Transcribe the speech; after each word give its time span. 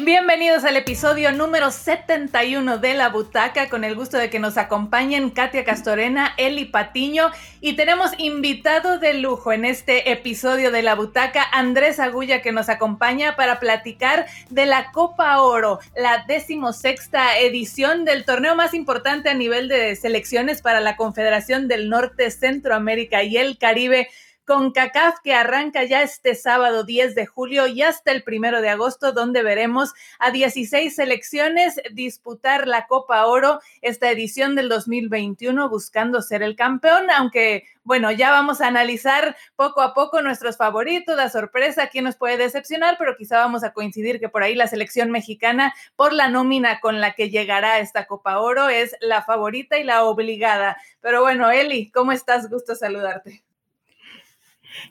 Bienvenidos 0.00 0.62
al 0.62 0.76
episodio 0.76 1.32
número 1.32 1.72
71 1.72 2.78
de 2.78 2.94
La 2.94 3.08
Butaca, 3.08 3.68
con 3.68 3.82
el 3.82 3.96
gusto 3.96 4.16
de 4.16 4.30
que 4.30 4.38
nos 4.38 4.56
acompañen 4.56 5.30
Katia 5.30 5.64
Castorena, 5.64 6.34
Eli 6.36 6.66
Patiño 6.66 7.32
y 7.60 7.72
tenemos 7.72 8.12
invitado 8.16 9.00
de 9.00 9.14
lujo 9.14 9.50
en 9.50 9.64
este 9.64 10.12
episodio 10.12 10.70
de 10.70 10.82
La 10.82 10.94
Butaca, 10.94 11.42
Andrés 11.50 11.98
Agulla, 11.98 12.42
que 12.42 12.52
nos 12.52 12.68
acompaña 12.68 13.34
para 13.34 13.58
platicar 13.58 14.26
de 14.50 14.66
la 14.66 14.92
Copa 14.92 15.42
Oro, 15.42 15.80
la 15.96 16.24
decimosexta 16.28 17.36
edición 17.36 18.04
del 18.04 18.24
torneo 18.24 18.54
más 18.54 18.74
importante 18.74 19.30
a 19.30 19.34
nivel 19.34 19.66
de 19.66 19.96
selecciones 19.96 20.62
para 20.62 20.78
la 20.78 20.96
Confederación 20.96 21.66
del 21.66 21.88
Norte, 21.88 22.30
Centroamérica 22.30 23.24
y 23.24 23.36
el 23.36 23.58
Caribe 23.58 24.08
con 24.48 24.72
CACAF 24.72 25.20
que 25.22 25.34
arranca 25.34 25.84
ya 25.84 26.00
este 26.00 26.34
sábado 26.34 26.82
10 26.82 27.14
de 27.14 27.26
julio 27.26 27.66
y 27.66 27.82
hasta 27.82 28.12
el 28.12 28.22
primero 28.22 28.62
de 28.62 28.70
agosto, 28.70 29.12
donde 29.12 29.42
veremos 29.42 29.92
a 30.18 30.30
16 30.30 30.96
selecciones 30.96 31.78
disputar 31.92 32.66
la 32.66 32.86
Copa 32.86 33.26
Oro, 33.26 33.60
esta 33.82 34.10
edición 34.10 34.54
del 34.54 34.70
2021, 34.70 35.68
buscando 35.68 36.22
ser 36.22 36.42
el 36.42 36.56
campeón, 36.56 37.10
aunque 37.10 37.64
bueno, 37.84 38.10
ya 38.10 38.30
vamos 38.30 38.62
a 38.62 38.68
analizar 38.68 39.36
poco 39.54 39.82
a 39.82 39.92
poco 39.92 40.22
nuestros 40.22 40.56
favoritos, 40.56 41.14
la 41.14 41.28
sorpresa, 41.28 41.88
quién 41.88 42.04
nos 42.04 42.16
puede 42.16 42.38
decepcionar, 42.38 42.96
pero 42.98 43.16
quizá 43.18 43.36
vamos 43.36 43.64
a 43.64 43.74
coincidir 43.74 44.18
que 44.18 44.30
por 44.30 44.42
ahí 44.42 44.54
la 44.54 44.66
selección 44.66 45.10
mexicana, 45.10 45.74
por 45.94 46.14
la 46.14 46.28
nómina 46.28 46.80
con 46.80 47.02
la 47.02 47.12
que 47.12 47.28
llegará 47.28 47.80
esta 47.80 48.06
Copa 48.06 48.38
Oro, 48.38 48.70
es 48.70 48.96
la 49.02 49.22
favorita 49.22 49.78
y 49.78 49.84
la 49.84 50.04
obligada. 50.04 50.78
Pero 51.02 51.20
bueno, 51.20 51.50
Eli, 51.50 51.90
¿cómo 51.90 52.12
estás? 52.12 52.48
Gusto 52.48 52.74
saludarte. 52.74 53.47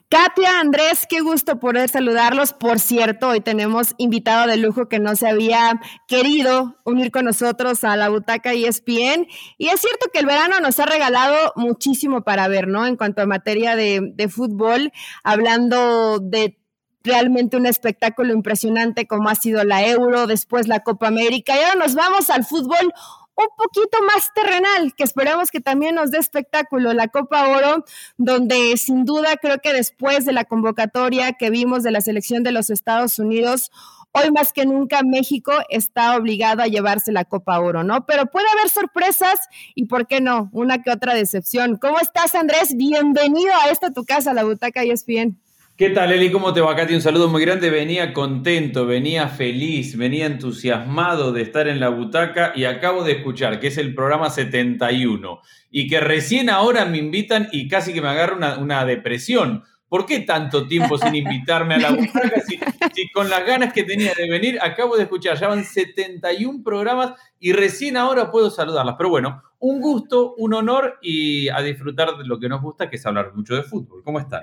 Katia, 0.08 0.60
Andrés, 0.60 1.06
qué 1.08 1.20
gusto 1.20 1.58
poder 1.58 1.88
saludarlos. 1.88 2.52
Por 2.52 2.78
cierto, 2.78 3.28
hoy 3.28 3.40
tenemos 3.40 3.94
invitado 3.98 4.46
de 4.46 4.56
lujo 4.56 4.88
que 4.88 4.98
no 4.98 5.16
se 5.16 5.28
había 5.28 5.80
querido 6.06 6.76
unir 6.84 7.10
con 7.10 7.24
nosotros 7.24 7.84
a 7.84 7.96
la 7.96 8.08
butaca 8.08 8.52
ESPN. 8.52 9.26
Y 9.58 9.68
es 9.68 9.80
cierto 9.80 10.08
que 10.12 10.20
el 10.20 10.26
verano 10.26 10.60
nos 10.60 10.78
ha 10.80 10.86
regalado 10.86 11.52
muchísimo 11.56 12.22
para 12.22 12.48
ver, 12.48 12.68
¿no? 12.68 12.86
En 12.86 12.96
cuanto 12.96 13.22
a 13.22 13.26
materia 13.26 13.76
de, 13.76 14.12
de 14.14 14.28
fútbol, 14.28 14.92
hablando 15.22 16.18
de 16.18 16.58
realmente 17.04 17.56
un 17.56 17.66
espectáculo 17.66 18.32
impresionante 18.32 19.06
como 19.06 19.28
ha 19.28 19.34
sido 19.34 19.64
la 19.64 19.86
Euro, 19.86 20.26
después 20.26 20.68
la 20.68 20.80
Copa 20.80 21.08
América. 21.08 21.54
Y 21.54 21.62
ahora 21.62 21.74
nos 21.76 21.94
vamos 21.94 22.30
al 22.30 22.44
fútbol 22.44 22.92
un 23.38 23.48
poquito 23.56 23.98
más 24.02 24.32
terrenal, 24.34 24.94
que 24.96 25.04
esperamos 25.04 25.50
que 25.50 25.60
también 25.60 25.94
nos 25.94 26.10
dé 26.10 26.18
espectáculo, 26.18 26.92
la 26.92 27.06
Copa 27.06 27.48
Oro, 27.48 27.84
donde 28.16 28.76
sin 28.76 29.04
duda 29.04 29.36
creo 29.36 29.60
que 29.60 29.72
después 29.72 30.24
de 30.24 30.32
la 30.32 30.44
convocatoria 30.44 31.32
que 31.34 31.50
vimos 31.50 31.84
de 31.84 31.92
la 31.92 32.00
selección 32.00 32.42
de 32.42 32.50
los 32.50 32.68
Estados 32.68 33.20
Unidos, 33.20 33.70
hoy 34.10 34.32
más 34.32 34.52
que 34.52 34.66
nunca 34.66 35.02
México 35.04 35.52
está 35.68 36.16
obligado 36.16 36.62
a 36.62 36.66
llevarse 36.66 37.12
la 37.12 37.24
Copa 37.24 37.60
Oro, 37.60 37.84
¿no? 37.84 38.06
Pero 38.06 38.26
puede 38.26 38.46
haber 38.52 38.70
sorpresas 38.70 39.38
y, 39.76 39.84
¿por 39.84 40.08
qué 40.08 40.20
no? 40.20 40.50
Una 40.52 40.82
que 40.82 40.90
otra 40.90 41.14
decepción. 41.14 41.76
¿Cómo 41.76 42.00
estás, 42.00 42.34
Andrés? 42.34 42.76
Bienvenido 42.76 43.52
a 43.54 43.70
esta 43.70 43.92
tu 43.92 44.04
casa, 44.04 44.34
la 44.34 44.42
Butaca 44.42 44.84
y 44.84 44.92
bien. 45.06 45.38
¿Qué 45.78 45.90
tal, 45.90 46.10
Eli? 46.10 46.32
¿Cómo 46.32 46.52
te 46.52 46.60
va, 46.60 46.74
Katy? 46.74 46.92
Un 46.92 47.00
saludo 47.00 47.28
muy 47.28 47.40
grande. 47.40 47.70
Venía 47.70 48.12
contento, 48.12 48.84
venía 48.84 49.28
feliz, 49.28 49.96
venía 49.96 50.26
entusiasmado 50.26 51.30
de 51.30 51.42
estar 51.42 51.68
en 51.68 51.78
la 51.78 51.88
butaca 51.88 52.52
y 52.56 52.64
acabo 52.64 53.04
de 53.04 53.12
escuchar 53.12 53.60
que 53.60 53.68
es 53.68 53.78
el 53.78 53.94
programa 53.94 54.28
71 54.28 55.40
y 55.70 55.86
que 55.86 56.00
recién 56.00 56.50
ahora 56.50 56.84
me 56.84 56.98
invitan 56.98 57.48
y 57.52 57.68
casi 57.68 57.92
que 57.92 58.00
me 58.00 58.08
agarra 58.08 58.34
una, 58.34 58.58
una 58.58 58.84
depresión. 58.84 59.62
¿Por 59.88 60.04
qué 60.04 60.18
tanto 60.18 60.66
tiempo 60.66 60.98
sin 60.98 61.14
invitarme 61.14 61.76
a 61.76 61.78
la 61.78 61.90
butaca? 61.92 62.40
Si, 62.40 62.58
si, 62.92 63.08
con 63.12 63.30
las 63.30 63.46
ganas 63.46 63.72
que 63.72 63.84
tenía 63.84 64.14
de 64.14 64.28
venir, 64.28 64.58
acabo 64.60 64.96
de 64.96 65.04
escuchar, 65.04 65.38
ya 65.38 65.46
van 65.46 65.64
71 65.64 66.60
programas 66.64 67.12
y 67.38 67.52
recién 67.52 67.96
ahora 67.96 68.32
puedo 68.32 68.50
saludarlas. 68.50 68.96
Pero 68.98 69.10
bueno, 69.10 69.44
un 69.60 69.80
gusto, 69.80 70.34
un 70.38 70.54
honor 70.54 70.98
y 71.00 71.48
a 71.50 71.62
disfrutar 71.62 72.16
de 72.16 72.24
lo 72.24 72.40
que 72.40 72.48
nos 72.48 72.62
gusta, 72.62 72.90
que 72.90 72.96
es 72.96 73.06
hablar 73.06 73.32
mucho 73.32 73.54
de 73.54 73.62
fútbol. 73.62 74.02
¿Cómo 74.02 74.18
están? 74.18 74.42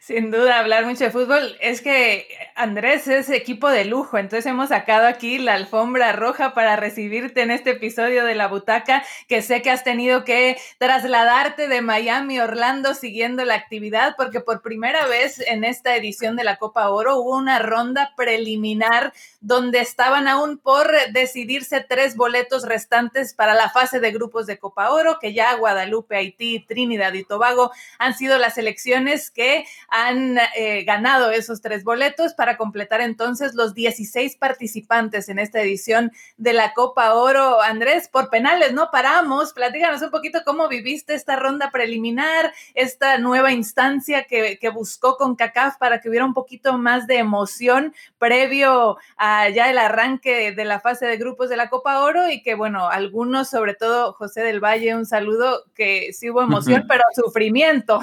Sin 0.00 0.30
duda, 0.30 0.58
hablar 0.58 0.86
mucho 0.86 1.04
de 1.04 1.10
fútbol. 1.10 1.56
Es 1.60 1.80
que 1.80 2.28
Andrés 2.54 3.06
es 3.08 3.28
equipo 3.30 3.68
de 3.68 3.84
lujo, 3.84 4.18
entonces 4.18 4.46
hemos 4.46 4.70
sacado 4.70 5.06
aquí 5.06 5.38
la 5.38 5.54
alfombra 5.54 6.12
roja 6.12 6.54
para 6.54 6.76
recibirte 6.76 7.42
en 7.42 7.50
este 7.50 7.70
episodio 7.70 8.24
de 8.24 8.34
La 8.34 8.48
Butaca, 8.48 9.04
que 9.28 9.42
sé 9.42 9.62
que 9.62 9.70
has 9.70 9.84
tenido 9.84 10.24
que 10.24 10.56
trasladarte 10.78 11.68
de 11.68 11.82
Miami 11.82 12.38
Orlando 12.40 12.94
siguiendo 12.94 13.44
la 13.44 13.54
actividad, 13.54 14.14
porque 14.16 14.40
por 14.40 14.62
primera 14.62 15.06
vez 15.06 15.40
en 15.40 15.64
esta 15.64 15.96
edición 15.96 16.36
de 16.36 16.44
la 16.44 16.56
Copa 16.56 16.88
Oro 16.88 17.18
hubo 17.18 17.36
una 17.36 17.58
ronda 17.58 18.12
preliminar 18.16 19.12
donde 19.40 19.80
estaban 19.80 20.28
aún 20.28 20.58
por 20.58 20.90
decidirse 21.12 21.84
tres 21.86 22.16
boletos 22.16 22.64
restantes 22.64 23.34
para 23.34 23.54
la 23.54 23.70
fase 23.70 24.00
de 24.00 24.12
grupos 24.12 24.46
de 24.46 24.58
Copa 24.58 24.90
Oro, 24.90 25.18
que 25.20 25.32
ya 25.32 25.54
Guadalupe, 25.54 26.16
Haití, 26.16 26.64
Trinidad 26.66 27.12
y 27.12 27.24
Tobago 27.24 27.70
han 27.98 28.14
sido 28.14 28.38
las 28.38 28.54
selecciones 28.54 29.30
que 29.30 29.65
han 29.88 30.38
eh, 30.56 30.84
ganado 30.84 31.30
esos 31.30 31.60
tres 31.60 31.84
boletos 31.84 32.34
para 32.34 32.56
completar 32.56 33.00
entonces 33.00 33.54
los 33.54 33.74
16 33.74 34.36
participantes 34.36 35.28
en 35.28 35.38
esta 35.38 35.60
edición 35.60 36.12
de 36.36 36.52
la 36.52 36.72
Copa 36.74 37.14
Oro. 37.14 37.62
Andrés, 37.62 38.08
por 38.08 38.30
penales, 38.30 38.72
¿no? 38.72 38.90
Paramos, 38.90 39.52
platícanos 39.52 40.02
un 40.02 40.10
poquito 40.10 40.40
cómo 40.44 40.68
viviste 40.68 41.14
esta 41.14 41.36
ronda 41.36 41.70
preliminar, 41.70 42.52
esta 42.74 43.18
nueva 43.18 43.52
instancia 43.52 44.24
que, 44.24 44.58
que 44.58 44.68
buscó 44.68 45.16
con 45.16 45.36
CACAF 45.36 45.76
para 45.78 46.00
que 46.00 46.08
hubiera 46.08 46.24
un 46.24 46.34
poquito 46.34 46.78
más 46.78 47.06
de 47.06 47.18
emoción 47.18 47.94
previo 48.18 48.96
a 49.16 49.48
ya 49.50 49.70
el 49.70 49.78
arranque 49.78 50.52
de 50.52 50.64
la 50.64 50.80
fase 50.80 51.06
de 51.06 51.16
grupos 51.16 51.48
de 51.48 51.56
la 51.56 51.68
Copa 51.68 52.00
Oro 52.00 52.30
y 52.30 52.42
que, 52.42 52.54
bueno, 52.54 52.88
algunos, 52.88 53.48
sobre 53.48 53.74
todo 53.74 54.12
José 54.12 54.42
del 54.42 54.60
Valle, 54.60 54.94
un 54.94 55.06
saludo, 55.06 55.64
que 55.74 56.12
sí 56.12 56.30
hubo 56.30 56.42
emoción, 56.42 56.84
pero 56.88 57.02
sufrimiento. 57.14 58.00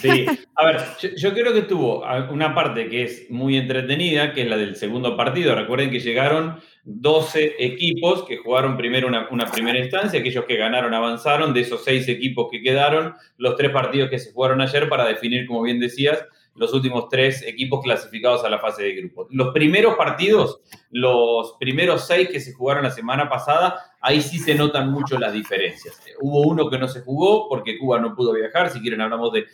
Sí, 0.00 0.26
a 0.54 0.64
ver, 0.64 0.80
yo, 1.16 1.32
creo 1.32 1.52
que 1.52 1.62
tuvo 1.62 2.04
una 2.30 2.54
parte 2.54 2.88
que 2.88 3.02
es 3.02 3.30
muy 3.30 3.56
entretenida, 3.56 4.32
que 4.32 4.42
es 4.42 4.48
la 4.48 4.56
del 4.56 4.76
segundo 4.76 5.16
partido. 5.16 5.54
Recuerden 5.54 5.90
que 5.90 6.00
llegaron 6.00 6.60
12 6.84 7.56
equipos 7.58 8.24
que 8.24 8.36
jugaron 8.36 8.76
primero 8.76 9.08
una, 9.08 9.28
una, 9.30 9.46
primera 9.46 9.78
instancia, 9.78 10.20
aquellos 10.20 10.44
que 10.44 10.56
ganaron 10.56 10.94
avanzaron, 10.94 11.52
de 11.52 11.60
esos 11.60 11.84
seis 11.84 12.08
equipos 12.08 12.48
que 12.50 12.62
quedaron, 12.62 13.14
los 13.38 13.56
tres 13.56 13.70
partidos 13.70 14.10
que 14.10 14.18
se 14.18 14.32
jugaron 14.32 14.60
ayer 14.60 14.88
para 14.88 15.06
definir, 15.06 15.46
como 15.46 15.62
bien 15.62 15.80
decías, 15.80 16.24
los 16.54 16.72
últimos 16.74 17.08
tres 17.08 17.42
equipos 17.42 17.82
clasificados 17.82 18.44
a 18.44 18.50
la 18.50 18.58
fase 18.58 18.82
de 18.82 18.94
grupos. 18.94 19.28
Los 19.30 19.52
primeros 19.52 19.96
partidos, 19.96 20.60
los 20.90 21.56
primeros 21.58 22.06
seis 22.06 22.28
que 22.28 22.40
se 22.40 22.52
jugaron 22.52 22.84
la 22.84 22.90
semana 22.90 23.28
pasada, 23.28 23.91
ahí 24.02 24.20
sí 24.20 24.40
se 24.40 24.56
notan 24.56 24.90
mucho 24.90 25.18
las 25.18 25.32
diferencias. 25.32 26.02
Hubo 26.20 26.42
uno 26.42 26.68
que 26.68 26.76
no 26.76 26.88
se 26.88 27.02
jugó 27.02 27.48
porque 27.48 27.78
Cuba 27.78 28.00
no 28.00 28.14
pudo 28.16 28.32
viajar, 28.32 28.68
si 28.70 28.80
quieren 28.80 29.00
hablamos 29.00 29.32
de, 29.32 29.46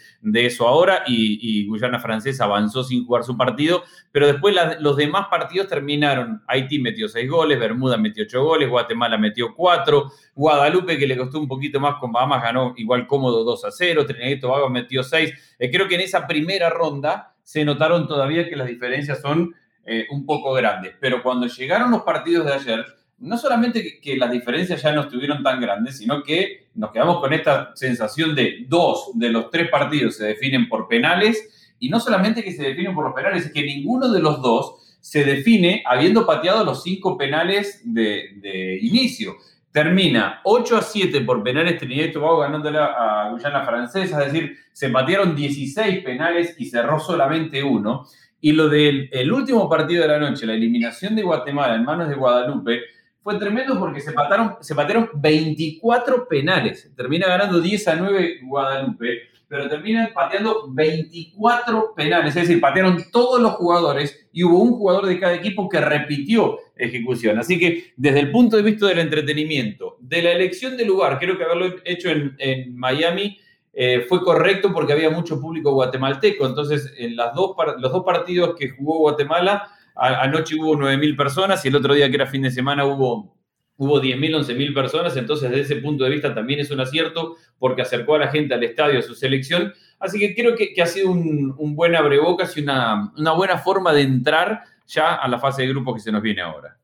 eso 0.47 0.67
ahora, 0.67 1.05
y, 1.07 1.67
Guyana 1.67 2.01
Francesa 2.01 2.45
avanzó 2.45 2.83
sin 2.83 3.05
jugar 3.05 3.25
su 3.25 3.37
partido, 3.37 3.83
pero 4.11 4.27
después 4.27 4.57
los 4.81 4.97
demás 4.97 5.27
partidos 5.29 5.69
terminaron, 5.69 6.43
Haití 6.47 6.79
metió 6.79 7.09
seis 7.09 7.31
goles, 7.31 7.61
Bermuda 7.61 7.99
metió 7.99 8.25
ocho 8.25 8.43
goles, 8.43 8.71
Guatemala 8.71 9.19
metió 9.19 9.55
cuatro, 9.55 10.11
Guadalupe 10.35 10.97
que 10.97 11.07
le 11.07 11.17
costó 11.17 11.39
un 11.39 11.49
poquito 11.49 11.79
más 11.79 11.97
con 11.97 12.11
Bahamas 12.11 12.43
ganó 12.43 12.73
igual 12.77 13.07
cómodo 13.07 13.45
2 13.45 13.65
a 13.67 13.71
0, 13.71 14.07
Trinidad 14.07 14.31
y 14.31 14.41
Tobago 14.41 14.71
metió 14.71 15.03
seis. 15.03 15.33
Eh, 15.59 15.71
creo 15.71 15.87
que 15.87 15.97
en 15.97 16.01
esa 16.01 16.27
primera 16.27 16.71
ronda 16.71 17.35
se 17.43 17.65
notaron 17.65 18.09
todavía 18.09 18.49
que 18.49 18.57
las 18.57 18.67
diferencias 18.67 19.21
son 19.21 19.55
eh, 19.85 20.07
un 20.11 20.25
poco 20.25 20.53
grandes, 20.53 20.95
pero 21.01 21.23
cuando 21.23 21.47
llegaron 21.47 21.91
los 21.91 22.03
partidos 22.03 22.47
de 22.47 22.53
ayer, 22.53 22.98
no 23.21 23.37
solamente 23.37 24.01
que, 24.01 24.17
las 24.17 24.31
diferencias 24.31 24.83
ya 24.83 24.93
no 24.93 25.03
estuvieron 25.03 25.43
tan 25.43 25.61
grandes, 25.61 25.99
sino 25.99 26.23
que 26.23 26.69
nos 26.75 26.93
quedamos 26.93 27.21
con 27.21 27.33
esta 27.33 27.73
sensación 27.75 28.35
de 28.35 28.65
dos 28.69 29.11
de 29.15 29.31
los 29.31 29.51
tres 29.51 29.69
partidos 29.71 30.17
se 30.17 30.27
definen 30.27 30.69
por 30.69 30.89
penales, 30.89 31.75
y 31.81 31.89
no 31.89 32.01
solamente 32.01 32.43
que 32.43 32.53
se 32.53 32.63
definen 32.63 32.95
por 32.95 33.05
los 33.05 33.15
penales, 33.15 33.47
es 33.47 33.53
que 33.53 33.63
ninguno 33.63 34.11
de 34.11 34.21
los 34.21 34.43
dos 34.43 34.97
se 35.01 35.25
define 35.25 35.83
habiendo 35.87 36.27
pateado 36.27 36.65
los 36.65 36.83
cinco 36.83 37.17
penales 37.17 37.83
de, 37.85 38.79
inicio. 38.83 39.37
Termina 39.71 40.41
8 40.45 40.77
a 40.77 40.83
7 40.83 41.21
por 41.21 41.43
penales 41.43 41.79
Trinidad 41.79 42.07
y 42.07 42.13
Tobago 42.13 42.39
ganándole 42.39 42.79
a 42.79 43.29
Guyana 43.31 43.65
Francesa, 43.65 44.25
es 44.25 44.33
decir, 44.33 44.57
se 44.73 44.89
patearon 44.89 45.37
16 45.37 46.03
penales 46.03 46.57
y 46.59 46.67
cerró 46.67 46.99
solamente 46.99 47.63
uno. 47.63 48.07
Y 48.41 48.53
lo 48.53 48.69
del 48.69 49.09
el 49.13 49.33
último 49.33 49.69
partido 49.69 50.03
de 50.03 50.09
la 50.09 50.19
noche, 50.19 50.47
la 50.47 50.55
eliminación 50.55 51.15
de 51.15 51.23
Guatemala 51.23 51.75
en 51.75 51.85
manos 51.85 52.09
de 52.09 52.15
Guadalupe, 52.15 52.81
fue 53.29 53.39
tremendo 53.39 53.79
porque 53.79 54.01
se 54.01 54.13
patearon, 54.13 54.57
se 54.63 54.75
24 55.13 56.27
penales. 56.27 56.91
Termina 56.97 57.27
ganando 57.27 57.61
10 57.61 57.89
a 57.89 57.97
9 57.97 58.39
Guadalupe, 58.45 59.21
pero 59.47 59.69
termina 59.69 60.09
pateando 60.15 60.65
24 60.71 61.93
penales. 61.95 62.35
Es 62.35 62.49
decir, 62.49 62.59
patearon 62.59 63.05
todos 63.13 63.39
los 63.43 63.53
jugadores 63.53 64.31
y 64.33 64.45
hubo 64.45 64.63
un 64.63 64.73
jugador 64.73 65.05
de 65.05 65.21
cada 65.21 65.35
equipo 65.35 65.69
que 65.69 65.79
repitió 65.79 66.59
ejecución. 66.75 67.39
Así 67.39 67.59
que 67.59 67.93
desde 67.99 68.21
el 68.21 68.31
punto 68.31 68.57
de 68.57 68.63
vista 68.63 68.87
del 68.87 69.01
entretenimiento, 69.01 69.99
de 70.01 70.23
la 70.23 70.33
elección 70.33 70.79
de 70.79 70.87
lugar, 70.87 71.19
creo 71.19 71.37
que 71.37 71.45
haberlo 71.45 71.77
hecho 71.85 72.09
en, 72.09 72.35
en 72.39 72.75
Miami 72.75 73.39
eh, 73.75 74.07
fue 74.09 74.23
correcto 74.25 74.73
porque 74.73 74.95
había 74.95 75.11
mucho 75.11 75.39
público 75.39 75.75
guatemalteco. 75.75 76.47
Entonces, 76.47 76.95
en 76.97 77.15
las 77.15 77.35
dos, 77.35 77.55
los 77.79 77.93
dos 77.93 78.05
partidos 78.07 78.57
que 78.59 78.71
jugó 78.71 79.01
Guatemala, 79.01 79.69
anoche 79.99 80.55
hubo 80.55 80.77
9.000 80.77 81.17
personas 81.17 81.65
y 81.65 81.69
el 81.69 81.77
otro 81.77 81.95
día 81.95 82.09
que 82.09 82.17
era 82.17 82.27
fin 82.27 82.43
de 82.43 82.51
semana 82.51 82.85
hubo 82.85 83.39
hubo 83.79 84.03
10.000, 84.03 84.45
11.000 84.45 84.75
personas, 84.75 85.17
entonces 85.17 85.51
desde 85.51 85.63
ese 85.63 85.77
punto 85.77 86.05
de 86.05 86.11
vista 86.11 86.35
también 86.35 86.61
es 86.61 86.71
un 86.71 86.81
acierto 86.81 87.37
porque 87.59 87.83
acercó 87.83 88.17
a 88.17 88.19
la 88.19 88.29
gente 88.29 88.53
al 88.53 88.63
estadio 88.65 88.99
a 88.99 89.03
su 89.03 89.15
selección. 89.15 89.73
Así 90.01 90.19
que 90.19 90.35
creo 90.35 90.57
que, 90.57 90.75
ha 90.83 90.87
sido 90.87 91.11
un, 91.11 91.77
buen 91.77 91.95
abrebocas 91.95 92.57
y 92.57 92.61
una, 92.61 93.13
una 93.17 93.33
buena 93.33 93.59
forma 93.59 93.93
de 93.93 94.03
entrar 94.03 94.63
ya 94.87 95.15
a 95.15 95.29
la 95.29 95.39
fase 95.39 95.63
de 95.63 95.69
grupo 95.69 95.95
que 95.95 96.01
se 96.01 96.11
nos 96.11 96.23
viene 96.23 96.43
ahora. 96.43 96.77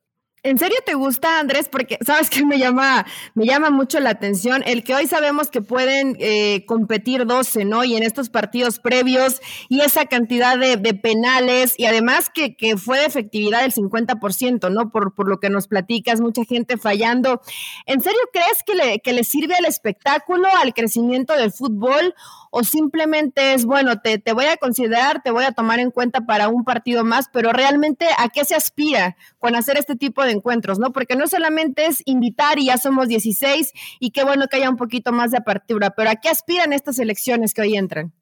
¿En 0.45 0.59
serio 0.59 0.77
te 0.85 0.93
gusta, 0.93 1.41
Andrés? 1.41 1.71
Porque 1.71 1.97
sabes 2.05 2.29
que 2.29 2.45
me 2.45 2.59
llama, 2.59 3.07
me 3.35 3.47
llama 3.47 3.71
mucho 3.71 3.99
la 3.99 4.11
atención 4.11 4.63
el 4.67 4.85
que 4.85 4.95
hoy 4.95 5.07
sabemos 5.07 5.49
que 5.49 5.63
pueden 5.63 6.19
eh, 6.21 6.67
competir 6.67 7.25
12, 7.25 7.65
¿no? 7.65 7.83
Y 7.83 7.97
en 7.97 8.03
estos 8.03 8.29
partidos 8.29 8.79
previos 8.79 9.41
y 9.71 9.81
esa 9.81 10.05
cantidad 10.05 10.59
de, 10.59 10.77
penales 10.93 11.75
y 11.79 11.87
además 11.87 12.29
que, 12.29 12.55
fue 12.77 12.99
de 12.99 13.07
efectividad 13.07 13.63
del 13.63 13.73
50%, 13.73 14.71
¿no? 14.71 14.91
Por, 14.91 15.15
por 15.15 15.31
lo 15.31 15.41
que 15.41 15.49
nos 15.49 15.67
platicas, 15.67 16.21
mucha 16.21 16.45
gente 16.45 16.77
fallando. 16.77 17.41
¿En 17.87 18.03
serio 18.03 18.21
crees 18.31 18.63
que 18.67 18.75
le, 18.75 19.01
que 19.01 19.15
le 19.15 19.25
sirve 19.25 19.55
al 19.55 19.65
espectáculo, 19.65 20.47
al 20.61 20.75
crecimiento 20.75 21.35
del 21.39 21.53
fútbol? 21.53 22.15
O 22.57 22.63
simplemente 22.63 23.53
es, 23.53 23.65
bueno, 23.65 24.01
te, 24.01 24.19
te, 24.19 24.33
voy 24.33 24.45
a 24.45 24.57
considerar, 24.57 25.23
te 25.25 25.33
voy 25.33 25.43
a 25.43 25.51
tomar 25.51 25.81
en 25.81 25.91
cuenta 25.91 26.21
para 26.21 26.47
un 26.47 26.63
partido 26.63 27.03
más, 27.03 27.29
pero 27.33 27.53
realmente 27.53 28.07
a 28.17 28.29
qué 28.29 28.45
se 28.45 28.55
aspira 28.55 29.17
con 29.41 29.57
hacer 29.57 29.77
este 29.77 29.97
tipo 29.97 30.23
de 30.23 30.31
encuentros, 30.31 30.79
¿no? 30.79 30.93
Porque 30.93 31.17
no 31.17 31.27
solamente 31.27 31.87
es 31.87 32.01
invitar 32.07 32.61
y 32.61 32.67
ya 32.67 32.77
somos 32.77 33.09
16 33.09 33.73
y 33.99 34.13
qué 34.13 34.23
bueno 34.23 34.47
que 34.47 34.59
haya 34.59 34.71
un 34.71 34.77
poquito 34.77 35.11
más 35.11 35.33
de 35.33 35.39
apertura, 35.39 35.95
pero 35.97 36.11
a 36.11 36.15
qué 36.15 36.29
aspiran 36.29 36.73
estas 36.73 37.01
elecciones 37.01 37.55
que 37.55 37.63
hoy 37.63 37.77
entran. 37.77 38.13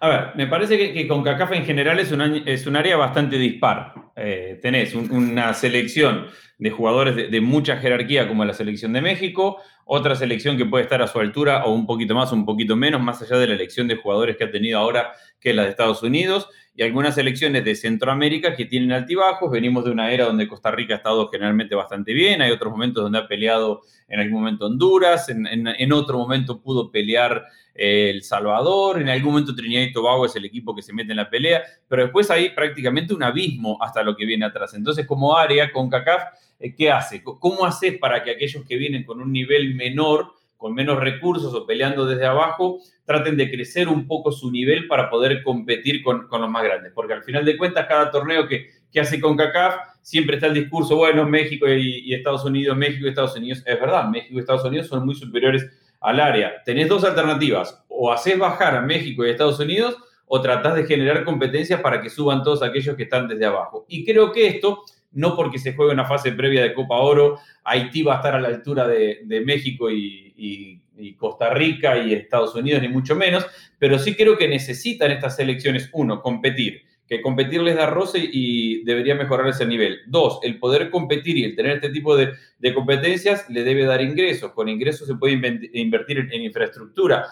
A 0.00 0.08
ver, 0.08 0.20
me 0.36 0.46
parece 0.46 0.78
que, 0.78 1.08
con 1.08 1.24
CACAF 1.24 1.50
en 1.50 1.64
general 1.64 1.98
es 1.98 2.12
un, 2.12 2.20
es 2.46 2.66
un 2.68 2.76
área 2.76 2.96
bastante 2.96 3.36
dispar. 3.36 3.94
Eh, 4.14 4.60
tenés 4.62 4.94
una 4.94 5.54
selección 5.54 6.26
de 6.62 6.70
jugadores 6.70 7.16
de, 7.16 7.40
mucha 7.40 7.78
jerarquía 7.78 8.28
como 8.28 8.44
la 8.44 8.54
selección 8.54 8.92
de 8.92 9.00
México, 9.00 9.60
otra 9.84 10.14
selección 10.14 10.56
que 10.56 10.66
puede 10.66 10.84
estar 10.84 11.02
a 11.02 11.06
su 11.06 11.18
altura 11.18 11.64
o 11.64 11.72
un 11.72 11.86
poquito 11.86 12.14
más 12.14 12.32
un 12.32 12.44
poquito 12.44 12.76
menos, 12.76 13.00
más 13.00 13.20
allá 13.22 13.36
de 13.38 13.48
la 13.48 13.54
elección 13.54 13.88
de 13.88 13.96
jugadores 13.96 14.36
que 14.36 14.44
ha 14.44 14.50
tenido 14.50 14.78
ahora, 14.78 15.12
que 15.40 15.52
la 15.52 15.64
de 15.64 15.70
Estados 15.70 16.02
Unidos, 16.02 16.48
y 16.74 16.82
algunas 16.82 17.14
selecciones 17.14 17.64
de 17.64 17.74
Centroamérica 17.74 18.56
que 18.56 18.64
tienen 18.64 18.92
altibajos. 18.92 19.50
Venimos 19.50 19.84
de 19.84 19.90
una 19.90 20.10
era 20.10 20.24
donde 20.24 20.48
Costa 20.48 20.70
Rica 20.70 20.94
ha 20.94 20.96
estado 20.98 21.28
generalmente 21.28 21.74
bastante 21.74 22.12
bien, 22.14 22.40
hay 22.40 22.50
otros 22.50 22.72
momentos 22.72 23.02
donde 23.02 23.18
ha 23.18 23.28
peleado 23.28 23.82
en 24.08 24.20
algún 24.20 24.40
momento 24.40 24.66
Honduras, 24.66 25.28
en, 25.28 25.92
otro 25.92 26.18
momento 26.18 26.60
pudo 26.60 26.90
pelear 26.90 27.44
eh, 27.74 28.10
El 28.10 28.22
Salvador, 28.22 29.00
en 29.00 29.08
algún 29.08 29.32
momento 29.32 29.54
Trinidad 29.54 29.82
y 29.82 29.92
Tobago 29.92 30.26
es 30.26 30.36
el 30.36 30.44
equipo 30.44 30.74
que 30.74 30.82
se 30.82 30.92
mete 30.92 31.12
en 31.12 31.16
la 31.16 31.30
pelea, 31.30 31.62
pero 31.88 32.02
después 32.02 32.30
hay 32.30 32.50
prácticamente 32.50 33.14
un 33.14 33.22
abismo 33.22 33.78
hasta 33.80 34.02
lo 34.02 34.16
que 34.16 34.26
viene 34.26 34.44
atrás. 34.44 34.74
Entonces, 34.74 35.06
como 35.06 35.36
área, 35.36 35.72
con 35.72 35.88
CACAF, 35.88 36.22
eh, 36.60 36.74
¿qué 36.74 36.90
hace? 36.90 37.22
¿Cómo 37.22 37.64
hace 37.64 37.92
para 37.92 38.22
que 38.22 38.32
aquellos 38.32 38.64
que 38.64 38.76
vienen 38.76 39.04
con 39.04 39.20
un 39.20 39.32
nivel 39.32 39.74
menor, 39.74 40.32
con 40.62 40.74
menos 40.74 41.00
recursos 41.00 41.52
o 41.52 41.66
peleando 41.66 42.06
desde 42.06 42.24
abajo, 42.24 42.78
traten 43.04 43.36
de 43.36 43.50
crecer 43.50 43.88
un 43.88 44.06
poco 44.06 44.30
su 44.30 44.48
nivel 44.52 44.86
para 44.86 45.10
poder 45.10 45.42
competir 45.42 46.04
con, 46.04 46.28
los 46.30 46.48
más 46.48 46.62
grandes. 46.62 46.92
Porque 46.94 47.14
al 47.14 47.24
final 47.24 47.44
de 47.44 47.58
cuentas, 47.58 47.86
cada 47.88 48.12
torneo 48.12 48.46
que, 48.46 48.68
que 48.92 49.00
hace 49.00 49.20
con 49.20 49.36
CACAF, 49.36 49.74
siempre 50.02 50.36
está 50.36 50.46
el 50.46 50.54
discurso, 50.54 50.94
bueno, 50.94 51.28
México 51.28 51.68
y, 51.68 52.14
Estados 52.14 52.44
Unidos, 52.44 52.76
México 52.76 53.06
y 53.06 53.08
Estados 53.08 53.36
Unidos. 53.36 53.64
Es 53.66 53.80
verdad, 53.80 54.08
México 54.08 54.36
y 54.36 54.38
Estados 54.38 54.64
Unidos 54.64 54.86
son 54.86 55.04
muy 55.04 55.16
superiores 55.16 55.68
al 56.00 56.20
área. 56.20 56.62
Tenés 56.64 56.88
dos 56.88 57.02
alternativas, 57.02 57.84
o 57.88 58.12
haces 58.12 58.38
bajar 58.38 58.76
a 58.76 58.82
México 58.82 59.26
y 59.26 59.30
Estados 59.30 59.58
Unidos, 59.58 59.96
o 60.26 60.40
tratás 60.40 60.76
de 60.76 60.84
generar 60.84 61.24
competencias 61.24 61.80
para 61.80 62.00
que 62.00 62.08
suban 62.08 62.44
todos 62.44 62.62
aquellos 62.62 62.94
que 62.96 63.02
están 63.02 63.26
desde 63.26 63.46
abajo. 63.46 63.84
Y 63.88 64.04
creo 64.04 64.30
que 64.30 64.46
esto, 64.46 64.84
no 65.12 65.36
porque 65.36 65.58
se 65.58 65.74
juegue 65.74 65.92
una 65.92 66.06
fase 66.06 66.32
previa 66.32 66.62
de 66.62 66.74
Copa 66.74 66.96
Oro, 66.96 67.38
Haití 67.64 68.02
va 68.02 68.14
a 68.14 68.16
estar 68.16 68.34
a 68.34 68.40
la 68.40 68.48
altura 68.48 68.86
de, 68.86 69.42
México 69.44 69.90
y 69.90 70.80
Costa 71.16 71.50
Rica 71.50 71.98
y 71.98 72.12
Estados 72.12 72.54
Unidos, 72.54 72.82
ni 72.82 72.88
mucho 72.88 73.14
menos, 73.14 73.46
pero 73.78 73.98
sí 73.98 74.14
creo 74.14 74.36
que 74.36 74.48
necesitan 74.48 75.10
estas 75.10 75.36
selecciones, 75.36 75.88
uno, 75.92 76.20
competir, 76.22 76.82
que 77.08 77.20
competir 77.20 77.60
les 77.60 77.76
da 77.76 77.86
roce 77.86 78.18
y 78.20 78.84
debería 78.84 79.14
mejorar 79.14 79.48
ese 79.48 79.66
nivel. 79.66 79.98
Dos, 80.06 80.40
el 80.42 80.58
poder 80.58 80.90
competir 80.90 81.36
y 81.36 81.44
el 81.44 81.56
tener 81.56 81.76
este 81.76 81.90
tipo 81.90 82.16
de, 82.16 82.32
competencias 82.74 83.48
le 83.50 83.64
debe 83.64 83.84
dar 83.84 84.00
ingresos. 84.00 84.52
Con 84.52 84.68
ingresos 84.68 85.08
se 85.08 85.16
puede 85.16 85.34
invertir 85.74 86.28
en, 86.30 86.42
infraestructura. 86.42 87.26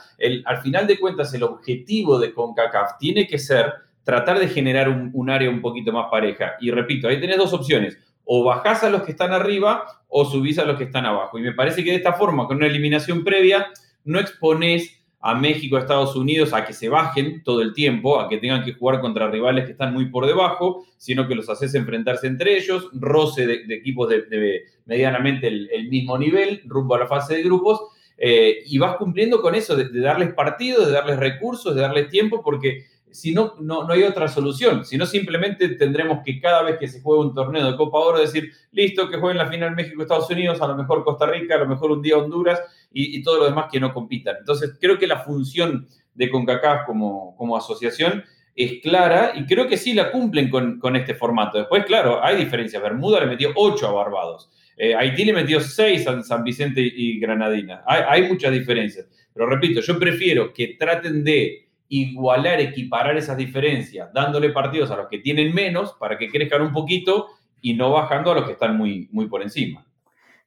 Al 0.44 0.58
final 0.58 0.86
de 0.86 0.98
cuentas, 0.98 1.32
el 1.34 1.44
objetivo 1.44 2.18
de 2.18 2.34
CONCACAF 2.34 2.98
tiene 2.98 3.26
que 3.26 3.38
ser 3.38 3.72
tratar 4.04 4.38
de 4.38 4.48
generar 4.48 4.88
un, 4.88 5.30
área 5.30 5.50
un 5.50 5.60
poquito 5.60 5.92
más 5.92 6.06
pareja. 6.10 6.54
Y 6.60 6.70
repito, 6.70 7.08
ahí 7.08 7.20
tenés 7.20 7.38
dos 7.38 7.52
opciones 7.52 7.98
o 8.24 8.44
bajás 8.44 8.84
a 8.84 8.90
los 8.90 9.02
que 9.02 9.12
están 9.12 9.32
arriba 9.32 9.84
o 10.08 10.24
subís 10.24 10.58
a 10.58 10.64
los 10.64 10.76
que 10.76 10.84
están 10.84 11.06
abajo. 11.06 11.38
Y 11.38 11.42
me 11.42 11.52
parece 11.52 11.82
que 11.82 11.90
de 11.90 11.96
esta 11.96 12.12
forma, 12.12 12.46
con 12.46 12.58
una 12.58 12.66
eliminación 12.66 13.24
previa, 13.24 13.68
no 14.04 14.20
exponés 14.20 15.00
a 15.20 15.34
México, 15.34 15.76
a 15.76 15.80
Estados 15.80 16.16
Unidos 16.16 16.54
a 16.54 16.64
que 16.64 16.72
se 16.72 16.88
bajen 16.88 17.42
todo 17.44 17.60
el 17.60 17.74
tiempo, 17.74 18.18
a 18.18 18.28
que 18.28 18.38
tengan 18.38 18.64
que 18.64 18.72
jugar 18.72 19.00
contra 19.00 19.30
rivales 19.30 19.66
que 19.66 19.72
están 19.72 19.92
muy 19.92 20.06
por 20.06 20.26
debajo, 20.26 20.86
sino 20.96 21.28
que 21.28 21.34
los 21.34 21.48
haces 21.50 21.74
enfrentarse 21.74 22.26
entre 22.26 22.56
ellos, 22.56 22.88
roce 22.94 23.46
de, 23.46 23.74
equipos 23.74 24.08
de, 24.08 24.64
medianamente 24.86 25.46
el, 25.48 25.88
mismo 25.88 26.16
nivel, 26.16 26.62
rumbo 26.64 26.94
a 26.94 27.00
la 27.00 27.06
fase 27.06 27.36
de 27.36 27.42
grupos, 27.42 27.80
eh, 28.16 28.62
y 28.66 28.78
vas 28.78 28.96
cumpliendo 28.96 29.42
con 29.42 29.54
eso, 29.54 29.76
de, 29.76 29.88
darles 30.00 30.32
partidos, 30.32 30.86
de 30.86 30.92
darles 30.92 31.18
recursos, 31.18 31.74
de 31.74 31.82
darles 31.82 32.08
tiempo, 32.08 32.42
porque 32.42 32.86
si 33.12 33.32
no, 33.34 33.54
no, 33.60 33.90
hay 33.90 34.02
otra 34.02 34.28
solución. 34.28 34.84
Si 34.84 34.96
no, 34.96 35.06
simplemente 35.06 35.68
tendremos 35.70 36.20
que 36.24 36.40
cada 36.40 36.62
vez 36.62 36.78
que 36.78 36.88
se 36.88 37.00
juegue 37.00 37.22
un 37.28 37.34
torneo 37.34 37.70
de 37.70 37.76
Copa 37.76 37.98
Oro 37.98 38.20
decir, 38.20 38.50
listo, 38.72 39.08
que 39.08 39.18
jueguen 39.18 39.38
la 39.38 39.48
final 39.48 39.74
México-Estados 39.74 40.30
Unidos, 40.30 40.60
a 40.60 40.68
lo 40.68 40.76
mejor 40.76 41.04
Costa 41.04 41.26
Rica, 41.26 41.56
a 41.56 41.58
lo 41.58 41.66
mejor 41.66 41.90
un 41.90 42.02
día 42.02 42.16
Honduras 42.16 42.60
y, 42.92 43.22
todo 43.22 43.38
lo 43.38 43.44
demás 43.44 43.66
que 43.70 43.80
no 43.80 43.92
compitan. 43.92 44.36
Entonces, 44.38 44.76
creo 44.80 44.98
que 44.98 45.06
la 45.06 45.20
función 45.20 45.86
de 46.14 46.30
CONCACAF 46.30 46.86
como, 46.86 47.34
como 47.36 47.56
asociación 47.56 48.24
es 48.54 48.80
clara 48.82 49.32
y 49.34 49.46
creo 49.46 49.68
que 49.68 49.76
sí 49.76 49.94
la 49.94 50.10
cumplen 50.10 50.50
con, 50.50 50.96
este 50.96 51.14
formato. 51.14 51.58
Después, 51.58 51.84
claro, 51.84 52.22
hay 52.22 52.36
diferencias. 52.36 52.82
Bermuda 52.82 53.20
le 53.20 53.26
metió 53.26 53.52
8 53.54 53.88
a 53.88 53.92
Barbados. 53.92 54.50
Eh, 54.76 54.94
Haití 54.94 55.24
le 55.24 55.32
metió 55.32 55.60
6 55.60 56.06
a 56.06 56.22
San 56.22 56.44
Vicente 56.44 56.80
y 56.80 57.18
Granadina. 57.20 57.82
Hay, 57.86 58.02
hay 58.08 58.28
muchas 58.28 58.52
diferencias. 58.52 59.06
Pero 59.32 59.46
repito, 59.46 59.80
yo 59.80 59.98
prefiero 59.98 60.52
que 60.52 60.76
traten 60.78 61.22
de 61.22 61.69
igualar, 61.90 62.60
equiparar 62.60 63.18
esas 63.18 63.36
diferencias, 63.36 64.10
dándole 64.14 64.50
partidos 64.50 64.90
a 64.90 64.96
los 64.96 65.08
que 65.08 65.18
tienen 65.18 65.52
menos 65.52 65.92
para 65.94 66.16
que 66.16 66.30
crezcan 66.30 66.62
un 66.62 66.72
poquito 66.72 67.28
y 67.60 67.74
no 67.74 67.90
bajando 67.90 68.30
a 68.30 68.36
los 68.36 68.46
que 68.46 68.52
están 68.52 68.76
muy, 68.76 69.08
muy 69.12 69.26
por 69.26 69.42
encima. 69.42 69.84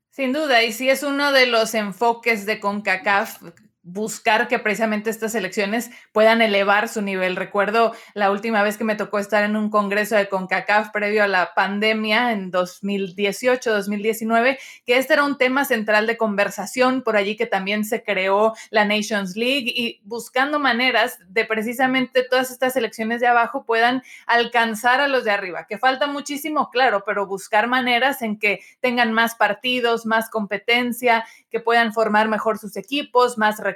Sin 0.10 0.32
duda, 0.32 0.64
y 0.64 0.72
si 0.72 0.90
es 0.90 1.04
uno 1.04 1.32
de 1.32 1.48
los 1.48 1.76
enfoques 1.76 2.46
de 2.46 2.60
CONCACAF 2.60 3.42
buscar 3.84 4.48
que 4.48 4.60
precisamente 4.60 5.10
estas 5.10 5.36
elecciones 5.36 5.92
puedan 6.14 6.42
elevar 6.42 6.88
su 6.88 7.02
nivel. 7.02 7.36
Recuerdo 7.36 7.94
la 8.14 8.32
última 8.32 8.64
vez 8.64 8.78
que 8.78 8.86
me 8.86 8.96
tocó 8.96 9.20
estar 9.20 9.44
en 9.44 9.58
un 9.58 9.70
congreso 9.70 10.16
de 10.16 10.30
CONCACAF 10.30 10.92
previo 10.92 11.22
a 11.24 11.28
la 11.28 11.54
pandemia 11.54 12.32
en 12.32 12.50
2018, 12.50 13.74
2019, 13.74 14.58
que 14.86 14.98
este 14.98 15.14
era 15.14 15.26
un 15.26 15.38
tema 15.38 15.66
central 15.66 16.08
de 16.08 16.16
conversación, 16.16 17.02
por 17.02 17.18
allí 17.18 17.36
que 17.36 17.46
también 17.46 17.84
se 17.84 18.04
creó 18.04 18.54
la 18.70 18.86
Nations 18.86 19.36
League 19.36 19.72
y 19.76 20.00
buscando 20.06 20.60
maneras 20.60 21.20
de 21.28 21.44
precisamente 21.44 22.24
todas 22.24 22.52
estas 22.52 22.78
elecciones 22.78 23.20
de 23.20 23.28
abajo 23.28 23.66
puedan 23.66 24.02
alcanzar 24.28 25.02
a 25.02 25.10
los 25.10 25.26
de 25.26 25.32
arriba, 25.32 25.68
que 25.68 25.78
falta 25.78 26.08
muchísimo, 26.08 26.70
claro, 26.72 27.04
pero 27.06 27.28
buscar 27.28 27.68
maneras 27.68 28.22
en 28.22 28.40
que 28.40 28.62
tengan 28.80 29.12
más 29.12 29.36
partidos, 29.36 30.06
más 30.06 30.30
competencia, 30.30 31.26
que 31.50 31.60
puedan 31.60 31.92
formar 31.92 32.30
mejor 32.30 32.58
sus 32.58 32.78
equipos, 32.78 33.38
más 33.38 33.58
recursos 33.58 33.73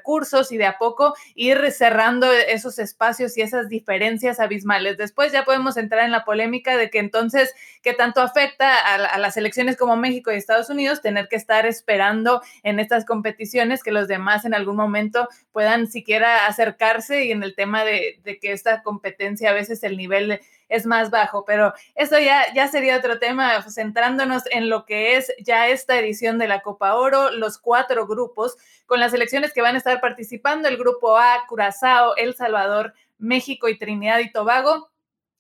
y 0.52 0.58
de 0.58 0.66
a 0.66 0.78
poco 0.78 1.16
ir 1.36 1.72
cerrando 1.72 2.32
esos 2.32 2.80
espacios 2.80 3.38
y 3.38 3.42
esas 3.42 3.70
diferencias 3.70 4.40
abismales. 4.40 4.98
Después 4.98 5.32
ya 5.32 5.46
podemos 5.46 5.78
entrar 5.78 6.06
en 6.06 6.12
la 6.12 6.26
polémica 6.26 6.78
de 6.78 6.90
que 6.90 7.00
entonces, 7.00 7.54
¿qué 7.82 7.94
tanto 7.94 8.22
afecta 8.22 8.78
a, 8.78 9.18
las 9.18 9.38
elecciones 9.38 9.78
como 9.78 9.96
México 9.96 10.32
y 10.32 10.36
Estados 10.36 10.70
Unidos 10.70 11.02
tener 11.02 11.28
que 11.28 11.36
estar 11.36 11.66
esperando 11.66 12.42
en 12.64 12.80
estas 12.80 13.06
competiciones 13.06 13.84
que 13.84 13.92
los 13.92 14.08
demás 14.08 14.46
en 14.46 14.54
algún 14.54 14.76
momento 14.76 15.28
puedan 15.52 15.88
siquiera 15.88 16.46
acercarse 16.48 17.26
y 17.26 17.32
en 17.32 17.44
el 17.44 17.56
tema 17.56 17.84
de, 17.84 18.20
de 18.24 18.40
que 18.40 18.52
esta 18.52 18.84
competencia 18.84 19.50
a 19.50 19.54
veces 19.54 19.84
el 19.84 19.98
nivel 19.98 20.40
es 20.70 20.86
más 20.86 21.10
bajo, 21.10 21.46
pero 21.46 21.74
eso 21.96 22.20
ya, 22.20 22.54
ya 22.54 22.68
sería 22.68 22.98
otro 22.98 23.20
tema, 23.20 23.62
centrándonos 23.70 24.44
en 24.52 24.70
lo 24.70 24.86
que 24.86 25.18
es 25.18 25.32
ya 25.44 25.68
esta 25.68 25.98
edición 26.00 26.38
de 26.38 26.48
la 26.48 26.62
Copa 26.62 26.96
Oro, 26.96 27.32
los 27.32 27.58
cuatro 27.58 28.08
grupos, 28.08 28.58
con 28.86 29.00
las 29.00 29.14
elecciones 29.14 29.54
que 29.54 29.62
van 29.62 29.76
a 29.76 29.80
estar 29.80 30.02
participando, 30.02 30.68
el 30.68 30.78
grupo 30.78 31.18
A, 31.18 31.46
Curazao, 31.48 32.16
El 32.16 32.36
Salvador, 32.36 32.94
México 33.18 33.68
y 33.68 33.78
Trinidad 33.78 34.20
y 34.20 34.32
Tobago 34.32 34.90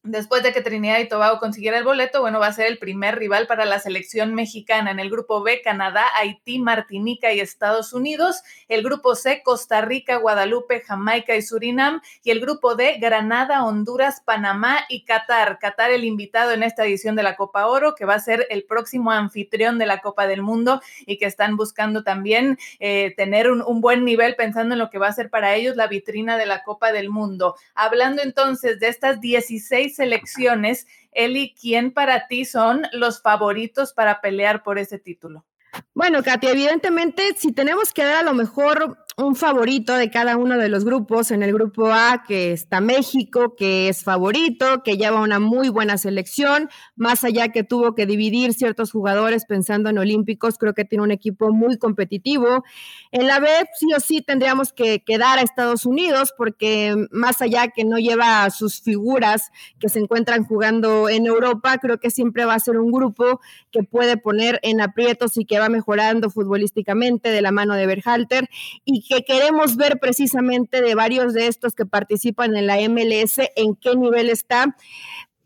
Después 0.07 0.41
de 0.41 0.53
que 0.53 0.61
Trinidad 0.61 0.99
y 0.99 1.09
Tobago 1.09 1.37
consiguiera 1.37 1.77
el 1.77 1.83
boleto, 1.83 2.21
bueno, 2.21 2.39
va 2.39 2.47
a 2.47 2.53
ser 2.53 2.67
el 2.67 2.77
primer 2.77 3.17
rival 3.17 3.45
para 3.45 3.65
la 3.65 3.77
selección 3.77 4.33
mexicana. 4.35 4.89
En 4.89 5.01
el 5.01 5.09
grupo 5.09 5.43
B, 5.43 5.61
Canadá, 5.61 6.05
Haití, 6.15 6.59
Martinica 6.59 7.33
y 7.33 7.41
Estados 7.41 7.91
Unidos. 7.91 8.41
El 8.69 8.83
grupo 8.83 9.15
C, 9.15 9.41
Costa 9.43 9.81
Rica, 9.81 10.15
Guadalupe, 10.15 10.79
Jamaica 10.79 11.35
y 11.35 11.41
Surinam. 11.41 11.99
Y 12.23 12.31
el 12.31 12.39
grupo 12.39 12.75
D, 12.75 12.99
Granada, 13.01 13.65
Honduras, 13.65 14.21
Panamá 14.23 14.79
y 14.87 15.03
Qatar. 15.03 15.59
Qatar 15.59 15.91
el 15.91 16.05
invitado 16.05 16.51
en 16.51 16.63
esta 16.63 16.85
edición 16.85 17.17
de 17.17 17.23
la 17.23 17.35
Copa 17.35 17.67
Oro, 17.67 17.93
que 17.93 18.05
va 18.05 18.15
a 18.15 18.19
ser 18.19 18.47
el 18.49 18.63
próximo 18.63 19.11
anfitrión 19.11 19.77
de 19.77 19.87
la 19.87 19.99
Copa 19.99 20.25
del 20.25 20.41
Mundo 20.41 20.81
y 21.05 21.17
que 21.17 21.25
están 21.25 21.57
buscando 21.57 22.03
también 22.03 22.57
eh, 22.79 23.13
tener 23.17 23.51
un, 23.51 23.61
un 23.61 23.81
buen 23.81 24.05
nivel 24.05 24.37
pensando 24.37 24.73
en 24.73 24.79
lo 24.79 24.89
que 24.89 24.99
va 24.99 25.07
a 25.07 25.13
ser 25.13 25.29
para 25.29 25.53
ellos 25.55 25.75
la 25.75 25.87
vitrina 25.87 26.37
de 26.37 26.45
la 26.45 26.63
Copa 26.63 26.93
del 26.93 27.09
Mundo. 27.09 27.55
Hablando 27.75 28.21
entonces 28.21 28.79
de 28.79 28.87
estas 28.87 29.19
16 29.19 29.96
selecciones, 29.97 30.87
Eli, 31.11 31.53
¿quién 31.59 31.91
para 31.91 32.27
ti 32.27 32.45
son 32.45 32.83
los 32.93 33.21
favoritos 33.21 33.93
para 33.93 34.21
pelear 34.21 34.63
por 34.63 34.79
ese 34.79 34.97
título? 34.99 35.45
Bueno, 35.93 36.23
Katia, 36.23 36.51
evidentemente, 36.51 37.35
si 37.37 37.51
tenemos 37.51 37.93
que 37.93 38.03
dar 38.03 38.17
a 38.17 38.23
lo 38.23 38.33
mejor 38.33 38.97
un 39.19 39.35
favorito 39.35 39.95
de 39.95 40.11
cada 40.11 40.37
uno 40.37 40.59
de 40.59 40.69
los 40.69 40.85
grupos. 40.85 41.31
En 41.31 41.41
el 41.41 41.51
grupo 41.51 41.91
A, 41.91 42.23
que 42.27 42.51
está 42.51 42.81
México, 42.81 43.55
que 43.55 43.89
es 43.89 44.03
favorito, 44.03 44.83
que 44.83 44.95
lleva 44.95 45.21
una 45.21 45.39
muy 45.39 45.69
buena 45.69 45.97
selección, 45.97 46.69
más 46.95 47.23
allá 47.23 47.49
que 47.49 47.63
tuvo 47.63 47.95
que 47.95 48.05
dividir 48.05 48.53
ciertos 48.53 48.91
jugadores 48.91 49.45
pensando 49.45 49.89
en 49.89 49.97
Olímpicos, 49.97 50.59
creo 50.59 50.75
que 50.75 50.85
tiene 50.85 51.03
un 51.03 51.09
equipo 51.09 51.51
muy 51.51 51.79
competitivo. 51.79 52.63
En 53.11 53.25
la 53.25 53.39
B, 53.39 53.47
sí 53.79 53.87
o 53.95 53.99
sí 53.99 54.21
tendríamos 54.21 54.71
que 54.71 55.03
quedar 55.03 55.39
a 55.39 55.41
Estados 55.41 55.87
Unidos, 55.87 56.31
porque 56.37 56.95
más 57.09 57.41
allá 57.41 57.69
que 57.69 57.85
no 57.85 57.97
lleva 57.97 58.43
a 58.43 58.51
sus 58.51 58.81
figuras 58.81 59.49
que 59.79 59.89
se 59.89 59.97
encuentran 59.97 60.43
jugando 60.43 61.09
en 61.09 61.25
Europa, 61.25 61.79
creo 61.79 61.99
que 61.99 62.11
siempre 62.11 62.45
va 62.45 62.53
a 62.53 62.59
ser 62.59 62.77
un 62.77 62.91
grupo 62.91 63.41
que 63.71 63.81
puede 63.81 64.17
poner 64.17 64.59
en 64.61 64.79
aprietos 64.79 65.37
y 65.37 65.45
que 65.45 65.57
va 65.57 65.69
mejorando 65.69 66.29
futbolísticamente 66.29 67.29
de 67.29 67.41
la 67.41 67.51
mano 67.51 67.73
de 67.73 67.87
Berhalter 67.87 68.47
y 68.85 69.06
que 69.07 69.23
queremos 69.23 69.75
ver 69.75 69.99
precisamente 69.99 70.81
de 70.81 70.95
varios 70.95 71.33
de 71.33 71.47
estos 71.47 71.73
que 71.73 71.85
participan 71.85 72.55
en 72.55 72.67
la 72.67 72.77
MLS, 72.89 73.39
en 73.55 73.75
qué 73.75 73.95
nivel 73.95 74.29
está 74.29 74.75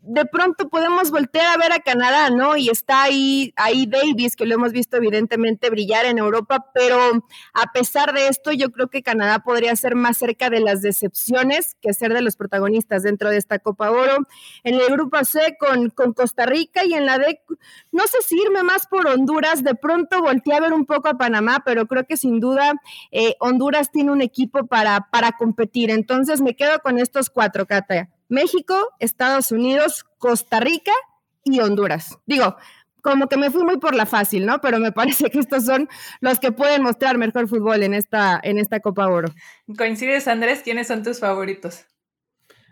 de 0.04 0.26
pronto 0.26 0.68
podemos 0.68 1.10
voltear 1.10 1.46
a 1.46 1.56
ver 1.56 1.72
a 1.72 1.78
Canadá, 1.78 2.28
¿no? 2.30 2.56
Y 2.56 2.68
está 2.68 3.04
ahí, 3.04 3.52
ahí 3.56 3.86
Davis, 3.86 4.34
que 4.34 4.46
lo 4.46 4.56
hemos 4.56 4.72
visto 4.72 4.96
evidentemente 4.96 5.70
brillar 5.70 6.06
en 6.06 6.18
Europa, 6.18 6.70
pero 6.74 6.98
a 7.54 7.72
pesar 7.72 8.12
de 8.12 8.26
esto, 8.26 8.50
yo 8.50 8.72
creo 8.72 8.88
que 8.88 9.02
Canadá 9.02 9.38
podría 9.40 9.74
ser 9.76 9.94
más 9.94 10.18
cerca 10.18 10.50
de 10.50 10.60
las 10.60 10.82
decepciones 10.82 11.76
que 11.80 11.94
ser 11.94 12.12
de 12.12 12.20
los 12.20 12.36
protagonistas 12.36 13.04
dentro 13.04 13.30
de 13.30 13.36
esta 13.36 13.60
Copa 13.60 13.92
Oro. 13.92 14.26
En 14.64 14.74
el 14.74 14.86
grupo 14.88 15.24
C 15.24 15.56
con, 15.58 15.90
Costa 16.14 16.46
Rica 16.46 16.84
y 16.84 16.94
en 16.94 17.06
la 17.06 17.18
D, 17.18 17.40
no 17.92 18.02
sé 18.06 18.18
si 18.26 18.36
irme 18.40 18.64
más 18.64 18.86
por 18.88 19.06
Honduras, 19.06 19.62
de 19.62 19.76
pronto 19.76 20.20
volteé 20.20 20.54
a 20.54 20.60
ver 20.60 20.72
un 20.72 20.84
poco 20.84 21.08
a 21.08 21.14
Panamá, 21.14 21.62
pero 21.64 21.86
creo 21.86 22.06
que 22.06 22.16
sin 22.16 22.40
duda 22.40 22.72
eh, 23.12 23.36
Honduras 23.38 23.92
tiene 23.92 24.10
un 24.10 24.20
equipo 24.20 24.66
para, 24.66 25.08
para 25.12 25.32
competir. 25.32 25.90
Entonces 25.90 26.40
me 26.40 26.56
quedo 26.56 26.80
con 26.80 26.98
estos 26.98 27.30
cuatro, 27.30 27.66
Cata. 27.66 28.08
México, 28.32 28.74
Estados 28.98 29.52
Unidos, 29.52 30.04
Costa 30.16 30.58
Rica 30.58 30.92
y 31.44 31.60
Honduras. 31.60 32.18
Digo, 32.24 32.56
como 33.02 33.28
que 33.28 33.36
me 33.36 33.50
fui 33.50 33.62
muy 33.62 33.78
por 33.78 33.94
la 33.94 34.06
fácil, 34.06 34.46
¿no? 34.46 34.60
Pero 34.62 34.78
me 34.78 34.90
parece 35.00 35.30
que 35.30 35.38
estos 35.38 35.66
son 35.66 35.88
los 36.20 36.40
que 36.40 36.50
pueden 36.50 36.82
mostrar 36.82 37.18
mejor 37.18 37.46
fútbol 37.46 37.82
en 37.82 37.92
esta, 37.92 38.40
en 38.42 38.58
esta 38.58 38.80
Copa 38.80 39.06
Oro. 39.08 39.28
¿Coincides, 39.76 40.28
Andrés? 40.28 40.62
¿Quiénes 40.64 40.86
son 40.86 41.02
tus 41.02 41.20
favoritos? 41.20 41.84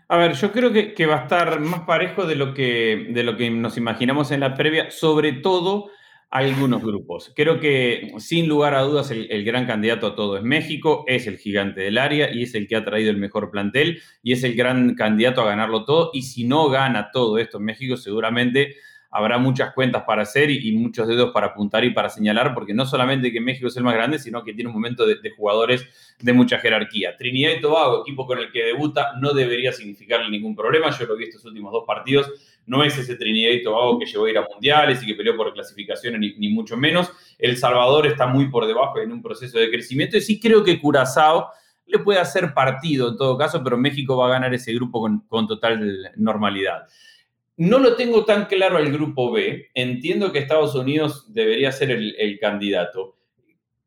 A 0.07 0.17
ver, 0.17 0.33
yo 0.33 0.51
creo 0.51 0.73
que, 0.73 0.93
que, 0.93 1.05
va 1.05 1.19
a 1.19 1.23
estar 1.23 1.59
más 1.59 1.81
parejo 1.81 2.25
de 2.25 2.35
lo, 2.35 2.53
que, 2.53 3.09
de 3.11 3.23
lo 3.23 3.37
que 3.37 3.49
nos 3.51 3.77
imaginamos 3.77 4.31
en 4.31 4.39
la 4.39 4.55
previa, 4.55 4.89
sobre 4.89 5.31
todo 5.31 5.89
algunos 6.31 6.81
grupos. 6.81 7.33
Creo 7.35 7.59
que 7.59 8.13
sin 8.19 8.47
lugar 8.47 8.73
a 8.73 8.81
dudas 8.81 9.11
el, 9.11 9.43
gran 9.43 9.67
candidato 9.67 10.07
a 10.07 10.15
todo 10.15 10.37
es 10.37 10.43
México, 10.43 11.03
es 11.05 11.27
el 11.27 11.37
gigante 11.37 11.81
del 11.81 11.97
área 11.97 12.33
y 12.33 12.43
es 12.43 12.55
el 12.55 12.69
que 12.69 12.77
ha 12.77 12.85
traído 12.85 13.11
el 13.11 13.17
mejor 13.17 13.51
plantel 13.51 14.01
y 14.23 14.31
es 14.31 14.43
el 14.45 14.55
gran 14.55 14.95
candidato 14.95 15.41
a 15.41 15.45
ganarlo 15.45 15.83
todo. 15.83 16.09
Y 16.13 16.21
si 16.21 16.45
no 16.45 16.69
gana 16.69 17.11
todo 17.11 17.37
esto 17.37 17.57
en 17.57 17.65
México, 17.65 17.97
seguramente 17.97 18.77
habrá 19.13 19.39
muchas 19.39 19.73
cuentas 19.73 20.03
para 20.07 20.21
hacer 20.21 20.49
y, 20.49 20.69
y, 20.69 20.71
muchos 20.71 21.05
dedos 21.05 21.31
para 21.33 21.47
apuntar 21.47 21.83
y 21.83 21.89
para 21.89 22.07
señalar, 22.07 22.53
porque 22.53 22.73
no 22.73 22.85
solamente 22.85 23.33
que 23.33 23.41
México 23.41 23.67
es 23.67 23.75
el 23.75 23.83
más 23.83 23.93
grande, 23.93 24.17
sino 24.17 24.41
que 24.41 24.53
tiene 24.53 24.69
un 24.69 24.73
momento 24.73 25.05
de, 25.05 25.15
de 25.15 25.31
jugadores 25.31 26.15
de 26.17 26.31
mucha 26.31 26.59
jerarquía. 26.59 27.17
Trinidad 27.17 27.51
y 27.57 27.59
Tobago, 27.59 28.03
equipo 28.03 28.25
con 28.25 28.39
el 28.39 28.53
que 28.53 28.63
debuta, 28.63 29.19
no 29.19 29.33
debería 29.33 29.73
significarle 29.73 30.29
ningún 30.29 30.55
problema. 30.55 30.97
Yo 30.97 31.05
lo 31.07 31.17
vi 31.17 31.25
estos 31.25 31.43
últimos 31.43 31.73
dos 31.73 31.83
partidos 31.85 32.31
no 32.65 32.83
es 32.83 32.97
ese 32.97 33.15
Trinidad 33.15 33.51
y 33.51 33.63
Tobago 33.63 33.99
que 33.99 34.05
llegó 34.05 34.25
a 34.25 34.29
ir 34.29 34.37
a 34.37 34.47
mundiales 34.51 35.01
y 35.01 35.05
que 35.05 35.15
peleó 35.15 35.35
por 35.35 35.53
clasificaciones, 35.53 36.19
ni, 36.37 36.49
mucho 36.49 36.77
menos. 36.77 37.11
El 37.37 37.57
Salvador 37.57 38.07
está 38.07 38.27
muy 38.27 38.49
por 38.49 38.67
debajo 38.67 38.99
en 38.99 39.11
un 39.11 39.21
proceso 39.21 39.59
de 39.59 39.69
crecimiento 39.69 40.17
y 40.17 40.21
sí 40.21 40.39
creo 40.39 40.63
que 40.63 40.79
Curazao 40.79 41.49
le 41.85 41.99
puede 41.99 42.19
hacer 42.19 42.53
partido 42.53 43.09
en 43.09 43.17
todo 43.17 43.37
caso, 43.37 43.61
pero 43.63 43.77
México 43.77 44.15
va 44.15 44.27
a 44.27 44.31
ganar 44.31 44.53
ese 44.53 44.73
grupo 44.73 45.01
con, 45.01 45.47
total 45.47 46.11
normalidad. 46.15 46.83
No 47.57 47.79
lo 47.79 47.95
tengo 47.95 48.23
tan 48.23 48.45
claro 48.45 48.77
al 48.77 48.91
grupo 48.91 49.31
B. 49.31 49.69
Entiendo 49.73 50.31
que 50.31 50.39
Estados 50.39 50.73
Unidos 50.73 51.31
debería 51.33 51.71
ser 51.71 51.91
el, 51.91 52.15
el 52.17 52.39
candidato. 52.39 53.17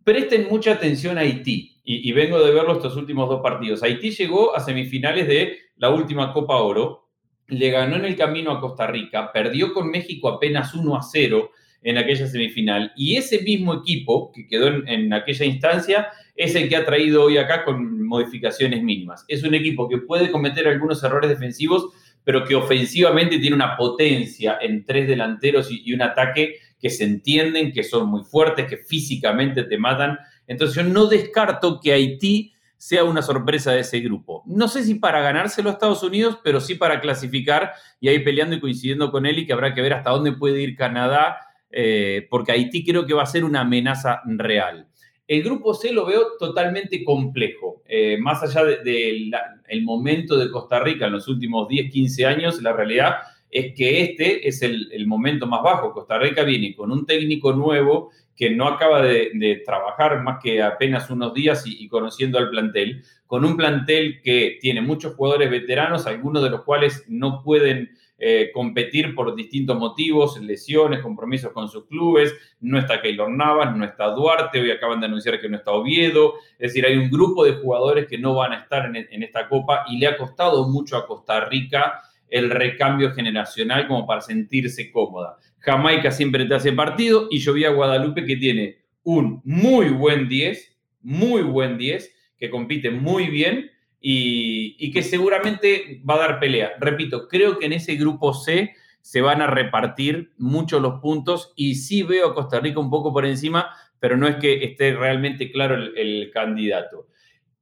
Presten 0.04 0.49
mucha 0.50 0.73
atención 0.73 1.16
a 1.16 1.23
Haití. 1.23 1.81
Y, 1.83 2.09
y, 2.09 2.12
vengo 2.12 2.43
de 2.43 2.52
verlo 2.52 2.75
estos 2.75 2.97
últimos 2.97 3.28
dos 3.28 3.43
partidos. 3.43 3.83
Haití 3.83 4.11
llegó 4.11 4.57
a 4.57 4.61
semifinales 4.61 5.26
de 5.26 5.59
la 5.76 5.90
última 5.90 6.33
Copa 6.33 6.57
Oro 6.57 7.04
le 7.49 7.71
ganó 7.71 7.97
en 7.97 8.05
el 8.05 8.17
camino 8.17 8.51
a 8.51 8.61
Costa 8.61 8.87
Rica, 8.87 9.33
perdió 9.33 9.73
con 9.73 9.91
México 9.91 10.29
apenas 10.29 10.75
1 10.75 10.97
a 10.97 11.03
0 11.03 11.51
en 11.83 11.99
aquella 11.99 12.27
semifinal 12.27 12.93
y 12.97 13.17
ese 13.17 13.43
mismo 13.43 13.75
equipo 13.75 14.33
que 14.33 14.47
quedó 14.47 14.69
en, 14.69 15.13
aquella 15.13 15.45
instancia 15.45 16.09
es 16.35 16.55
el 16.55 16.69
que 16.69 16.77
ha 16.77 16.87
traído 16.87 17.25
hoy 17.25 17.37
acá 17.37 17.65
con 17.65 18.03
modificaciones 18.07 18.83
mínimas. 18.83 19.25
Es 19.29 19.45
un 19.45 19.55
equipo 19.55 19.89
que 19.89 19.99
puede 19.99 20.31
cometer 20.31 20.67
algunos 20.67 21.05
errores 21.05 21.31
defensivos, 21.31 21.91
pero 22.25 22.45
que 22.45 22.55
ofensivamente 22.55 23.39
tiene 23.39 23.55
una 23.55 23.77
potencia 23.77 24.59
en 24.61 24.85
tres 24.85 25.07
delanteros 25.07 25.71
y, 25.71 25.83
y 25.85 25.93
un 25.93 26.03
ataque 26.03 26.57
que 26.81 26.91
se 26.91 27.05
entienden, 27.05 27.73
que 27.73 27.85
son 27.85 28.09
muy 28.09 28.25
fuertes, 28.25 28.67
que 28.67 28.79
físicamente 28.79 29.65
te 29.65 29.77
matan. 29.77 30.19
Entonces 30.47 30.77
yo 30.77 30.85
no 30.85 31.07
descarto 31.07 31.81
que 31.81 31.93
Haití 31.93 32.54
sea 32.85 33.05
una 33.05 33.23
sorpresa 33.23 33.73
de 33.73 33.81
ese 33.81 34.00
grupo. 34.00 34.43
No 34.45 34.69
sé 34.69 34.85
si 34.85 34.97
para 34.97 35.23
ganárselo 35.23 35.71
a 35.71 35.73
Estados 35.73 36.03
Unidos, 36.03 36.38
pero 36.45 36.61
sí 36.61 36.75
para 36.75 37.00
clasificar 37.00 37.73
y 37.99 38.09
ahí 38.09 38.19
peleando 38.19 38.57
y 38.57 38.61
coincidiendo 38.61 39.11
con 39.11 39.25
él 39.25 39.38
y 39.38 39.47
que 39.47 39.55
habrá 39.55 39.73
que 39.73 39.81
ver 39.81 39.95
hasta 39.95 40.11
dónde 40.11 40.33
puede 40.33 40.61
ir 40.61 40.76
Canadá, 40.76 41.38
eh, 41.71 42.26
porque 42.29 42.53
Haití 42.53 42.85
creo 42.85 43.07
que 43.07 43.14
va 43.14 43.23
a 43.23 43.26
ser 43.26 43.43
una 43.43 43.62
amenaza 43.62 44.21
real. 44.26 44.87
El 45.26 45.43
grupo 45.43 45.73
C 45.73 45.95
lo 45.95 46.05
veo 46.05 46.37
totalmente 46.38 47.03
complejo. 47.05 47.83
Eh, 47.87 48.19
más 48.19 48.43
allá 48.43 48.62
del 48.67 48.85
de, 48.85 49.38
de 49.67 49.81
momento 49.81 50.37
de 50.37 50.50
Costa 50.50 50.79
Rica 50.81 51.07
en 51.07 51.12
los 51.12 51.26
últimos 51.26 51.67
10, 51.67 51.91
15 51.91 52.26
años, 52.26 52.61
la 52.61 52.75
realidad 52.75 53.14
es 53.50 53.75
que 53.75 54.03
este 54.03 54.47
es 54.47 54.61
el 54.61 55.07
momento 55.07 55.47
más 55.47 55.62
bajo. 55.62 55.95
Costa 55.95 56.19
Rica 56.19 56.43
viene 56.43 56.76
con 56.76 56.93
un 56.93 57.07
técnico 57.07 57.55
nuevo 57.55 58.11
que 58.37 58.50
no 58.50 58.67
acaba 58.67 59.03
de, 59.03 59.62
trabajar 59.64 60.23
más 60.23 60.38
que 60.43 60.62
apenas 60.62 61.11
unos 61.11 61.35
días 61.35 61.64
y, 61.67 61.88
conociendo 61.88 62.38
al 62.38 62.50
plantel, 62.50 63.03
con 63.26 63.45
un 63.45 63.57
plantel 63.57 64.21
que 64.23 64.59
tiene 64.61 64.81
muchos 64.81 65.14
jugadores 65.14 65.50
veteranos, 65.50 66.07
algunos 66.07 66.43
de 66.43 66.50
los 66.50 66.62
cuales 66.62 67.05
no 67.09 67.43
pueden 67.43 67.91
eh, 68.19 68.50
competir 68.53 69.14
por 69.14 69.35
distintos 69.35 69.76
motivos, 69.79 70.41
lesiones, 70.41 71.00
compromisos 71.00 71.53
con 71.53 71.69
sus 71.69 71.87
clubes, 71.87 72.35
no 72.61 72.79
está 72.79 73.03
Keylor 73.03 73.31
Navas, 73.31 73.76
no 73.76 73.85
está 73.85 74.07
Duarte, 74.07 74.61
hoy 74.61 74.71
acaban 74.71 75.00
de 75.00 75.07
anunciar 75.07 75.41
que 75.41 75.49
no 75.49 75.57
está 75.57 75.73
Oviedo, 75.73 76.35
es 76.59 76.71
decir, 76.71 76.87
hay 76.87 76.97
un 76.97 77.11
grupo 77.11 77.45
de 77.45 77.55
jugadores 77.55 78.07
que 78.07 78.19
no 78.19 78.35
van 78.35 78.53
a 78.53 78.61
estar 78.61 78.87
en 78.95 79.23
esta 79.23 79.49
copa 79.49 79.85
y 79.88 79.99
le 79.99 80.07
ha 80.07 80.17
costado 80.17 80.69
mucho 80.69 80.97
a 80.97 81.07
Costa 81.07 81.45
Rica 81.45 82.03
el 82.35 82.50
recambio 82.50 83.12
generacional 83.12 83.87
como 83.87 84.07
para 84.07 84.21
sentirse 84.21 84.91
cómoda. 84.91 85.38
Jamaica 85.64 86.11
siempre 86.11 86.44
te 86.44 86.54
hace 86.54 86.73
partido 86.73 87.28
y 87.30 87.38
yo 87.38 87.54
vi 87.54 87.64
a 87.64 87.71
Guadalupe 87.71 88.26
que 88.26 88.37
tiene 88.37 88.85
un 89.02 89.40
muy 89.44 89.88
buen 89.88 90.28
10, 90.28 90.76
muy 91.02 91.42
buen 91.42 91.78
10, 91.78 92.14
que 92.38 92.50
compite 92.50 92.90
muy 92.90 93.28
bien 93.28 93.71
y, 93.99 94.90
que 94.92 95.02
seguramente 95.02 96.02
va 96.09 96.16
a 96.16 96.18
dar 96.18 96.40
pelea. 96.40 96.73
Repito, 96.78 97.28
creo 97.28 97.59
que 97.59 97.64
en 97.64 97.73
ese 97.73 97.97
grupo 97.97 98.35
C 98.35 98.75
se 99.00 99.23
van 99.23 99.40
a 99.40 99.47
repartir 99.47 100.33
mucho 100.37 100.80
los 100.80 101.00
puntos 101.00 101.54
y 101.56 101.76
sí 101.76 102.02
veo 102.02 102.28
a 102.28 102.35
Costa 102.35 102.61
Rica 102.61 102.78
un 102.78 102.90
poco 102.90 103.12
por 103.12 103.25
encima, 103.25 103.71
pero 103.99 104.18
no 104.18 104.28
es 104.28 104.37
que 104.37 104.64
esté 104.64 104.94
realmente 104.94 105.50
claro 105.50 105.76
el, 105.76 106.30
candidato. 106.30 107.09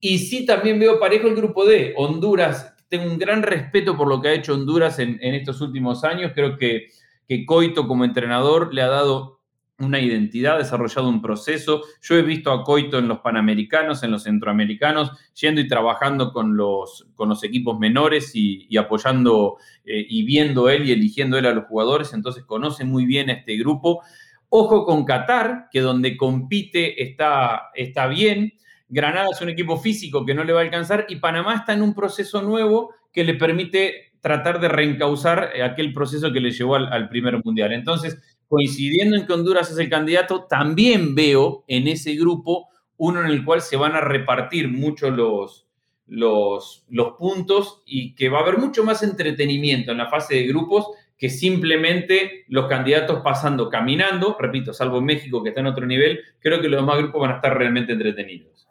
Y 0.01 0.19
sí 0.19 0.45
también 0.45 0.81
veo 0.81 0.99
parejo 0.99 1.29
el 1.29 1.37
grupo 1.37 1.65
D. 1.65 1.95
Honduras, 1.97 2.75
tengo 2.89 3.05
un 3.05 3.19
gran 3.19 3.45
respeto 3.45 3.97
por 3.97 4.09
lo 4.09 4.21
que 4.21 4.29
ha 4.29 4.35
hecho 4.35 4.55
Honduras 4.55 4.99
en 4.99 5.21
estos 5.23 5.61
últimos 5.61 6.03
años. 6.03 6.33
Creo 6.35 6.59
que 6.59 6.89
que 7.29 7.47
Coito 7.47 7.87
como 7.87 8.05
entrenador 8.05 8.75
le 8.75 8.83
ha 8.83 8.89
dado 8.89 9.43
una 9.79 10.01
identidad, 10.01 10.57
ha 10.57 10.59
desarrollado 10.59 11.09
un 11.09 11.21
proceso. 11.21 11.83
Yo 12.01 12.17
he 12.17 12.23
visto 12.23 12.53
a 12.53 12.63
Coito 12.63 12.99
en 12.99 13.09
los 13.09 13.21
Panamericanos, 13.21 14.03
en 14.03 14.11
los 14.11 14.25
Centroamericanos, 14.25 15.13
yendo 15.35 15.61
y 15.61 15.69
trabajando 15.69 16.33
con 16.33 16.57
los, 16.57 17.09
con 17.15 17.29
los 17.29 17.43
equipos 17.45 17.79
menores 17.79 18.33
y, 18.35 18.77
apoyando 18.77 19.57
eh, 19.85 20.07
y 20.09 20.25
viendo 20.25 20.69
él 20.69 20.89
y 20.89 20.93
eligiendo 20.93 21.39
él 21.39 21.47
a 21.47 21.55
los 21.55 21.65
jugadores, 21.65 22.13
entonces 22.13 22.45
conoce 22.45 22.85
muy 22.85 23.07
bien 23.07 23.31
a 23.31 23.35
este 23.35 23.57
grupo. 23.57 24.03
Ojo 24.49 24.85
con 24.85 25.05
Qatar, 25.05 25.69
que 25.71 25.81
donde 25.81 26.17
compite 26.17 27.03
está, 27.03 27.71
está 27.75 28.07
bien. 28.07 28.53
Granada 28.89 29.29
es 29.33 29.41
un 29.41 29.49
equipo 29.49 29.79
físico 29.79 30.27
que 30.27 30.35
no 30.35 30.45
le 30.45 30.53
va 30.53 30.61
a 30.61 30.65
alcanzar 30.65 31.07
y 31.09 31.17
Panamá 31.17 31.57
está 31.57 31.73
en 31.73 31.83
un 31.83 31.95
proceso 31.95 32.43
nuevo 32.43 32.95
que 33.11 33.25
le 33.25 33.35
permite 33.35 34.12
tratar 34.23 34.61
de 34.61 34.69
reencauzar 34.69 35.51
aquel 35.63 35.93
proceso 35.93 36.33
que 36.33 36.41
le 36.41 36.53
llevó 36.53 36.77
al, 36.77 36.91
al 36.91 37.11
primer 37.11 37.45
mundial. 37.45 37.73
Entonces, 37.73 38.19
coincidiendo 38.49 39.17
en 39.17 39.27
que 39.27 39.33
Honduras 39.35 39.71
es 39.71 39.79
el 39.79 39.91
candidato, 39.91 40.45
también 40.49 41.15
veo 41.15 41.65
en 41.69 41.89
ese 41.89 42.15
grupo 42.15 42.69
uno 42.97 43.21
en 43.21 43.27
el 43.27 43.45
cual 43.45 43.61
se 43.61 43.77
van 43.77 43.97
a 43.97 44.01
repartir 44.01 44.69
mucho 44.69 45.11
los, 45.11 45.67
los, 46.07 46.85
los 46.89 47.13
puntos 47.19 47.83
y 47.85 48.15
que 48.15 48.29
va 48.29 48.39
a 48.39 48.43
haber 48.43 48.59
mucho 48.59 48.85
más 48.85 49.03
entretenimiento 49.03 49.93
en 49.93 49.99
la 49.99 50.09
fase 50.09 50.37
de 50.37 50.47
grupos 50.47 50.87
que 51.19 51.29
simplemente 51.29 52.45
los 52.49 52.67
candidatos 52.67 53.21
pasando 53.23 53.69
caminando, 53.69 54.37
repito, 54.39 54.73
salvo 54.73 55.01
México 55.01 55.43
que 55.43 55.51
está 55.51 55.61
en 55.61 55.69
otro 55.69 55.87
nivel, 55.87 56.21
creo 56.41 56.61
que 56.61 56.69
los 56.69 56.81
demás 56.81 56.99
grupos 56.99 57.21
van 57.21 57.33
a 57.33 57.37
estar 57.37 57.57
realmente 57.57 57.93
entretenidos. 57.93 58.69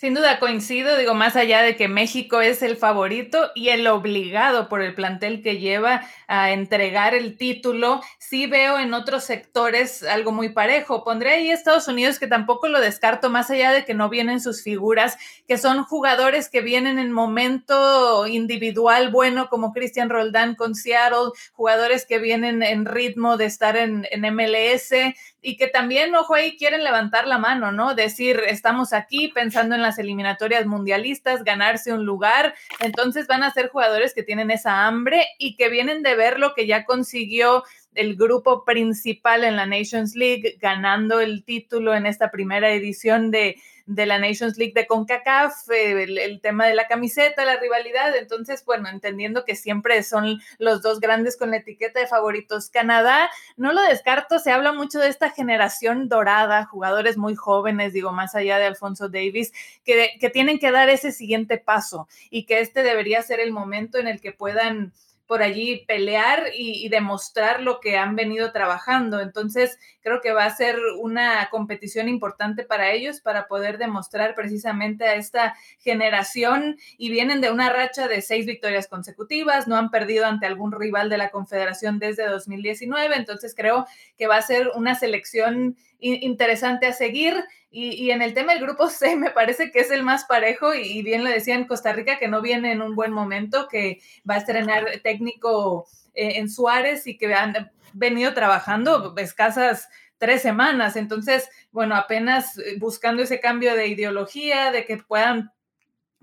Sin 0.00 0.14
duda 0.14 0.38
coincido, 0.38 0.96
digo, 0.96 1.14
más 1.14 1.34
allá 1.34 1.60
de 1.60 1.74
que 1.74 1.88
México 1.88 2.40
es 2.40 2.62
el 2.62 2.76
favorito 2.76 3.50
y 3.56 3.70
el 3.70 3.84
obligado 3.88 4.68
por 4.68 4.80
el 4.80 4.94
plantel 4.94 5.42
que 5.42 5.58
lleva 5.58 6.06
a 6.28 6.52
entregar 6.52 7.16
el 7.16 7.36
título, 7.36 8.00
sí 8.20 8.46
veo 8.46 8.78
en 8.78 8.94
otros 8.94 9.24
sectores 9.24 10.04
algo 10.04 10.30
muy 10.30 10.50
parejo. 10.50 11.02
Pondré 11.02 11.32
ahí 11.32 11.50
Estados 11.50 11.88
Unidos 11.88 12.20
que 12.20 12.28
tampoco 12.28 12.68
lo 12.68 12.80
descarto, 12.80 13.28
más 13.28 13.50
allá 13.50 13.72
de 13.72 13.84
que 13.84 13.92
no 13.92 14.08
vienen 14.08 14.40
sus 14.40 14.62
figuras, 14.62 15.16
que 15.48 15.58
son 15.58 15.82
jugadores 15.82 16.48
que 16.48 16.60
vienen 16.60 17.00
en 17.00 17.10
momento 17.10 18.28
individual 18.28 19.10
bueno, 19.10 19.48
como 19.48 19.72
Cristian 19.72 20.10
Roldán 20.10 20.54
con 20.54 20.76
Seattle, 20.76 21.32
jugadores 21.54 22.06
que 22.06 22.20
vienen 22.20 22.62
en 22.62 22.84
ritmo 22.84 23.36
de 23.36 23.46
estar 23.46 23.76
en, 23.76 24.06
en 24.12 24.32
MLS 24.32 24.92
y 25.40 25.56
que 25.56 25.68
también, 25.68 26.14
ojo 26.14 26.34
ahí, 26.34 26.56
quieren 26.56 26.82
levantar 26.82 27.26
la 27.26 27.38
mano, 27.38 27.70
¿no? 27.70 27.94
Decir, 27.94 28.40
estamos 28.46 28.92
aquí 28.92 29.28
pensando 29.28 29.74
en 29.74 29.82
las 29.82 29.98
eliminatorias 29.98 30.66
mundialistas, 30.66 31.44
ganarse 31.44 31.92
un 31.92 32.04
lugar, 32.04 32.54
entonces 32.80 33.26
van 33.26 33.42
a 33.42 33.52
ser 33.52 33.68
jugadores 33.68 34.14
que 34.14 34.22
tienen 34.22 34.50
esa 34.50 34.86
hambre 34.86 35.26
y 35.38 35.56
que 35.56 35.68
vienen 35.68 36.02
de 36.02 36.16
ver 36.16 36.38
lo 36.38 36.54
que 36.54 36.66
ya 36.66 36.84
consiguió 36.84 37.64
el 37.94 38.16
grupo 38.16 38.64
principal 38.64 39.44
en 39.44 39.56
la 39.56 39.66
Nations 39.66 40.14
League, 40.14 40.56
ganando 40.60 41.20
el 41.20 41.44
título 41.44 41.94
en 41.94 42.06
esta 42.06 42.30
primera 42.30 42.70
edición 42.70 43.30
de, 43.30 43.56
de 43.88 44.04
la 44.04 44.18
Nations 44.18 44.58
League 44.58 44.74
de 44.74 44.86
CONCACAF, 44.86 45.70
eh, 45.70 46.02
el, 46.02 46.40
tema 46.42 46.66
de 46.66 46.74
la 46.74 46.86
camiseta, 46.86 47.46
la 47.46 47.56
rivalidad. 47.56 48.14
Entonces, 48.16 48.62
bueno, 48.66 48.88
entendiendo 48.88 49.46
que 49.46 49.56
siempre 49.56 50.02
son 50.02 50.40
los 50.58 50.82
dos 50.82 51.00
grandes 51.00 51.38
con 51.38 51.50
la 51.50 51.56
etiqueta 51.56 51.98
de 51.98 52.06
favoritos. 52.06 52.68
Canadá, 52.68 53.30
no 53.56 53.72
lo 53.72 53.80
descarto, 53.80 54.38
se 54.38 54.52
habla 54.52 54.72
mucho 54.72 54.98
de 55.00 55.08
esta 55.08 55.30
generación 55.30 56.08
dorada, 56.08 56.66
jugadores 56.66 57.16
muy 57.16 57.34
jóvenes, 57.34 57.94
digo, 57.94 58.12
más 58.12 58.34
allá 58.34 58.58
de 58.58 58.66
Alfonso 58.66 59.08
Davis, 59.08 59.52
que, 59.84 60.10
que 60.20 60.28
tienen 60.28 60.58
que 60.58 60.70
dar 60.70 60.90
ese 60.90 61.10
siguiente 61.10 61.56
paso 61.56 62.08
y 62.28 62.44
que 62.44 62.60
este 62.60 62.82
debería 62.82 63.22
ser 63.22 63.40
el 63.40 63.52
momento 63.52 63.98
en 63.98 64.06
el 64.06 64.20
que 64.20 64.32
puedan 64.32 64.92
por 65.28 65.42
allí 65.42 65.84
pelear 65.86 66.44
y, 66.54 66.88
demostrar 66.88 67.60
lo 67.60 67.80
que 67.80 67.98
han 67.98 68.16
venido 68.16 68.50
trabajando. 68.50 69.20
Entonces, 69.20 69.78
creo 70.00 70.22
que 70.22 70.32
va 70.32 70.46
a 70.46 70.56
ser 70.56 70.78
una 70.98 71.48
competición 71.50 72.08
importante 72.08 72.64
para 72.64 72.92
ellos 72.92 73.20
para 73.20 73.46
poder 73.46 73.76
demostrar 73.76 74.34
precisamente 74.34 75.04
a 75.04 75.16
esta 75.16 75.54
generación 75.80 76.78
y 76.96 77.10
vienen 77.10 77.42
de 77.42 77.50
una 77.50 77.68
racha 77.68 78.08
de 78.08 78.22
seis 78.22 78.46
victorias 78.46 78.88
consecutivas, 78.88 79.68
no 79.68 79.76
han 79.76 79.90
perdido 79.90 80.24
ante 80.24 80.46
algún 80.46 80.72
rival 80.72 81.10
de 81.10 81.18
la 81.18 81.30
Confederación 81.30 81.98
desde 81.98 82.26
2019, 82.26 83.14
entonces 83.14 83.54
creo 83.54 83.86
que 84.16 84.28
va 84.28 84.36
a 84.36 84.42
ser 84.42 84.70
una 84.74 84.94
selección 84.94 85.76
interesante 85.98 86.86
a 86.86 86.92
seguir. 86.92 87.34
Y, 87.70 88.10
en 88.10 88.22
el 88.22 88.32
tema 88.32 88.54
del 88.54 88.62
grupo 88.62 88.88
C, 88.88 89.16
me 89.16 89.30
parece 89.30 89.70
que 89.70 89.80
es 89.80 89.90
el 89.90 90.02
más 90.02 90.24
parejo 90.24 90.74
y, 90.74 91.02
bien 91.02 91.24
lo 91.24 91.30
decía 91.30 91.54
en 91.54 91.66
Costa 91.66 91.92
Rica, 91.92 92.18
que 92.18 92.28
no 92.28 92.40
viene 92.40 92.72
en 92.72 92.82
un 92.82 92.94
buen 92.94 93.12
momento, 93.12 93.68
que 93.68 94.00
va 94.28 94.34
a 94.34 94.38
estrenar 94.38 94.86
técnico 95.02 95.86
eh, 96.14 96.38
en 96.38 96.48
Suárez 96.50 97.06
y 97.06 97.18
que 97.18 97.34
han 97.34 97.70
venido 97.92 98.32
trabajando 98.34 99.14
escasas 99.18 99.88
tres 100.18 100.42
semanas. 100.42 100.96
Entonces, 100.96 101.48
bueno, 101.70 101.94
apenas 101.94 102.58
eh, 102.58 102.76
buscando 102.78 103.22
ese 103.22 103.40
cambio 103.40 103.74
de 103.74 103.88
ideología, 103.88 104.70
de 104.70 104.84
que 104.84 104.98
puedan 104.98 105.52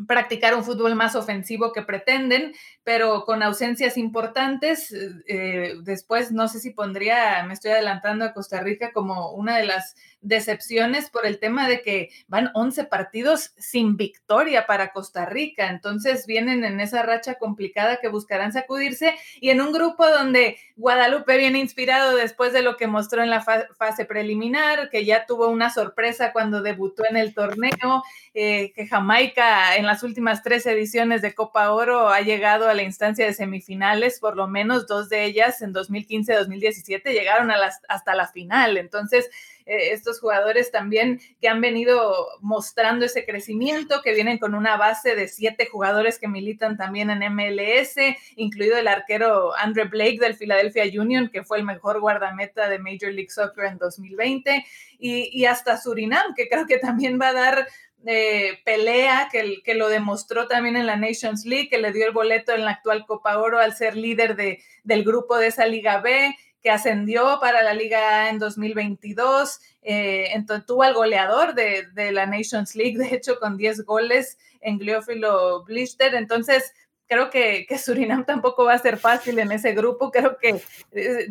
practicar 0.08 0.56
un 0.56 0.64
fútbol 0.64 0.96
más 0.96 1.16
ofensivo 1.16 1.72
que 1.72 1.82
pretenden, 1.82 2.54
pero 2.86 3.26
con 3.26 3.42
ausencias 3.42 3.98
importantes. 3.98 4.94
Eh, 5.28 5.74
después, 5.82 6.32
no 6.32 6.48
sé 6.48 6.60
si 6.60 6.70
pondría, 6.70 7.44
me 7.48 7.56
estoy 7.56 7.72
adelantando 7.72 8.24
a 8.24 8.32
Costa 8.32 8.62
Rica 8.62 8.94
como 8.94 9.32
una 9.32 9.58
de 9.58 9.66
las 9.66 9.96
decepciones 10.22 11.10
por 11.10 11.26
el 11.26 11.40
tema 11.40 11.68
de 11.68 11.82
que 11.82 12.10
van 12.28 12.52
11 12.54 12.86
partidos 12.86 13.54
sin 13.58 13.98
victoria 13.98 14.68
para 14.68 14.92
Costa 14.92 15.26
Rica. 15.26 15.70
Entonces 15.70 16.28
vienen 16.28 16.64
en 16.64 16.80
esa 16.80 17.02
racha 17.02 17.36
complicada 17.36 17.98
que 17.98 18.08
buscarán 18.08 18.54
sacudirse 18.54 19.16
y 19.40 19.50
en 19.50 19.62
un 19.62 19.72
grupo 19.72 20.08
donde 20.08 20.58
Guadalupe 20.76 21.38
viene 21.38 21.60
inspirado 21.60 22.16
después 22.16 22.54
de 22.54 22.62
lo 22.62 22.78
que 22.78 22.86
mostró 22.86 23.24
en 23.24 23.32
la 23.32 23.42
fase 23.42 24.06
preliminar, 24.06 24.90
que 24.90 25.06
ya 25.06 25.26
tuvo 25.26 25.48
una 25.48 25.72
sorpresa 25.72 26.34
cuando 26.34 26.62
debutó 26.62 27.04
en 27.10 27.18
el 27.18 27.34
torneo, 27.34 28.04
eh, 28.34 28.74
que 28.74 28.88
Jamaica 28.88 29.76
en 29.76 29.86
las 29.86 30.04
últimas 30.04 30.44
tres 30.44 30.66
ediciones 30.66 31.22
de 31.22 31.34
Copa 31.34 31.72
Oro 31.72 32.10
ha 32.10 32.22
llegado 32.22 32.68
a 32.68 32.75
la 32.76 32.84
instancia 32.84 33.26
de 33.26 33.34
semifinales, 33.34 34.20
por 34.20 34.36
lo 34.36 34.48
menos 34.48 34.86
dos 34.88 35.10
de 35.10 35.26
ellas 35.26 35.62
en 35.62 35.74
2015-2017 35.74 37.04
llegaron 37.12 37.50
a 37.52 37.58
las, 37.58 37.82
hasta 37.88 38.14
la 38.14 38.28
final. 38.28 38.78
Entonces, 38.78 39.30
eh, 39.66 39.94
estos 39.94 40.20
jugadores 40.20 40.70
también 40.70 41.20
que 41.42 41.48
han 41.48 41.60
venido 41.60 42.28
mostrando 42.42 43.06
ese 43.06 43.26
crecimiento, 43.26 44.02
que 44.04 44.14
vienen 44.14 44.38
con 44.38 44.54
una 44.54 44.78
base 44.78 45.16
de 45.16 45.28
siete 45.28 45.68
jugadores 45.72 46.20
que 46.20 46.28
militan 46.28 46.78
también 46.78 47.10
en 47.10 47.34
MLS, 47.34 47.96
incluido 48.36 48.78
el 48.78 48.88
arquero 48.88 49.56
Andre 49.56 49.86
Blake 49.86 50.20
del 50.20 50.36
Philadelphia 50.36 50.84
Union, 51.02 51.30
que 51.30 51.44
fue 51.44 51.58
el 51.58 51.64
mejor 51.64 52.00
guardameta 52.00 52.70
de 52.70 52.78
Major 52.78 53.12
League 53.12 53.32
Soccer 53.32 53.66
en 53.66 53.80
2020, 53.80 54.64
y, 55.00 55.30
y 55.34 55.46
hasta 55.46 55.78
Surinam, 55.78 56.36
que 56.36 56.48
creo 56.48 56.68
que 56.68 56.78
también 56.78 57.20
va 57.20 57.30
a 57.30 57.34
dar 57.34 57.68
eh, 58.06 58.60
pelea 58.64 59.30
que, 59.32 59.62
que, 59.64 59.74
lo 59.74 59.90
demostró 59.90 60.48
también 60.48 60.78
en 60.78 60.86
la 60.86 60.96
Nations 60.96 61.46
League, 61.46 61.70
que 61.70 61.80
le 61.80 61.92
dio 61.92 62.06
el 62.06 62.14
boleto 62.14 62.54
en 62.54 62.66
la 62.66 62.72
actual 62.72 63.06
Copa 63.06 63.38
Oro 63.38 63.60
al 63.60 63.76
ser 63.76 63.96
líder 63.96 64.36
de, 64.36 64.62
del 64.84 65.04
grupo 65.04 65.38
de 65.38 65.48
esa 65.48 65.66
Liga 65.66 66.02
B, 66.02 66.36
que 66.66 66.72
ascendió 66.72 67.38
para 67.40 67.62
la 67.62 67.76
Liga 67.76 68.24
A 68.24 68.30
en 68.30 68.40
2022. 68.40 69.60
Eh, 69.84 70.30
entonces 70.34 70.66
tuvo 70.66 70.82
al 70.82 70.96
goleador 70.96 71.54
de, 71.54 72.12
la 72.12 72.26
Nations 72.26 72.76
League, 72.76 72.98
de 72.98 73.16
hecho, 73.16 73.40
con 73.40 73.56
10 73.56 73.86
goles 73.86 74.40
en 74.62 74.80
Gliófilo 74.80 75.64
Blister. 75.64 76.16
Entonces, 76.16 76.74
creo 77.08 77.30
que, 77.30 77.68
Surinam 77.78 78.26
tampoco 78.26 78.66
va 78.66 78.74
a 78.74 78.80
ser 78.80 78.98
fácil 78.98 79.40
en 79.40 79.52
ese 79.52 79.74
grupo. 79.74 80.12
Creo 80.12 80.38
que 80.38 80.62
eh, 80.94 81.28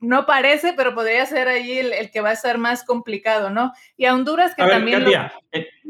no 0.00 0.26
parece, 0.26 0.72
pero 0.76 0.94
podría 0.94 1.26
ser 1.26 1.48
ahí 1.48 1.78
el, 1.78 2.10
que 2.10 2.20
va 2.20 2.30
a 2.30 2.36
ser 2.36 2.58
más 2.58 2.84
complicado, 2.84 3.50
¿no? 3.50 3.72
Y 3.96 4.06
a 4.06 4.14
Honduras 4.14 4.54
que 4.54 4.62
también... 4.62 5.04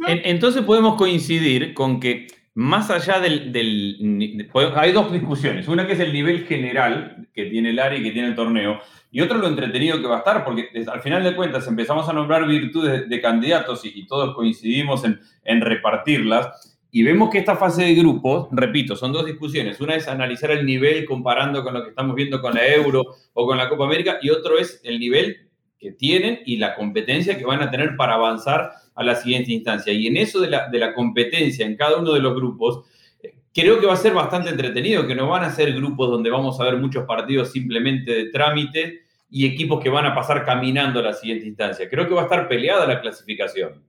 entonces 0.03 0.63
podemos 0.63 0.97
coincidir 0.97 1.75
con 1.75 2.01
que 2.01 2.27
más 2.57 2.91
allá 2.91 3.21
del, 3.21 4.51
Hay 4.77 4.93
dos 4.93 5.13
discusiones. 5.13 5.69
Una 5.69 5.87
que 5.87 5.93
es 5.93 6.01
el 6.01 6.13
nivel 6.13 6.47
general 6.47 7.29
que 7.35 7.45
tiene 7.45 7.69
el 7.71 7.79
área 7.79 7.99
y 7.99 8.03
que 8.03 8.13
tiene 8.13 8.29
el 8.29 8.35
torneo. 8.35 8.81
Y 9.11 9.21
otro 9.21 9.37
lo 9.37 9.47
entretenido 9.47 10.01
que 10.01 10.07
va 10.07 10.17
a 10.17 10.19
estar, 10.19 10.43
porque 10.43 10.71
al 10.87 11.03
final 11.03 11.23
de 11.23 11.37
cuentas 11.37 11.67
empezamos 11.69 12.09
a 12.09 12.15
nombrar 12.15 12.47
virtudes 12.47 13.09
de, 13.09 13.21
candidatos 13.21 13.83
y, 13.85 14.07
todos 14.07 14.35
coincidimos 14.35 15.05
en, 15.05 15.21
en 15.45 15.61
repartirlas. 15.61 16.76
Y 16.91 17.03
vemos 17.03 17.31
que 17.31 17.39
esta 17.39 17.57
fase 17.57 17.83
de 17.83 17.95
grupos, 17.95 18.49
repito, 18.53 18.97
son 18.97 19.13
dos 19.13 19.27
discusiones. 19.27 19.81
Una 19.81 19.97
es 19.97 20.09
analizar 20.09 20.51
el 20.51 20.65
nivel 20.65 21.05
comparando 21.05 21.63
con 21.63 21.75
lo 21.75 21.83
que 21.83 21.91
estamos 21.91 22.15
viendo 22.15 22.41
con 22.41 22.55
la 22.55 22.67
Euro 22.67 23.05
o 23.35 23.47
con 23.47 23.59
la 23.59 23.69
Copa 23.69 23.85
América. 23.85 24.19
Y 24.23 24.31
otro 24.31 24.59
es 24.59 24.81
el 24.85 24.99
nivel 24.99 25.49
que 25.79 25.93
tienen 25.93 26.41
y 26.47 26.57
la 26.57 26.75
competencia 26.75 27.37
que 27.37 27.45
van 27.45 27.63
a 27.63 27.71
tener 27.71 27.97
para 27.97 28.15
avanzar 28.15 28.71
a 28.95 29.05
la 29.05 29.15
siguiente 29.15 29.53
instancia. 29.53 29.93
Y 29.93 30.07
en 30.07 30.17
eso 30.17 30.41
de 30.41 30.49
la, 30.49 30.69
de 30.69 30.79
la 30.79 30.95
competencia 30.95 31.67
en 31.67 31.77
cada 31.77 31.99
uno 31.99 32.13
de 32.13 32.21
los 32.21 32.35
grupos, 32.35 32.85
creo 33.53 33.81
que 33.81 33.87
va 33.87 33.95
a 33.95 33.97
ser 33.97 34.13
bastante 34.13 34.51
entretenido, 34.51 35.07
que 35.07 35.15
no 35.15 35.29
van 35.29 35.45
a 35.45 35.51
ser 35.51 35.73
grupos 35.73 36.11
donde 36.11 36.31
vamos 36.31 36.61
a 36.61 36.65
ver 36.65 36.77
muchos 36.77 37.05
partidos 37.05 37.53
simplemente 37.53 38.13
de 38.13 38.31
trámite 38.31 39.03
y 39.31 39.47
equipos 39.47 39.83
que 39.83 39.89
van 39.89 40.07
a 40.07 40.15
pasar 40.15 40.45
caminando 40.45 41.01
a 41.01 41.03
la 41.03 41.13
siguiente 41.13 41.47
instancia. 41.47 41.89
Creo 41.89 42.07
que 42.07 42.15
va 42.15 42.23
a 42.23 42.25
estar 42.25 42.49
peleada 42.49 42.87
la 42.87 43.01
clasificación. 43.01 43.83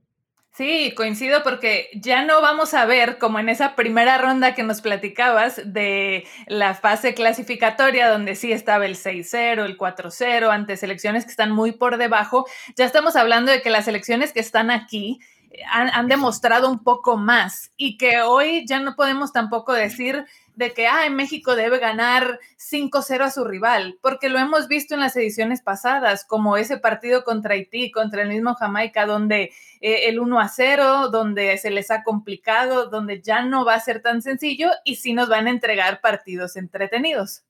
Sí, 0.58 0.92
coincido 0.96 1.44
porque 1.44 1.88
ya 1.94 2.24
no 2.24 2.40
vamos 2.42 2.74
a 2.74 2.84
ver 2.84 3.18
como 3.18 3.38
en 3.38 3.48
esa 3.48 3.76
primera 3.76 4.18
ronda 4.18 4.56
que 4.56 4.64
nos 4.64 4.80
platicabas 4.80 5.62
de 5.64 6.26
la 6.48 6.74
fase 6.74 7.14
clasificatoria 7.14 8.10
donde 8.10 8.34
sí 8.34 8.50
estaba 8.50 8.84
el 8.84 8.96
6-0, 8.96 9.64
el 9.64 9.78
4-0 9.78 10.50
ante 10.50 10.76
selecciones 10.76 11.24
que 11.24 11.30
están 11.30 11.52
muy 11.52 11.70
por 11.70 11.96
debajo. 11.96 12.44
Ya 12.74 12.86
estamos 12.86 13.14
hablando 13.14 13.52
de 13.52 13.62
que 13.62 13.70
las 13.70 13.84
selecciones 13.84 14.32
que 14.32 14.40
están 14.40 14.72
aquí 14.72 15.20
han, 15.70 15.90
han 15.90 16.08
demostrado 16.08 16.68
un 16.68 16.82
poco 16.82 17.16
más 17.16 17.70
y 17.76 17.96
que 17.96 18.22
hoy 18.22 18.66
ya 18.66 18.80
no 18.80 18.96
podemos 18.96 19.32
tampoco 19.32 19.72
decir 19.72 20.24
de 20.58 20.74
que 20.74 20.88
ah, 20.88 21.06
en 21.06 21.14
México 21.14 21.54
debe 21.54 21.78
ganar 21.78 22.40
5-0 22.58 23.20
a 23.22 23.30
su 23.30 23.44
rival, 23.44 23.96
porque 24.02 24.28
lo 24.28 24.40
hemos 24.40 24.66
visto 24.66 24.92
en 24.94 25.00
las 25.00 25.14
ediciones 25.14 25.62
pasadas, 25.62 26.24
como 26.24 26.56
ese 26.56 26.78
partido 26.78 27.22
contra 27.22 27.54
Haití, 27.54 27.92
contra 27.92 28.22
el 28.22 28.28
mismo 28.28 28.56
Jamaica, 28.56 29.06
donde 29.06 29.52
eh, 29.80 30.08
el 30.08 30.18
1 30.18 30.40
0, 30.48 31.10
donde 31.10 31.56
se 31.58 31.70
les 31.70 31.92
ha 31.92 32.02
complicado, 32.02 32.90
donde 32.90 33.22
ya 33.22 33.42
no 33.42 33.64
va 33.64 33.74
a 33.74 33.80
ser 33.80 34.02
tan 34.02 34.20
sencillo 34.20 34.70
y 34.84 34.96
sí 34.96 35.12
nos 35.12 35.28
van 35.28 35.46
a 35.46 35.50
entregar 35.50 36.00
partidos 36.00 36.56
entretenidos. 36.56 37.44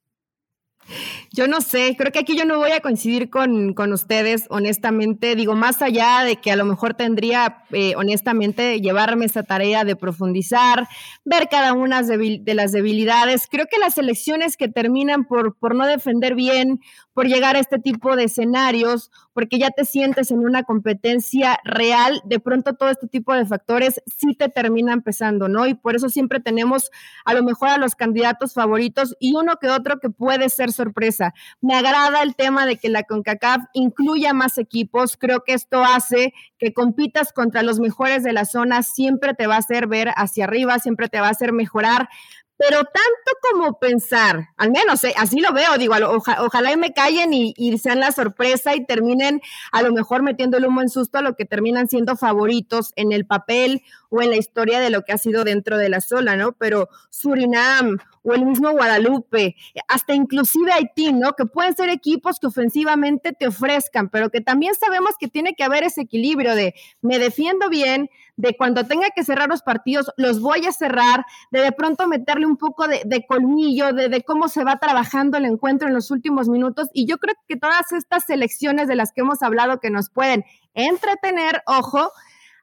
Yo 1.32 1.46
no 1.46 1.60
sé, 1.60 1.94
creo 1.96 2.12
que 2.12 2.20
aquí 2.20 2.36
yo 2.36 2.44
no 2.44 2.58
voy 2.58 2.72
a 2.72 2.80
coincidir 2.80 3.30
con, 3.30 3.92
ustedes, 3.92 4.46
honestamente. 4.50 5.36
Digo, 5.36 5.54
más 5.54 5.82
allá 5.82 6.24
de 6.24 6.36
que 6.36 6.50
a 6.50 6.56
lo 6.56 6.64
mejor 6.64 6.94
tendría, 6.94 7.64
eh, 7.70 7.94
honestamente, 7.96 8.80
llevarme 8.80 9.26
esa 9.26 9.42
tarea 9.42 9.84
de 9.84 9.96
profundizar, 9.96 10.88
ver 11.24 11.48
cada 11.50 11.72
una 11.72 12.02
de 12.02 12.54
las 12.54 12.72
debilidades. 12.72 13.48
Creo 13.50 13.66
que 13.70 13.78
las 13.78 13.98
elecciones 13.98 14.56
que 14.56 14.68
terminan 14.68 15.24
por, 15.24 15.56
por 15.56 15.74
no 15.74 15.86
defender 15.86 16.34
bien, 16.34 16.80
por 17.18 17.26
llegar 17.26 17.56
a 17.56 17.58
este 17.58 17.80
tipo 17.80 18.14
de 18.14 18.22
escenarios, 18.22 19.10
porque 19.32 19.58
ya 19.58 19.70
te 19.70 19.84
sientes 19.84 20.30
en 20.30 20.38
una 20.38 20.62
competencia 20.62 21.58
real, 21.64 22.22
de 22.24 22.38
pronto 22.38 22.74
todo 22.74 22.90
este 22.90 23.08
tipo 23.08 23.34
de 23.34 23.44
factores 23.44 24.00
sí 24.06 24.36
te 24.36 24.48
terminan 24.48 25.02
pesando, 25.02 25.48
¿no? 25.48 25.66
Y 25.66 25.74
por 25.74 25.96
eso 25.96 26.10
siempre 26.10 26.38
tenemos 26.38 26.92
a 27.24 27.34
lo 27.34 27.42
mejor 27.42 27.70
a 27.70 27.78
los 27.78 27.96
candidatos 27.96 28.54
favoritos 28.54 29.16
y 29.18 29.34
uno 29.34 29.56
que 29.56 29.68
otro 29.68 29.98
que 29.98 30.10
puede 30.10 30.48
ser 30.48 30.70
sorpresa. 30.70 31.34
Me 31.60 31.74
agrada 31.74 32.22
el 32.22 32.36
tema 32.36 32.66
de 32.66 32.76
que 32.76 32.88
la 32.88 33.02
CONCACAF 33.02 33.64
incluya 33.72 34.32
más 34.32 34.56
equipos, 34.56 35.16
creo 35.16 35.42
que 35.42 35.54
esto 35.54 35.82
hace 35.82 36.34
que 36.56 36.72
compitas 36.72 37.32
contra 37.32 37.64
los 37.64 37.80
mejores 37.80 38.22
de 38.22 38.32
la 38.32 38.44
zona, 38.44 38.84
siempre 38.84 39.34
te 39.34 39.48
va 39.48 39.56
a 39.56 39.58
hacer 39.58 39.88
ver 39.88 40.12
hacia 40.14 40.44
arriba, 40.44 40.78
siempre 40.78 41.08
te 41.08 41.20
va 41.20 41.26
a 41.26 41.30
hacer 41.30 41.52
mejorar, 41.52 42.08
pero 42.58 42.78
tanto 42.78 43.30
como 43.50 43.78
pensar, 43.78 44.48
al 44.56 44.72
menos 44.72 45.02
eh, 45.04 45.14
así 45.16 45.40
lo 45.40 45.52
veo, 45.52 45.78
digo, 45.78 45.94
ojalá 46.40 46.72
y 46.72 46.76
me 46.76 46.92
callen 46.92 47.32
y, 47.32 47.54
y, 47.56 47.78
sean 47.78 48.00
la 48.00 48.10
sorpresa 48.10 48.74
y 48.74 48.84
terminen 48.84 49.40
a 49.70 49.82
lo 49.82 49.92
mejor 49.92 50.22
metiendo 50.22 50.56
el 50.56 50.66
humo 50.66 50.82
en 50.82 50.88
susto 50.88 51.18
a 51.18 51.22
lo 51.22 51.36
que 51.36 51.44
terminan 51.44 51.88
siendo 51.88 52.16
favoritos 52.16 52.92
en 52.96 53.12
el 53.12 53.26
papel 53.26 53.82
o 54.10 54.22
en 54.22 54.30
la 54.30 54.36
historia 54.36 54.80
de 54.80 54.90
lo 54.90 55.02
que 55.02 55.12
ha 55.12 55.18
sido 55.18 55.44
dentro 55.44 55.76
de 55.76 55.88
la 55.88 56.00
sola, 56.00 56.36
¿no? 56.36 56.52
Pero 56.52 56.88
Surinam 57.10 57.98
o 58.22 58.34
el 58.34 58.44
mismo 58.44 58.70
Guadalupe, 58.72 59.56
hasta 59.86 60.14
inclusive 60.14 60.72
Haití, 60.72 61.12
¿no? 61.12 61.32
Que 61.32 61.46
pueden 61.46 61.74
ser 61.74 61.88
equipos 61.88 62.38
que 62.38 62.46
ofensivamente 62.46 63.32
te 63.32 63.46
ofrezcan, 63.46 64.08
pero 64.08 64.30
que 64.30 64.40
también 64.40 64.74
sabemos 64.74 65.12
que 65.18 65.28
tiene 65.28 65.54
que 65.54 65.64
haber 65.64 65.84
ese 65.84 66.02
equilibrio 66.02 66.54
de 66.54 66.74
me 67.00 67.18
defiendo 67.18 67.68
bien, 67.68 68.10
de 68.36 68.56
cuando 68.56 68.84
tenga 68.84 69.08
que 69.10 69.24
cerrar 69.24 69.48
los 69.48 69.62
partidos, 69.62 70.12
los 70.16 70.40
voy 70.40 70.64
a 70.66 70.72
cerrar, 70.72 71.24
de 71.50 71.60
de 71.60 71.72
pronto 71.72 72.06
meterle 72.06 72.46
un 72.46 72.56
poco 72.56 72.86
de, 72.86 73.26
colmillo, 73.26 73.92
de, 73.92 74.08
de, 74.08 74.22
cómo 74.22 74.48
se 74.48 74.62
va 74.62 74.78
trabajando 74.78 75.38
el 75.38 75.44
encuentro 75.44 75.88
en 75.88 75.94
los 75.94 76.10
últimos 76.12 76.48
minutos. 76.48 76.88
Y 76.92 77.06
yo 77.06 77.18
creo 77.18 77.34
que 77.48 77.56
todas 77.56 77.90
estas 77.90 78.26
selecciones 78.26 78.86
de 78.86 78.94
las 78.94 79.12
que 79.12 79.22
hemos 79.22 79.42
hablado 79.42 79.80
que 79.80 79.90
nos 79.90 80.08
pueden 80.08 80.44
entretener, 80.74 81.62
ojo, 81.66 82.12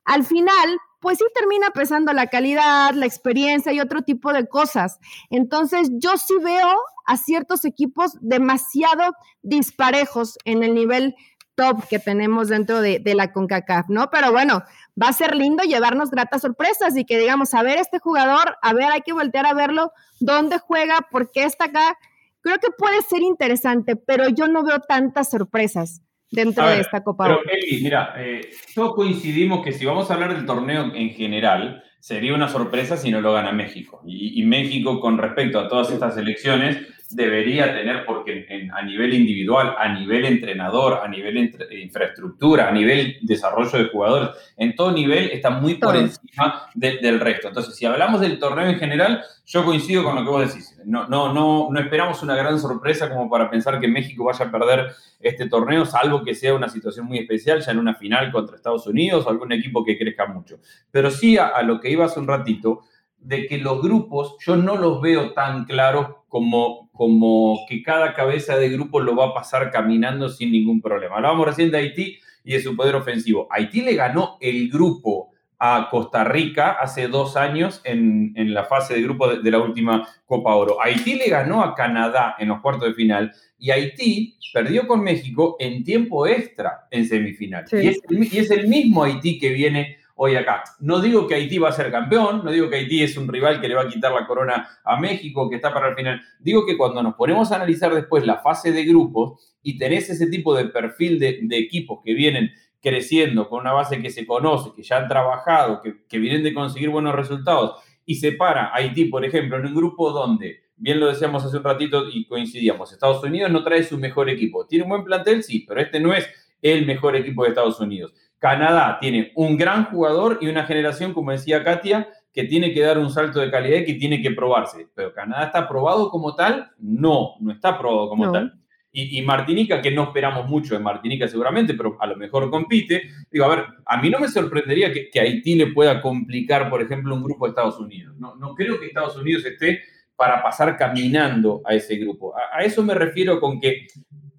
al 0.05 0.23
final 0.23 0.77
pues 1.05 1.19
sí 1.19 1.25
termina 1.35 1.69
pesando 1.69 2.13
la 2.13 2.25
calidad, 2.25 2.95
la 2.95 3.05
experiencia 3.05 3.71
y 3.71 3.79
otro 3.79 4.01
tipo 4.01 4.33
de 4.33 4.47
cosas. 4.47 4.97
Entonces, 5.29 5.91
yo 5.99 6.17
sí 6.17 6.33
veo 6.43 6.75
a 7.05 7.15
ciertos 7.15 7.63
equipos 7.63 8.17
demasiado 8.21 9.13
disparejos 9.43 10.39
en 10.45 10.63
el 10.63 10.73
nivel 10.73 11.13
top 11.53 11.87
que 11.87 11.99
tenemos 11.99 12.47
dentro 12.47 12.81
de, 12.81 13.03
la 13.13 13.31
CONCACAF, 13.33 13.85
¿no? 13.87 14.09
Pero 14.09 14.31
bueno, 14.31 14.63
va 14.99 15.09
a 15.09 15.13
ser 15.13 15.35
lindo 15.35 15.63
llevarnos 15.63 16.09
gratas 16.09 16.41
sorpresas 16.41 16.97
y 16.97 17.05
que 17.05 17.19
digamos, 17.19 17.53
a 17.53 17.61
ver 17.61 17.77
este 17.77 17.99
jugador, 17.99 18.57
a 18.63 18.73
ver, 18.73 18.91
hay 18.91 19.01
que 19.01 19.13
voltear 19.13 19.45
a 19.45 19.53
verlo, 19.53 19.91
dónde 20.19 20.57
juega, 20.57 21.01
por 21.11 21.29
qué 21.29 21.43
está 21.43 21.65
acá. 21.65 21.99
Creo 22.41 22.57
que 22.57 22.71
puede 22.75 23.03
ser 23.03 23.21
interesante, 23.21 23.95
pero 23.95 24.27
yo 24.27 24.47
no 24.47 24.63
veo 24.63 24.79
tantas 24.79 25.29
sorpresas 25.29 26.01
dentro 26.35 26.67
de 26.67 26.79
esta 26.79 27.03
Copa 27.03 27.25
Pero, 27.27 27.39
Eli, 27.51 27.81
mira, 27.81 28.13
eh, 28.17 28.49
todos 28.73 28.93
coincidimos 28.93 29.63
que 29.63 29.71
si 29.71 29.85
vamos 29.85 30.09
a 30.09 30.13
hablar 30.13 30.35
del 30.35 30.45
torneo 30.45 30.91
en 30.93 31.09
general, 31.11 31.83
sería 31.99 32.33
una 32.33 32.47
sorpresa 32.47 32.97
si 32.97 33.09
no 33.09 33.21
lo 33.21 33.33
gana 33.33 33.51
México. 33.51 34.01
Y, 34.05 34.41
y 34.41 34.45
México, 34.45 34.99
con 34.99 35.17
respecto 35.17 35.59
a 35.59 35.67
todas 35.67 35.91
estas 35.91 36.17
elecciones, 36.17 36.77
debería 37.09 37.73
tener, 37.73 38.05
porque 38.05 38.47
a 38.73 38.81
nivel 38.81 39.13
individual, 39.13 39.75
a 39.77 39.89
nivel 39.93 40.25
entrenador, 40.25 41.01
a 41.03 41.07
nivel 41.07 41.53
infraestructura, 41.71 42.67
a 42.67 42.71
nivel 42.71 43.17
desarrollo 43.21 43.77
de 43.77 43.89
jugadores, 43.89 44.29
en 44.57 44.75
todo 44.75 44.91
nivel 44.91 45.29
está 45.31 45.49
muy 45.49 45.75
por 45.75 45.95
encima 45.95 46.67
del 46.73 47.19
resto. 47.19 47.49
Entonces, 47.49 47.75
si 47.75 47.85
hablamos 47.85 48.21
del 48.21 48.39
torneo 48.39 48.67
en 48.67 48.79
general, 48.79 49.23
yo 49.45 49.63
coincido 49.63 50.03
con 50.03 50.15
lo 50.15 50.23
que 50.23 50.29
vos 50.29 50.47
decís. 50.47 50.79
No, 50.85 51.07
no, 51.07 51.31
no, 51.33 51.67
no 51.71 51.79
esperamos 51.79 52.23
una 52.23 52.35
gran 52.35 52.59
sorpresa 52.59 53.09
como 53.09 53.29
para 53.29 53.49
pensar 53.49 53.79
que 53.79 53.87
México 53.87 54.25
vaya 54.25 54.45
a 54.45 54.51
perder 54.51 54.91
este 55.19 55.47
torneo, 55.47 55.85
salvo 55.85 56.23
que 56.23 56.33
sea 56.33 56.53
una 56.53 56.69
situación 56.69 57.05
muy 57.05 57.19
especial, 57.19 57.61
ya 57.61 57.71
en 57.71 57.79
una 57.79 57.95
final 57.95 58.31
contra 58.31 58.55
Estados 58.55 58.87
Unidos 58.87 59.25
o 59.25 59.29
algún 59.29 59.51
equipo 59.51 59.85
que 59.85 59.97
crezca 59.97 60.25
mucho. 60.25 60.57
Pero 60.91 61.11
sí 61.11 61.37
a, 61.37 61.47
a 61.47 61.61
lo 61.61 61.79
que 61.79 61.89
iba 61.89 62.05
hace 62.05 62.19
un 62.19 62.27
ratito, 62.27 62.81
de 63.25 63.47
que 63.47 63.57
los 63.57 63.81
grupos 63.81 64.35
yo 64.45 64.55
no 64.55 64.75
los 64.75 65.01
veo 65.01 65.33
tan 65.33 65.65
claros 65.65 66.07
como, 66.27 66.84
como 66.95 67.65
que 67.67 67.83
cada 67.83 68.13
cabeza 68.13 68.57
de 68.57 68.69
grupo 68.69 69.01
lo 69.01 69.15
va 69.15 69.27
a 69.27 69.33
pasar 69.33 69.69
caminando 69.69 70.29
sin 70.29 70.51
ningún 70.51 70.81
problema. 70.81 71.17
Hablábamos 71.17 71.47
recién 71.47 71.69
de 71.69 71.77
Haití 71.77 72.17
y 72.43 72.53
de 72.53 72.61
su 72.61 72.75
poder 72.75 72.95
ofensivo. 72.95 73.47
Haití 73.51 73.81
le 73.81 73.95
ganó 73.95 74.37
el 74.39 74.69
grupo 74.69 75.31
a 75.59 75.89
Costa 75.89 76.23
Rica 76.23 76.71
hace 76.71 77.07
dos 77.07 77.35
años 77.35 77.81
en, 77.83 78.33
la 78.53 78.65
fase 78.65 78.93
de 78.93 79.01
grupo 79.01 79.27
de, 79.27 79.51
la 79.51 79.59
última 79.59 80.07
Copa 80.25 80.55
Oro. 80.55 80.81
Haití 80.81 81.15
le 81.15 81.27
ganó 81.27 81.63
a 81.63 81.75
Canadá 81.75 82.35
en 82.39 82.49
los 82.49 82.61
cuartos 82.61 82.89
de 82.89 82.93
final 82.93 83.31
y 83.57 83.71
Haití 83.71 84.37
perdió 84.53 84.87
con 84.87 85.01
México 85.01 85.57
en 85.59 85.83
tiempo 85.83 86.27
extra 86.27 86.87
en 86.91 87.05
semifinal. 87.05 87.65
Y, 87.71 87.87
es, 87.87 88.01
y 88.09 88.37
es 88.37 88.51
el 88.51 88.67
mismo 88.67 89.03
Haití 89.03 89.37
que 89.37 89.49
viene 89.49 89.97
hoy 90.15 90.35
acá. 90.35 90.63
No 90.79 90.99
digo 90.99 91.27
que 91.27 91.35
Haití 91.35 91.57
va 91.57 91.69
a 91.69 91.73
ser 91.73 91.91
campeón, 91.91 92.41
no 92.43 92.51
digo 92.51 92.69
que 92.69 92.77
Haití 92.77 93.03
es 93.03 93.17
un 93.17 93.27
rival 93.27 93.61
que 93.61 93.67
le 93.67 93.75
va 93.75 93.83
a 93.83 93.87
quitar 93.87 94.11
la 94.11 94.25
corona 94.25 94.67
a 94.83 94.99
México, 94.99 95.49
que 95.49 95.57
está 95.57 95.73
para 95.73 95.89
el 95.89 95.95
final. 95.95 96.21
Digo 96.39 96.65
que 96.65 96.77
cuando 96.77 97.03
nos 97.03 97.15
ponemos 97.15 97.51
a 97.51 97.57
analizar 97.57 97.93
después 97.93 98.25
la 98.25 98.37
fase 98.37 98.71
de 98.71 98.85
grupos 98.85 99.55
y 99.61 99.77
tenés 99.77 100.09
ese 100.09 100.27
tipo 100.27 100.55
de 100.55 100.65
perfil 100.65 101.19
de, 101.19 101.39
equipos 101.51 101.99
que 102.03 102.13
vienen 102.13 102.51
creciendo 102.81 103.49
con 103.49 103.61
una 103.61 103.73
base 103.73 104.01
que 104.01 104.09
se 104.09 104.25
conoce, 104.25 104.71
que 104.75 104.83
ya 104.83 104.97
han 104.97 105.07
trabajado, 105.07 105.81
que, 105.81 106.05
que 106.07 106.17
vienen 106.19 106.43
de 106.43 106.53
conseguir 106.53 106.89
buenos 106.89 107.15
resultados, 107.15 107.81
y 108.05 108.15
se 108.15 108.33
para 108.33 108.73
Haití, 108.73 109.05
por 109.05 109.25
ejemplo, 109.25 109.57
en 109.57 109.65
un 109.65 109.75
grupo 109.75 110.11
donde, 110.11 110.65
bien 110.77 110.99
lo 110.99 111.07
decíamos 111.07 111.43
hace 111.43 111.57
un 111.57 111.63
ratito 111.63 112.05
y 112.07 112.25
coincidíamos, 112.27 112.93
Estados 112.93 113.23
Unidos 113.23 113.51
no 113.51 113.63
trae 113.63 113.83
su 113.83 113.97
mejor 113.97 114.29
equipo. 114.29 114.67
Tiene 114.67 114.83
un 114.83 114.89
buen 114.89 115.03
plantel, 115.03 115.43
sí, 115.43 115.65
pero 115.67 115.81
este 115.81 115.99
no 115.99 116.13
es 116.13 116.29
el 116.61 116.85
mejor 116.85 117.15
equipo 117.15 117.43
de 117.43 117.49
Estados 117.49 117.79
Unidos. 117.79 118.13
Canadá 118.39 118.97
tiene 118.99 119.31
un 119.35 119.57
gran 119.57 119.85
jugador 119.85 120.39
y 120.41 120.47
una 120.47 120.65
generación, 120.65 121.13
como 121.13 121.31
decía 121.31 121.63
Katia, 121.63 122.09
que 122.35 122.43
tiene 122.43 122.73
que 122.73 122.81
dar 122.81 122.97
un 122.97 123.09
salto 123.09 123.39
de 123.39 123.49
calidad 123.49 123.79
y 123.79 123.85
que 123.85 123.93
tiene 123.93 124.21
que 124.21 124.31
probarse. 124.31 124.87
Pero 124.93 125.13
Canadá 125.13 125.45
está 125.45 125.67
probado 125.69 126.09
como 126.09 126.35
tal, 126.35 126.69
no, 126.77 127.35
no 127.39 127.51
está 127.51 127.77
probado 127.79 128.09
como 128.09 128.31
tal. 128.31 128.59
Y, 128.97 129.21
Martinica, 129.23 129.81
que 129.81 129.91
no 129.91 130.03
esperamos 130.03 130.47
mucho 130.47 130.73
de 130.73 130.79
Martinica 130.79 131.27
seguramente, 131.27 131.73
pero 131.73 131.97
a 131.99 132.07
lo 132.07 132.15
mejor 132.15 132.49
compite. 132.49 133.09
Digo, 133.29 133.43
a 133.43 133.49
ver, 133.49 133.65
a 133.85 134.01
mí 134.01 134.09
no 134.09 134.19
me 134.19 134.29
sorprendería 134.29 134.93
que, 134.93 135.19
Haití 135.19 135.55
le 135.55 135.67
pueda 135.67 136.01
complicar, 136.01 136.69
por 136.69 136.81
ejemplo, 136.81 137.13
un 137.13 137.21
grupo 137.21 137.45
de 137.45 137.49
Estados 137.49 137.77
Unidos. 137.77 138.15
No, 138.17 138.35
no 138.35 138.55
creo 138.55 138.79
que 138.79 138.85
Estados 138.85 139.17
Unidos 139.17 139.43
esté 139.45 139.81
para 140.15 140.41
pasar 140.41 140.77
caminando 140.77 141.61
a 141.65 141.73
ese 141.73 141.97
grupo. 141.97 142.33
a 142.37 142.63
eso 142.63 142.83
me 142.83 142.93
refiero 142.93 143.41
con 143.41 143.59
que, 143.59 143.87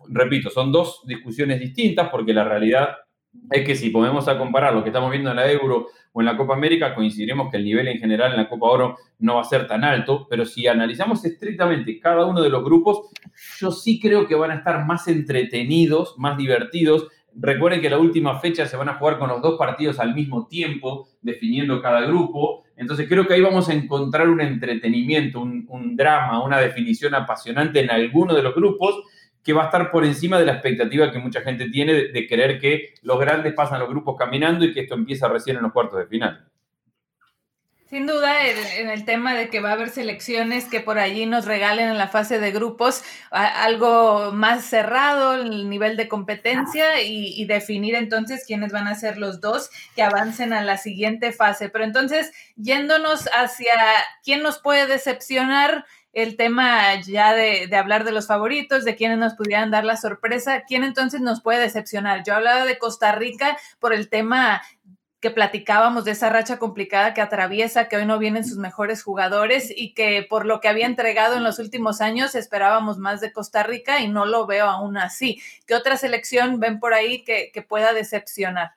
repito, 0.09 0.49
son 0.49 0.73
dos 0.73 1.03
discusiones 1.07 1.61
distintas 1.61 2.09
porque 2.09 2.33
la 2.33 2.45
realidad 2.45 2.97
es 3.51 3.65
que 3.65 3.77
si 3.77 3.91
ponemos 3.91 4.29
a 4.29 4.39
comparar 4.39 4.75
lo 4.75 4.83
que 4.83 4.91
estamos 4.91 5.11
viendo 5.11 5.31
en 5.31 5.37
la 5.37 5.51
Euro 5.51 5.89
o 6.13 6.21
en 6.21 6.27
la 6.27 6.37
Copa 6.37 6.55
América, 6.55 6.95
coincidiremos 6.95 7.51
que 7.51 7.59
el 7.59 7.65
nivel 7.65 7.89
en 7.89 7.99
general 7.99 8.33
en 8.33 8.39
la 8.39 8.49
Copa 8.49 8.67
Oro 8.67 8.97
no 9.19 9.37
va 9.37 9.43
a 9.43 9.45
ser 9.45 9.67
tan 9.67 9.85
alto, 9.85 10.27
pero 10.29 10.45
si 10.45 10.67
analizamos 10.67 11.25
estrictamente 11.25 12.01
cada 12.01 12.27
uno 12.27 12.43
de 12.43 12.49
los 12.49 12.65
grupos, 12.65 13.11
yo 13.59 13.71
sí 13.71 14.01
creo 14.01 14.27
que 14.27 14.35
van 14.35 14.51
a 14.51 14.57
estar 14.57 14.85
más 14.85 15.09
entretenidos, 15.09 16.15
más 16.19 16.37
divertidos. 16.37 17.09
Recuerden 17.35 17.81
que 17.81 17.91
la 17.91 17.99
última 17.99 18.41
fecha 18.41 18.67
se 18.67 18.77
van 18.77 18.89
a 18.89 18.95
jugar 18.95 19.19
con 19.19 19.29
los 19.29 19.43
dos 19.43 19.59
partidos 19.59 20.01
al 20.01 20.15
mismo 20.15 20.47
tiempo, 20.47 21.09
definiendo 21.21 21.83
cada 21.83 22.01
grupo. 22.01 22.65
Entonces 22.77 23.09
creo 23.09 23.27
que 23.27 23.35
ahí 23.35 23.41
vamos 23.41 23.69
a 23.69 23.75
encontrar 23.75 24.29
un 24.29 24.41
entretenimiento, 24.41 25.41
un 25.41 25.97
drama, 25.97 26.43
una 26.43 26.59
definición 26.59 27.15
apasionante 27.15 27.81
en 27.81 27.91
alguno 27.91 28.35
de 28.35 28.43
los 28.43 28.55
grupos 28.55 29.03
que 29.47 29.53
va 29.53 29.63
a 29.63 29.67
estar 29.67 29.93
por 29.93 30.05
encima 30.05 30.41
de 30.41 30.45
la 30.45 30.55
expectativa 30.55 31.13
que 31.13 31.21
mucha 31.21 31.41
gente 31.41 31.71
tiene 31.71 31.95
de, 31.95 32.09
de 32.09 32.27
creer 32.27 32.59
que 32.59 32.95
los 33.03 33.21
grandes 33.21 33.55
pasan 33.55 33.79
los 33.79 33.89
grupos 33.89 34.17
caminando 34.19 34.65
y 34.65 34.75
que 34.75 34.81
esto 34.81 34.95
empieza 34.95 35.29
recién 35.29 35.57
en 35.57 35.63
los 35.63 35.73
cuartos 35.73 36.01
de 36.01 36.07
final. 36.07 36.51
Sin 37.89 38.05
duda, 38.05 38.45
en, 38.45 38.91
el 38.91 39.05
tema 39.05 39.33
de 39.33 39.49
que 39.49 39.61
va 39.61 39.71
a 39.71 39.75
haber 39.75 39.91
selecciones 39.91 40.65
que 40.65 40.81
por 40.81 40.99
allí 40.99 41.25
nos 41.25 41.45
regalen 41.45 41.89
en 41.89 41.99
la 41.99 42.09
fase 42.09 42.41
de 42.41 42.51
grupos 42.51 43.05
algo 43.31 44.33
más 44.33 44.65
cerrado, 44.65 45.35
el 45.35 45.71
nivel 45.71 45.97
de 45.97 46.09
competencia 46.09 47.01
y, 47.01 47.45
definir 47.45 47.95
entonces 47.95 48.45
quiénes 48.45 48.73
van 48.73 48.89
a 48.89 48.97
ser 48.97 49.19
los 49.19 49.41
dos 49.41 49.71
que 49.95 50.03
avancen 50.03 50.53
a 50.53 50.63
la 50.63 50.79
siguiente 50.79 51.31
fase. 51.31 51.69
Pero 51.69 51.85
entonces, 51.85 52.33
yéndonos 52.57 53.29
hacia 53.33 53.75
quién 54.25 54.43
nos 54.43 54.59
puede 54.59 54.89
decepcionar, 54.89 55.87
el 56.17 56.39
tema 56.39 56.99
ya 57.03 57.35
de, 57.35 57.69
hablar 57.77 58.05
de 58.05 58.11
los 58.11 58.27
favoritos, 58.27 58.87
de 58.87 58.97
quiénes 58.97 59.19
nos 59.19 59.35
pudieran 59.35 59.71
dar 59.71 59.85
la 59.85 59.99
sorpresa, 59.99 60.63
¿quién 60.67 60.83
entonces 60.83 61.21
nos 61.21 61.43
puede 61.43 61.61
decepcionar? 61.61 62.25
Yo 62.25 62.35
hablaba 62.35 62.65
de 62.65 62.79
Costa 62.79 63.13
Rica 63.13 63.59
por 63.81 63.93
el 63.93 64.09
tema 64.09 64.63
que 65.21 65.31
platicábamos 65.31 66.07
de 66.07 66.13
esa 66.13 66.31
racha 66.31 66.59
complicada 66.59 67.13
que 67.13 67.21
atraviesa, 67.21 67.89
que 67.89 67.99
hoy 67.99 68.07
no 68.07 68.19
vienen 68.19 68.47
sus 68.47 68.57
mejores 68.57 69.03
jugadores 69.03 69.71
y 69.77 69.93
que 69.93 70.27
por 70.27 70.47
lo 70.47 70.61
que 70.61 70.69
había 70.69 70.87
entregado 70.87 71.37
en 71.37 71.45
los 71.45 71.59
últimos 71.59 72.01
años 72.01 72.35
esperábamos 72.35 72.97
más 72.97 73.21
de 73.21 73.31
Costa 73.31 73.63
Rica 73.63 74.01
y 74.01 74.09
no 74.09 74.25
lo 74.25 74.47
veo 74.47 74.65
aún 74.65 74.97
así. 74.97 75.43
¿Qué 75.67 75.75
otra 75.75 75.99
selección 75.99 76.61
ven 76.61 76.81
por 76.81 76.95
ahí 76.95 77.25
que, 77.25 77.51
que 77.53 77.61
pueda 77.61 77.93
decepcionar? 77.93 78.73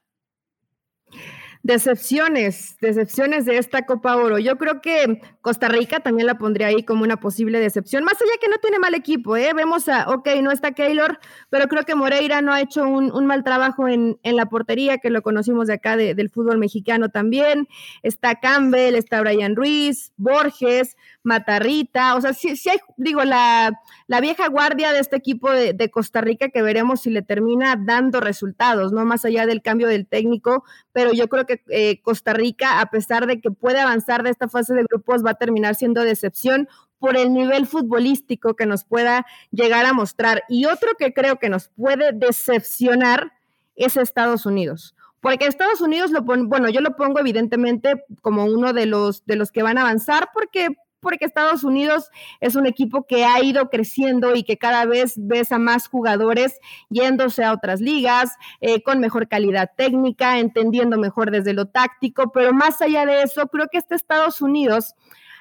Decepciones, 1.62 2.78
decepciones 2.80 3.44
de 3.44 3.58
esta 3.58 3.86
Copa 3.86 4.16
Oro. 4.16 4.40
Yo 4.40 4.58
creo 4.58 4.80
que 4.80 5.22
Costa 5.42 5.68
Rica 5.68 6.00
también 6.00 6.26
la 6.26 6.38
pondría 6.38 6.68
ahí 6.68 6.84
como 6.84 7.04
una 7.04 7.18
posible 7.18 7.60
decepción, 7.60 8.06
más 8.06 8.14
allá 8.14 8.32
que 8.40 8.48
no 8.48 8.60
tiene 8.60 8.80
mal 8.80 8.94
equipo, 8.94 9.36
¿eh? 9.36 9.52
Vemos 9.54 9.90
a, 9.90 10.10
ok, 10.10 10.30
no 10.42 10.52
está 10.52 10.72
Keylor, 10.72 11.20
pero 11.50 11.68
creo 11.68 11.84
que 11.84 11.96
Moreira 11.96 12.42
no 12.42 12.54
ha 12.54 12.62
hecho 12.62 12.88
un, 12.88 13.26
mal 13.26 13.44
trabajo 13.44 13.90
en, 13.90 14.18
la 14.24 14.46
portería, 14.46 15.00
que 15.00 15.10
lo 15.10 15.22
conocimos 15.22 15.68
de 15.68 15.74
acá 15.74 15.98
del 15.98 16.30
fútbol 16.30 16.60
mexicano 16.60 17.10
también. 17.10 17.68
Está 18.04 18.40
Campbell, 18.40 18.96
está 18.96 19.20
Brian 19.20 19.58
Ruiz, 19.58 20.14
Borges, 20.16 20.96
Matarrita, 21.24 22.16
o 22.16 22.22
sea, 22.22 22.34
sí, 22.34 22.50
hay, 22.70 22.80
digo, 22.96 23.24
la, 23.24 23.82
la, 24.08 24.22
vieja 24.22 24.48
guardia 24.48 24.94
de 24.94 25.00
este 25.00 25.18
equipo 25.18 25.52
de, 25.52 25.92
Costa 25.92 26.22
Rica 26.22 26.50
que 26.50 26.62
veremos 26.62 27.02
si 27.02 27.10
le 27.10 27.22
termina 27.22 27.76
dando 27.78 28.22
resultados, 28.22 28.94
¿no? 28.94 29.04
Más 29.04 29.26
allá 29.26 29.46
del 29.46 29.62
cambio 29.62 29.88
del 29.88 30.08
técnico, 30.08 30.64
pero 30.94 31.12
yo 31.12 31.28
creo 31.28 31.46
que 31.46 31.62
eh, 31.70 32.02
Costa 32.02 32.34
Rica, 32.34 32.80
a 32.80 32.90
pesar 32.90 33.28
de 33.28 33.42
que 33.42 33.52
puede 33.52 33.80
avanzar 33.80 34.24
de 34.24 34.30
esta 34.30 34.48
fase 34.48 34.74
de 34.74 34.84
grupos, 34.84 35.26
va 35.26 35.32
a 35.32 35.36
terminar 35.36 35.76
siendo 35.76 36.04
decepción 36.04 36.70
por 37.00 37.18
el 37.18 37.34
nivel 37.34 37.66
futbolístico 37.68 38.56
que 38.56 38.66
nos 38.66 38.84
pueda 38.84 39.26
llegar 39.52 39.86
a 39.86 39.94
mostrar. 39.94 40.44
Y 40.48 40.66
otro 40.66 40.92
que 40.98 41.14
creo 41.14 41.38
que 41.38 41.50
nos 41.50 41.70
puede 41.70 42.12
decepcionar 42.14 43.34
es 43.76 43.98
Estados 43.98 44.46
Unidos. 44.46 44.96
Porque 45.22 45.48
Estados 45.48 45.82
Unidos 45.82 46.12
lo 46.12 46.24
pone, 46.24 46.44
bueno, 46.44 46.70
yo 46.70 46.82
lo 46.82 46.96
pongo 46.96 47.20
evidentemente 47.20 48.06
como 48.22 48.46
uno 48.46 48.72
de 48.72 48.86
los, 48.86 49.26
de 49.26 49.36
los 49.36 49.52
que 49.52 49.64
van 49.64 49.78
a 49.78 49.82
avanzar 49.82 50.30
porque 50.34 50.78
porque 51.00 51.26
Estados 51.26 51.64
Unidos 51.64 52.10
es 52.40 52.56
un 52.56 52.66
equipo 52.66 53.06
que 53.06 53.26
ha 53.26 53.42
ido 53.44 53.70
creciendo 53.70 54.36
y 54.36 54.44
que 54.44 54.58
cada 54.58 54.86
vez 54.86 55.14
ves 55.18 55.52
a 55.52 55.60
más 55.60 55.88
jugadores 55.88 56.60
yéndose 56.90 57.44
a 57.44 57.54
otras 57.54 57.82
ligas, 57.82 58.32
eh, 58.62 58.82
con 58.82 59.00
mejor 59.00 59.28
calidad 59.28 59.72
técnica, 59.76 60.40
entendiendo 60.40 60.98
mejor 60.98 61.32
desde 61.32 61.54
lo 61.54 61.66
táctico, 61.68 62.32
pero 62.32 62.54
más 62.54 62.82
allá 62.82 63.06
de 63.06 63.24
eso, 63.24 63.48
creo 63.48 63.68
que 63.72 63.78
este 63.78 63.96
Estados 63.96 64.42
Unidos 64.42 64.96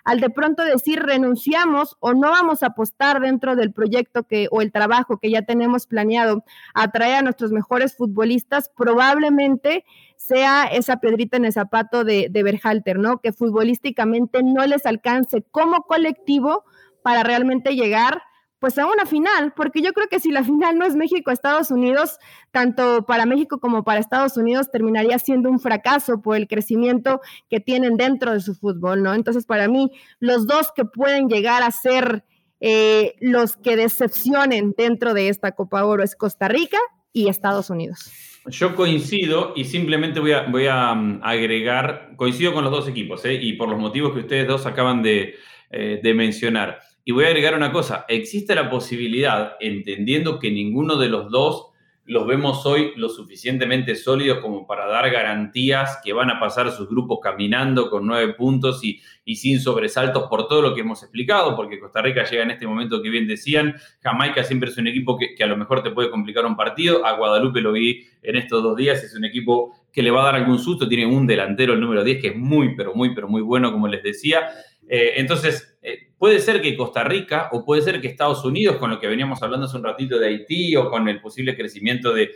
al 0.09 0.21
de 0.21 0.31
pronto 0.31 0.65
decir 0.65 1.03
renunciamos 1.03 1.99
o 2.01 2.15
no 2.15 2.31
vamos 2.31 2.63
a 2.63 2.69
apostar 2.69 3.21
dentro 3.21 3.57
del 3.57 3.75
proyecto 3.75 4.23
que 4.23 4.49
o 4.51 4.63
el 4.63 4.73
trabajo 4.73 5.19
que 5.19 5.31
ya 5.31 5.43
tenemos 5.43 5.87
planeado 5.87 6.45
a 6.73 6.91
traer 6.91 7.17
a 7.17 7.23
nuestros 7.23 7.53
mejores 7.53 7.95
futbolistas, 7.95 8.71
probablemente 8.75 9.85
sea 10.17 10.65
esa 10.65 10.97
piedrita 10.97 11.37
en 11.37 11.45
el 11.45 11.53
zapato 11.53 12.05
de, 12.05 12.29
de 12.31 12.43
Berhalter, 12.43 12.99
¿no? 12.99 13.19
Que 13.19 13.35
futbolísticamente 13.35 14.43
no 14.43 14.65
les 14.67 14.87
alcance 14.87 15.43
como 15.51 15.83
colectivo 15.83 16.65
para 17.03 17.23
realmente 17.23 17.75
llegar 17.75 18.23
pues 18.59 18.79
a 18.79 18.87
una 18.87 19.07
final, 19.07 19.53
porque 19.55 19.83
yo 19.83 19.93
creo 19.93 20.09
que 20.09 20.21
si 20.21 20.31
la 20.31 20.43
final 20.43 20.79
no 20.79 20.85
es 20.85 20.97
México-Estados 20.97 21.71
Unidos, 21.71 22.19
tanto 22.51 23.07
para 23.07 23.27
México 23.27 23.61
como 23.61 23.85
para 23.85 24.01
Estados 24.01 24.37
Unidos 24.37 24.71
terminaría 24.71 25.19
siendo 25.19 25.51
un 25.51 25.61
fracaso 25.61 26.21
por 26.21 26.37
el 26.37 26.49
crecimiento 26.49 27.21
que 27.49 27.61
tienen 27.61 27.97
dentro 27.97 28.33
de 28.33 28.41
su 28.41 28.55
fútbol, 28.55 29.03
¿no? 29.03 29.15
Entonces, 29.15 29.47
para 29.47 29.69
mí, 29.69 29.93
los 30.19 30.47
dos 30.47 30.73
que 30.75 30.85
pueden 30.85 31.29
llegar 31.29 31.63
a 31.63 31.71
ser 31.71 32.25
eh, 32.61 33.15
los 33.21 33.57
que 33.57 33.77
decepcionen 33.77 34.75
dentro 34.77 35.15
de 35.15 35.29
esta 35.29 35.53
Copa 35.53 35.85
Oro 35.85 36.03
es 36.03 36.17
Costa 36.17 36.49
Rica 36.49 36.79
y 37.13 37.29
Estados 37.29 37.71
Unidos. 37.71 38.11
Yo 38.47 38.75
coincido 38.75 39.53
y 39.55 39.65
simplemente 39.65 40.21
voy 40.21 40.33
a, 40.33 40.91
a 40.91 40.95
mm, 40.95 41.21
agregar, 41.23 42.13
coincido 42.17 42.53
con 42.53 42.65
los 42.65 42.73
dos 42.73 42.89
equipos, 42.89 43.25
¿eh? 43.25 43.35
y 43.35 43.53
por 43.55 43.69
los 43.69 43.79
motivos 43.79 44.13
que 44.15 44.21
ustedes 44.21 44.49
dos 44.49 44.67
acaban 44.67 45.03
de, 45.03 45.37
eh, 45.71 46.01
de 46.03 46.15
mencionar. 46.15 46.81
Y 47.09 47.13
voy 47.13 47.25
a 47.25 47.29
agregar 47.29 47.55
una 47.55 47.73
cosa, 47.73 48.05
existe 48.07 48.55
la 48.55 48.69
posibilidad, 48.69 49.57
entendiendo 49.61 50.39
que 50.39 50.51
ninguno 50.51 50.99
de 50.99 51.09
los 51.09 51.31
dos 51.31 51.71
los 52.05 52.27
vemos 52.27 52.67
hoy 52.67 52.93
lo 52.97 53.09
suficientemente 53.09 53.97
sólidos 53.97 54.41
como 54.41 54.67
para 54.67 54.87
dar 54.87 55.11
garantías 55.11 56.01
que 56.05 56.13
van 56.13 56.29
a 56.29 56.39
pasar 56.39 56.71
sus 56.71 56.87
grupos 56.87 57.21
caminando 57.23 57.89
con 57.89 58.07
nueve 58.07 58.35
puntos 58.35 58.85
y, 58.85 59.01
sin 59.37 59.59
sobresaltos 59.59 60.25
por 60.25 60.49
todo 60.49 60.61
lo 60.61 60.75
que 60.75 60.83
hemos 60.83 61.03
explicado, 61.03 61.57
porque 61.57 61.81
Costa 61.81 62.03
Rica 62.03 62.25
llega 62.25 62.43
en 62.43 62.51
este 62.51 62.67
momento 62.67 63.01
que 63.01 63.09
bien 63.09 63.27
decían, 63.27 63.75
Jamaica 64.01 64.45
siempre 64.45 64.69
es 64.69 64.77
un 64.77 64.89
equipo 64.89 65.17
que, 65.17 65.43
a 65.43 65.47
lo 65.47 65.57
mejor 65.57 65.83
te 65.83 65.91
puede 65.91 66.11
complicar 66.11 66.45
un 66.45 66.57
partido, 66.57 67.07
a 67.07 67.17
Guadalupe 67.17 67.63
lo 67.63 67.73
vi 67.73 68.05
en 68.23 68.37
estos 68.37 68.63
dos 68.63 68.77
días, 68.77 69.03
es 69.03 69.15
un 69.17 69.25
equipo 69.25 69.73
que 69.91 70.03
le 70.03 70.11
va 70.11 70.21
a 70.21 70.25
dar 70.27 70.35
algún 70.35 70.59
susto, 70.59 70.87
tiene 70.87 71.07
un 71.07 71.27
delantero, 71.27 71.73
el 71.73 71.81
número 71.81 72.05
10, 72.05 72.21
que 72.21 72.29
es 72.29 72.37
muy, 72.37 72.77
pero 72.77 72.95
muy, 72.95 73.15
pero 73.15 73.29
muy 73.29 73.41
bueno, 73.41 73.73
como 73.73 73.89
les 73.89 74.03
decía, 74.03 74.47
eh, 74.87 75.15
entonces, 75.17 75.79
eh, 75.83 76.08
puede 76.19 76.41
ser 76.41 76.61
que 76.61 76.77
Costa 76.77 77.05
Rica 77.05 77.49
o 77.53 77.65
puede 77.65 77.83
ser 77.83 78.01
que 78.01 78.09
Estados 78.09 78.45
Unidos, 78.45 78.77
con 78.77 78.91
lo 78.91 79.01
que 79.01 79.07
veníamos 79.07 79.43
hablando 79.43 79.67
hace 79.67 79.77
un 79.77 79.85
ratito 79.85 80.19
de 80.19 80.27
Haití 80.27 80.77
o 80.77 80.91
con 80.91 81.09
el 81.09 81.21
posible 81.21 81.57
crecimiento 81.57 82.13
de, 82.13 82.31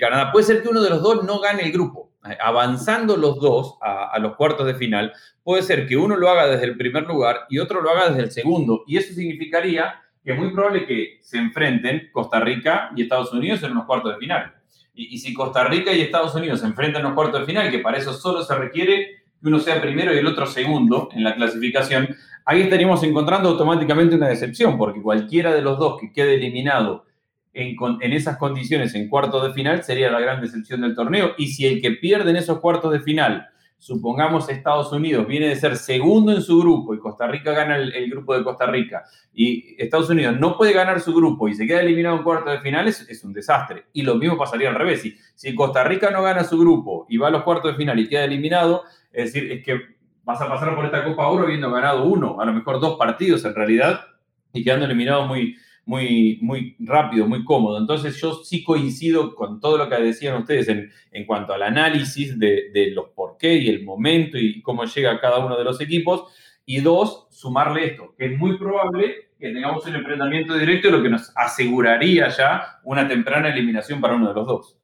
Canadá, 0.00 0.32
puede 0.32 0.46
ser 0.46 0.62
que 0.62 0.68
uno 0.68 0.82
de 0.82 0.90
los 0.90 1.02
dos 1.02 1.24
no 1.24 1.40
gane 1.40 1.64
el 1.64 1.72
grupo. 1.72 2.12
Eh, 2.24 2.38
avanzando 2.40 3.18
los 3.18 3.38
dos 3.38 3.76
a, 3.82 4.18
los 4.18 4.34
cuartos 4.36 4.66
de 4.66 4.74
final, 4.74 5.12
puede 5.42 5.62
ser 5.62 5.86
que 5.86 5.96
uno 5.96 6.16
lo 6.16 6.30
haga 6.30 6.46
desde 6.46 6.64
el 6.64 6.76
primer 6.76 7.06
lugar 7.06 7.40
y 7.50 7.58
otro 7.58 7.82
lo 7.82 7.90
haga 7.90 8.08
desde 8.08 8.22
el 8.22 8.30
segundo. 8.30 8.84
Y 8.86 8.96
eso 8.96 9.12
significaría 9.12 10.00
que 10.24 10.32
es 10.32 10.38
muy 10.38 10.52
probable 10.52 10.86
que 10.86 11.18
se 11.20 11.36
enfrenten 11.36 12.08
Costa 12.12 12.40
Rica 12.40 12.90
y 12.96 13.02
Estados 13.02 13.30
Unidos 13.32 13.62
en 13.62 13.74
los 13.74 13.84
cuartos 13.84 14.14
de 14.14 14.18
final. 14.18 14.54
Y, 14.94 15.14
y 15.14 15.18
si 15.18 15.34
Costa 15.34 15.64
Rica 15.64 15.92
y 15.92 16.00
Estados 16.00 16.34
Unidos 16.34 16.60
se 16.60 16.66
enfrentan 16.66 17.00
en 17.00 17.08
los 17.08 17.14
cuartos 17.14 17.40
de 17.40 17.46
final, 17.46 17.70
que 17.70 17.80
para 17.80 17.98
eso 17.98 18.14
solo 18.14 18.42
se 18.42 18.54
requiere 18.54 19.24
que 19.42 19.48
uno 19.48 19.58
sea 19.58 19.82
primero 19.82 20.14
y 20.14 20.18
el 20.18 20.26
otro 20.26 20.46
segundo 20.46 21.10
en 21.12 21.24
la 21.24 21.34
clasificación, 21.34 22.16
ahí 22.44 22.62
estaríamos 22.62 23.02
encontrando 23.02 23.48
automáticamente 23.50 24.16
una 24.16 24.28
decepción, 24.28 24.76
porque 24.76 25.02
cualquiera 25.02 25.54
de 25.54 25.62
los 25.62 25.78
dos 25.78 26.00
que 26.00 26.12
quede 26.12 26.34
eliminado 26.34 27.04
en, 27.54 28.12
esas 28.12 28.36
condiciones 28.36 28.94
en 28.94 29.08
cuartos 29.08 29.46
de 29.46 29.52
final 29.52 29.82
sería 29.82 30.10
la 30.10 30.20
gran 30.20 30.40
decepción 30.40 30.80
del 30.80 30.94
torneo. 30.94 31.32
Y 31.38 31.48
si 31.48 31.66
el 31.66 31.80
que 31.80 31.92
pierde 31.92 32.30
en 32.30 32.36
esos 32.36 32.58
cuartos 32.60 32.92
de 32.92 33.00
final, 33.00 33.48
supongamos 33.78 34.48
Estados 34.48 34.92
Unidos, 34.92 35.26
viene 35.26 35.48
de 35.48 35.56
ser 35.56 35.76
segundo 35.76 36.32
en 36.32 36.42
su 36.42 36.58
grupo 36.58 36.94
y 36.94 36.98
Costa 36.98 37.26
Rica 37.26 37.52
gana 37.52 37.76
el, 37.76 38.10
grupo 38.10 38.36
de 38.36 38.42
Costa 38.42 38.66
Rica, 38.66 39.04
y 39.32 39.76
Estados 39.78 40.08
Unidos 40.10 40.36
no 40.38 40.56
puede 40.56 40.72
ganar 40.72 41.00
su 41.00 41.14
grupo 41.14 41.48
y 41.48 41.54
se 41.54 41.66
queda 41.66 41.80
eliminado 41.80 42.16
en 42.16 42.22
cuartos 42.22 42.52
de 42.52 42.60
final, 42.60 42.88
es, 42.88 43.06
es 43.08 43.22
un 43.24 43.32
desastre. 43.32 43.84
Y 43.92 44.02
lo 44.02 44.16
mismo 44.16 44.36
pasaría 44.36 44.68
al 44.68 44.74
revés. 44.74 45.02
Si, 45.02 45.16
si 45.34 45.54
Costa 45.54 45.84
Rica 45.84 46.10
no 46.10 46.22
gana 46.22 46.44
su 46.44 46.58
grupo 46.58 47.06
y 47.08 47.18
va 47.18 47.28
a 47.28 47.30
los 47.30 47.42
cuartos 47.42 47.72
de 47.72 47.76
final 47.76 47.98
y 47.98 48.08
queda 48.08 48.24
eliminado, 48.24 48.82
es 49.12 49.32
decir, 49.32 49.52
es 49.52 49.64
que 49.64 49.94
vas 50.24 50.40
a 50.40 50.48
pasar 50.48 50.74
por 50.74 50.84
esta 50.84 51.04
Copa 51.04 51.28
Oro 51.28 51.44
habiendo 51.44 51.70
ganado 51.70 52.04
uno, 52.04 52.40
a 52.40 52.44
lo 52.44 52.52
mejor 52.52 52.80
dos 52.80 52.96
partidos 52.96 53.44
en 53.44 53.54
realidad, 53.54 54.00
y 54.52 54.64
quedando 54.64 54.86
eliminado 54.86 55.26
muy, 55.26 55.56
muy, 55.84 56.38
muy 56.40 56.76
rápido, 56.80 57.26
muy 57.26 57.44
cómodo. 57.44 57.78
Entonces 57.78 58.20
yo 58.20 58.34
sí 58.42 58.64
coincido 58.64 59.34
con 59.34 59.60
todo 59.60 59.76
lo 59.78 59.88
que 59.88 59.96
decían 59.96 60.36
ustedes 60.36 60.68
en, 60.68 60.90
en 61.12 61.26
cuanto 61.26 61.52
al 61.52 61.62
análisis 61.62 62.38
de, 62.38 62.70
de, 62.72 62.90
los 62.92 63.10
por 63.10 63.36
qué 63.36 63.54
y 63.54 63.68
el 63.68 63.84
momento 63.84 64.38
y 64.38 64.62
cómo 64.62 64.84
llega 64.84 65.20
cada 65.20 65.44
uno 65.44 65.56
de 65.56 65.64
los 65.64 65.80
equipos. 65.80 66.24
Y 66.66 66.80
dos, 66.80 67.26
sumarle 67.30 67.86
esto, 67.88 68.14
que 68.16 68.26
es 68.26 68.38
muy 68.38 68.56
probable 68.56 69.24
que 69.38 69.50
tengamos 69.50 69.84
un 69.86 69.96
enfrentamiento 69.96 70.56
directo, 70.56 70.90
lo 70.90 71.02
que 71.02 71.10
nos 71.10 71.30
aseguraría 71.36 72.28
ya 72.28 72.78
una 72.84 73.06
temprana 73.06 73.50
eliminación 73.50 74.00
para 74.00 74.14
uno 74.14 74.28
de 74.28 74.34
los 74.34 74.46
dos. 74.46 74.78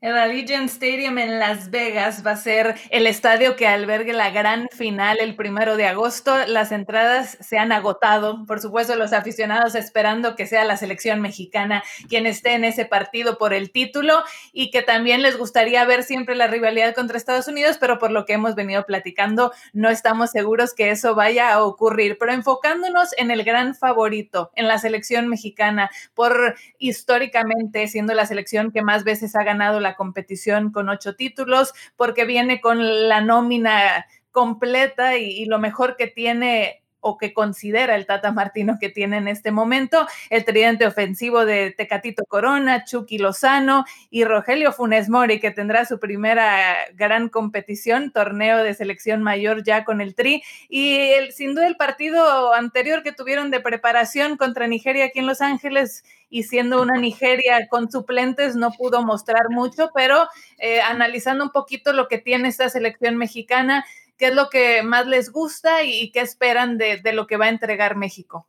El 0.00 0.16
Allegiant 0.16 0.70
Stadium 0.70 1.18
en 1.18 1.40
Las 1.40 1.70
Vegas 1.70 2.24
va 2.24 2.30
a 2.30 2.36
ser 2.36 2.76
el 2.90 3.08
estadio 3.08 3.56
que 3.56 3.66
albergue 3.66 4.12
la 4.12 4.30
gran 4.30 4.68
final 4.70 5.18
el 5.20 5.34
primero 5.34 5.76
de 5.76 5.86
agosto. 5.88 6.36
Las 6.46 6.70
entradas 6.70 7.36
se 7.40 7.58
han 7.58 7.72
agotado. 7.72 8.46
Por 8.46 8.60
supuesto, 8.60 8.94
los 8.94 9.12
aficionados 9.12 9.74
esperando 9.74 10.36
que 10.36 10.46
sea 10.46 10.64
la 10.64 10.76
selección 10.76 11.20
mexicana 11.20 11.82
quien 12.08 12.26
esté 12.26 12.52
en 12.52 12.62
ese 12.62 12.84
partido 12.84 13.38
por 13.38 13.52
el 13.52 13.72
título 13.72 14.22
y 14.52 14.70
que 14.70 14.82
también 14.82 15.20
les 15.20 15.36
gustaría 15.36 15.84
ver 15.84 16.04
siempre 16.04 16.36
la 16.36 16.46
rivalidad 16.46 16.94
contra 16.94 17.18
Estados 17.18 17.48
Unidos, 17.48 17.76
pero 17.80 17.98
por 17.98 18.12
lo 18.12 18.24
que 18.24 18.34
hemos 18.34 18.54
venido 18.54 18.86
platicando, 18.86 19.52
no 19.72 19.90
estamos 19.90 20.30
seguros 20.30 20.74
que 20.74 20.90
eso 20.90 21.16
vaya 21.16 21.52
a 21.52 21.64
ocurrir. 21.64 22.18
Pero 22.20 22.32
enfocándonos 22.32 23.08
en 23.18 23.32
el 23.32 23.42
gran 23.42 23.74
favorito, 23.74 24.52
en 24.54 24.68
la 24.68 24.78
selección 24.78 25.26
mexicana, 25.26 25.90
por 26.14 26.54
históricamente 26.78 27.88
siendo 27.88 28.14
la 28.14 28.26
selección 28.26 28.70
que 28.70 28.82
más 28.82 29.02
veces 29.02 29.34
ha 29.34 29.42
ganado 29.42 29.80
la 29.80 29.87
competición 29.96 30.72
con 30.72 30.88
ocho 30.88 31.14
títulos, 31.16 31.72
porque 31.96 32.24
viene 32.24 32.60
con 32.60 33.08
la 33.08 33.20
nómina 33.20 34.06
completa 34.30 35.16
y, 35.16 35.44
lo 35.46 35.58
mejor 35.58 35.96
que 35.96 36.06
tiene 36.06 36.82
o 37.00 37.18
que 37.18 37.32
considera 37.32 37.94
el 37.94 38.06
Tata 38.06 38.32
Martino 38.32 38.78
que 38.80 38.88
tiene 38.88 39.18
en 39.18 39.28
este 39.28 39.50
momento, 39.50 40.06
el 40.30 40.44
tridente 40.44 40.86
ofensivo 40.86 41.44
de 41.44 41.70
Tecatito 41.70 42.24
Corona, 42.26 42.84
Chucky 42.84 43.18
Lozano 43.18 43.84
y 44.10 44.24
Rogelio 44.24 44.72
Funes 44.72 45.08
Mori, 45.08 45.40
que 45.40 45.50
tendrá 45.50 45.84
su 45.84 45.98
primera 45.98 46.76
gran 46.94 47.28
competición, 47.28 48.10
torneo 48.12 48.58
de 48.58 48.74
selección 48.74 49.22
mayor 49.22 49.62
ya 49.62 49.84
con 49.84 50.00
el 50.00 50.14
Tri. 50.14 50.42
Y 50.68 50.96
el, 50.96 51.32
sin 51.32 51.54
duda 51.54 51.66
el 51.66 51.76
partido 51.76 52.52
anterior 52.54 53.02
que 53.02 53.12
tuvieron 53.12 53.50
de 53.50 53.60
preparación 53.60 54.36
contra 54.36 54.66
Nigeria 54.66 55.06
aquí 55.06 55.20
en 55.20 55.26
Los 55.26 55.40
Ángeles 55.40 56.04
y 56.30 56.42
siendo 56.42 56.82
una 56.82 56.98
Nigeria 56.98 57.68
con 57.68 57.90
suplentes 57.90 58.54
no 58.54 58.70
pudo 58.72 59.02
mostrar 59.02 59.48
mucho, 59.50 59.90
pero 59.94 60.28
eh, 60.58 60.80
analizando 60.80 61.44
un 61.44 61.50
poquito 61.50 61.92
lo 61.92 62.08
que 62.08 62.18
tiene 62.18 62.48
esta 62.48 62.68
selección 62.68 63.16
mexicana, 63.16 63.84
qué 64.18 64.26
es 64.26 64.34
lo 64.34 64.50
que 64.50 64.82
más 64.82 65.06
les 65.06 65.30
gusta 65.30 65.84
y 65.84 66.10
qué 66.10 66.20
esperan 66.20 66.76
de, 66.76 67.00
lo 67.12 67.26
que 67.26 67.36
va 67.36 67.46
a 67.46 67.50
entregar 67.50 67.96
México. 67.96 68.48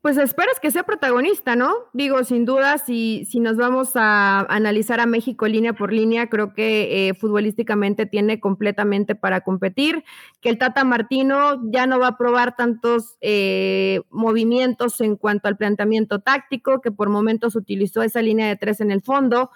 Pues 0.00 0.16
esperas 0.16 0.60
que 0.60 0.70
sea 0.70 0.84
protagonista, 0.84 1.56
¿no? 1.56 1.74
Digo, 1.92 2.22
sin 2.24 2.44
duda, 2.44 2.78
si, 2.78 3.24
si 3.26 3.40
nos 3.40 3.56
vamos 3.56 3.90
a 3.94 4.40
analizar 4.48 5.00
a 5.00 5.06
México 5.06 5.46
línea 5.46 5.72
por 5.72 5.92
línea, 5.92 6.28
creo 6.28 6.54
que 6.54 7.08
eh, 7.08 7.14
futbolísticamente 7.14 8.06
tiene 8.06 8.40
completamente 8.40 9.14
para 9.14 9.40
competir, 9.40 10.04
que 10.40 10.48
el 10.48 10.58
Tata 10.58 10.84
Martino 10.84 11.60
ya 11.70 11.86
no 11.86 11.98
va 11.98 12.08
a 12.08 12.16
probar 12.16 12.56
tantos 12.56 13.16
eh, 13.20 14.00
movimientos 14.10 15.00
en 15.00 15.16
cuanto 15.16 15.48
al 15.48 15.56
planteamiento 15.56 16.20
táctico, 16.20 16.80
que 16.80 16.92
por 16.92 17.10
momentos 17.10 17.56
utilizó 17.56 18.02
esa 18.02 18.22
línea 18.22 18.46
de 18.46 18.56
tres 18.56 18.80
en 18.80 18.92
el 18.92 19.02
fondo, 19.02 19.50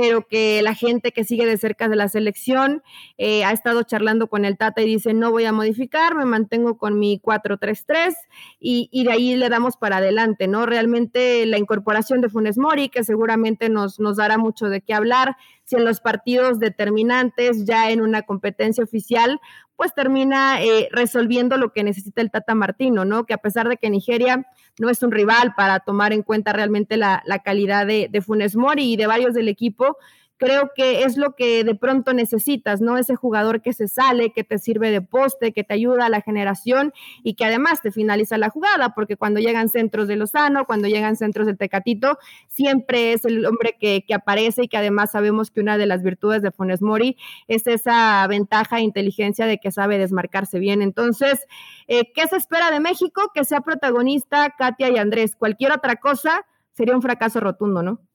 pero 0.00 0.28
que 0.28 0.62
la 0.62 0.74
gente 0.74 1.10
que 1.10 1.24
sigue 1.24 1.44
de 1.44 1.58
cerca 1.58 1.88
de 1.88 1.96
la 1.96 2.08
selección 2.08 2.84
eh, 3.16 3.44
ha 3.44 3.50
estado 3.50 3.82
charlando 3.82 4.28
con 4.28 4.44
el 4.44 4.56
Tata 4.56 4.80
y 4.80 4.86
dice, 4.86 5.12
no 5.12 5.32
voy 5.32 5.44
a 5.44 5.50
modificar, 5.50 6.14
me 6.14 6.24
mantengo 6.24 6.78
con 6.78 7.00
mi 7.00 7.20
4-3-3 7.20 8.14
y, 8.60 8.88
y, 8.92 9.02
de 9.02 9.10
ahí 9.10 9.34
le 9.34 9.48
damos 9.48 9.76
para 9.76 9.96
adelante, 9.96 10.46
¿no? 10.46 10.66
Realmente 10.66 11.44
la 11.46 11.58
incorporación 11.58 12.20
de 12.20 12.28
Funes 12.28 12.58
Mori, 12.58 12.90
que 12.90 13.02
seguramente 13.02 13.70
nos, 13.70 13.98
nos 13.98 14.18
dará 14.18 14.38
mucho 14.38 14.68
de 14.68 14.82
qué 14.82 14.94
hablar, 14.94 15.36
si 15.64 15.74
en 15.74 15.84
los 15.84 15.98
partidos 15.98 16.60
determinantes, 16.60 17.64
ya 17.66 17.90
en 17.90 18.00
una 18.00 18.22
competencia 18.22 18.84
oficial, 18.84 19.40
pues 19.78 19.94
termina 19.94 20.60
eh, 20.60 20.88
resolviendo 20.90 21.56
lo 21.56 21.72
que 21.72 21.84
necesita 21.84 22.20
el 22.20 22.32
Tata 22.32 22.56
Martino, 22.56 23.04
¿no? 23.04 23.26
Que 23.26 23.32
a 23.32 23.38
pesar 23.38 23.68
de 23.68 23.76
que 23.76 23.90
Nigeria 23.90 24.44
no 24.80 24.90
es 24.90 25.04
un 25.04 25.12
rival 25.12 25.54
para 25.56 25.78
tomar 25.78 26.12
en 26.12 26.24
cuenta 26.24 26.52
realmente 26.52 26.96
la, 26.96 27.22
calidad 27.44 27.86
de, 27.86 28.08
de 28.10 28.20
Funes 28.20 28.56
Mori 28.56 28.94
y 28.94 28.96
de 28.96 29.06
varios 29.06 29.34
del 29.34 29.46
equipo, 29.46 29.96
creo 30.38 30.70
que 30.74 31.02
es 31.02 31.16
lo 31.16 31.34
que 31.34 31.64
de 31.64 31.74
pronto 31.74 32.14
necesitas, 32.14 32.80
¿no? 32.80 32.96
Ese 32.96 33.16
jugador 33.16 33.60
que 33.60 33.72
se 33.72 33.88
sale, 33.88 34.32
que 34.32 34.44
te 34.44 34.58
sirve 34.58 34.90
de 34.90 35.02
poste, 35.02 35.52
que 35.52 35.64
te 35.64 35.74
ayuda 35.74 36.06
a 36.06 36.08
la 36.08 36.20
generación 36.20 36.94
y 37.22 37.34
que 37.34 37.44
además 37.44 37.82
te 37.82 37.90
finaliza 37.90 38.38
la 38.38 38.48
jugada, 38.48 38.94
porque 38.94 39.16
cuando 39.16 39.40
llegan 39.40 39.68
centros 39.68 40.08
de 40.08 40.16
Lozano, 40.16 40.64
cuando 40.64 40.88
llegan 40.88 41.16
centros 41.16 41.46
del 41.46 41.58
Tecatito, 41.58 42.18
siempre 42.46 43.12
es 43.12 43.24
el 43.24 43.44
hombre 43.44 43.76
que, 43.78 44.04
aparece 44.14 44.64
y 44.64 44.68
que 44.68 44.76
además 44.76 45.10
sabemos 45.10 45.50
que 45.50 45.60
una 45.60 45.76
de 45.76 45.86
las 45.86 46.02
virtudes 46.02 46.40
de 46.40 46.50
Funes 46.50 46.82
Mori 46.82 47.16
es 47.48 47.66
esa 47.66 48.26
ventaja 48.26 48.78
e 48.78 48.82
inteligencia 48.82 49.46
de 49.46 49.58
que 49.58 49.70
sabe 49.70 49.98
desmarcarse 49.98 50.58
bien. 50.58 50.82
Entonces, 50.82 51.46
eh, 51.88 52.12
¿qué 52.14 52.26
se 52.26 52.36
espera 52.36 52.70
de 52.70 52.80
México? 52.80 53.30
Que 53.34 53.44
sea 53.44 53.60
protagonista 53.60 54.54
Katia 54.56 54.88
y 54.88 54.98
Andrés. 54.98 55.36
Cualquier 55.36 55.72
otra 55.72 55.96
cosa 55.96 56.46
sería 56.72 56.94
un 56.94 57.02
fracaso 57.02 57.40
rotundo, 57.40 57.82
¿no? 57.82 58.07